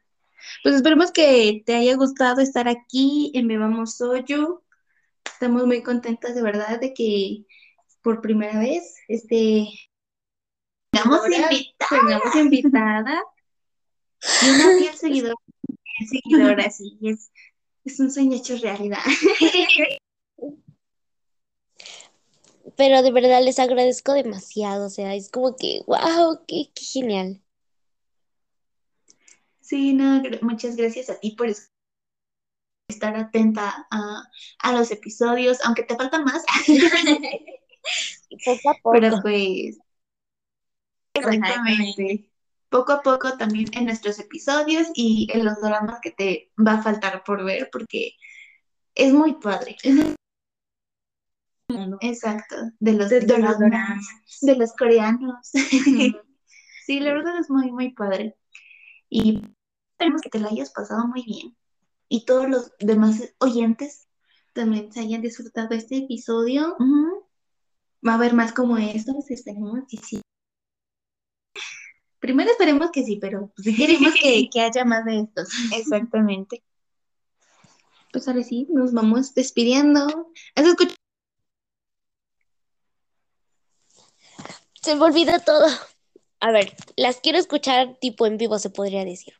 Pues 0.62 0.74
esperemos 0.74 1.12
que 1.12 1.62
te 1.64 1.74
haya 1.74 1.94
gustado 1.96 2.40
estar 2.40 2.68
aquí 2.68 3.30
en 3.34 3.48
Bebamos 3.48 3.96
Soyo. 3.96 4.62
Estamos 5.24 5.66
muy 5.66 5.82
contentas 5.82 6.34
de 6.34 6.42
verdad 6.42 6.80
de 6.80 6.94
que 6.94 7.44
por 8.02 8.20
primera 8.20 8.58
vez 8.58 8.96
este 9.08 9.68
tengamos 10.90 11.20
invitada 12.36 13.22
y 14.42 14.48
una 14.50 14.78
fiel 14.78 14.94
seguidora, 14.96 15.34
seguidora, 16.08 16.70
sí, 16.70 16.98
es, 17.02 17.30
es 17.84 18.00
un 18.00 18.10
sueño 18.10 18.36
hecho 18.36 18.56
realidad. 18.58 18.98
Pero 22.76 23.02
de 23.02 23.10
verdad 23.10 23.42
les 23.42 23.58
agradezco 23.58 24.12
demasiado, 24.12 24.86
o 24.86 24.90
sea, 24.90 25.14
es 25.14 25.30
como 25.30 25.56
que, 25.56 25.82
wow, 25.86 26.44
qué, 26.46 26.70
qué 26.74 26.84
genial. 26.84 27.42
Sí, 29.60 29.92
no, 29.92 30.22
muchas 30.42 30.76
gracias 30.76 31.10
a 31.10 31.18
ti 31.18 31.32
por 31.32 31.48
es- 31.48 31.72
estar 32.88 33.16
atenta 33.16 33.86
a, 33.90 34.22
a 34.60 34.72
los 34.72 34.90
episodios, 34.90 35.58
aunque 35.64 35.82
te 35.82 35.96
falta 35.96 36.20
más. 36.22 36.44
Poco 38.44 38.70
a 38.70 38.74
poco. 38.74 38.93
Pero 38.93 39.20
pues, 39.23 39.78
exactamente. 41.15 42.31
Poco 42.69 42.93
a 42.93 43.02
poco 43.02 43.36
también 43.39 43.66
en 43.73 43.86
nuestros 43.86 44.19
episodios 44.19 44.89
y 44.94 45.27
en 45.32 45.44
los 45.44 45.60
dramas 45.60 46.01
que 46.02 46.10
te 46.10 46.52
va 46.59 46.74
a 46.74 46.82
faltar 46.82 47.24
por 47.24 47.44
ver, 47.44 47.70
porque 47.73 48.12
es 48.94 49.12
muy 49.12 49.35
padre. 49.35 49.77
Exacto, 52.01 52.56
de 52.81 52.93
los, 52.93 53.09
De- 53.10 53.20
de 53.20 53.39
los 53.39 53.59
dramas, 53.59 54.06
de 54.43 54.56
los 54.56 54.73
coreanos. 54.74 55.51
sí, 56.86 57.01
la 57.01 57.12
verdad 57.12 57.39
es 57.39 57.51
muy, 57.51 57.70
muy 57.73 57.90
padre. 57.93 58.36
Y 59.10 59.43
esperemos 59.93 60.23
que 60.23 60.31
te 60.31 60.40
lo 60.40 60.48
hayas 60.48 60.70
pasado 60.73 61.06
muy 61.06 61.24
bien. 61.24 61.56
Y 62.09 62.24
todos 62.24 62.48
los 62.48 62.73
demás 62.81 63.35
oyentes 63.39 64.09
También 64.55 64.93
se 64.93 65.01
hayan 65.01 65.23
disfrutado 65.23 65.74
este 65.74 65.98
episodio. 65.98 66.77
Va 68.06 68.12
a 68.12 68.14
haber 68.14 68.34
más 68.34 68.52
como 68.52 68.76
estos, 68.78 69.30
esperemos 69.30 69.80
que 69.88 69.96
sí. 69.98 70.20
Primero 72.20 72.50
esperemos 72.50 72.90
que 72.90 73.04
sí, 73.04 73.16
pero 73.20 73.52
si 73.56 73.74
queremos 73.74 74.12
que, 74.20 74.48
que 74.52 74.60
haya 74.60 74.84
más 74.84 75.04
de 75.04 75.20
estos. 75.20 75.48
Exactamente. 75.72 76.62
Pues 78.12 78.26
ahora 78.26 78.42
sí, 78.42 78.66
nos 78.70 78.92
vamos 78.92 79.34
despidiendo. 79.34 80.32
¿Has 80.54 80.66
escuchado? 80.66 80.96
Se 84.80 84.94
me 84.94 85.04
olvida 85.04 85.38
todo. 85.40 85.66
A 86.40 86.52
ver, 86.52 86.74
las 86.96 87.20
quiero 87.20 87.38
escuchar 87.38 87.98
tipo 88.00 88.26
en 88.26 88.38
vivo, 88.38 88.58
se 88.58 88.70
podría 88.70 89.04
decir. 89.04 89.34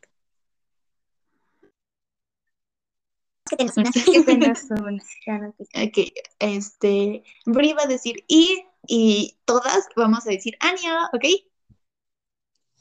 Que 3.49 3.57
tengas 3.57 3.77
una. 4.71 5.01
Que 5.25 5.53
sí. 5.57 5.65
Ok, 5.75 5.97
este, 6.39 7.23
Bri 7.45 7.73
va 7.73 7.83
a 7.83 7.87
decir 7.87 8.23
y, 8.27 8.65
y 8.87 9.37
todas 9.45 9.87
vamos 9.95 10.25
a 10.27 10.31
decir 10.31 10.55
año, 10.59 11.05
¿ok? 11.13 11.25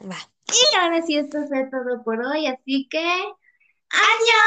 Va. 0.02 0.16
Y 0.48 0.76
ahora 0.76 1.02
sí, 1.02 1.16
esto 1.16 1.46
fue 1.46 1.64
todo 1.70 2.02
por 2.02 2.20
hoy, 2.20 2.46
así 2.46 2.88
que... 2.90 3.04
¡Año! 3.90 4.38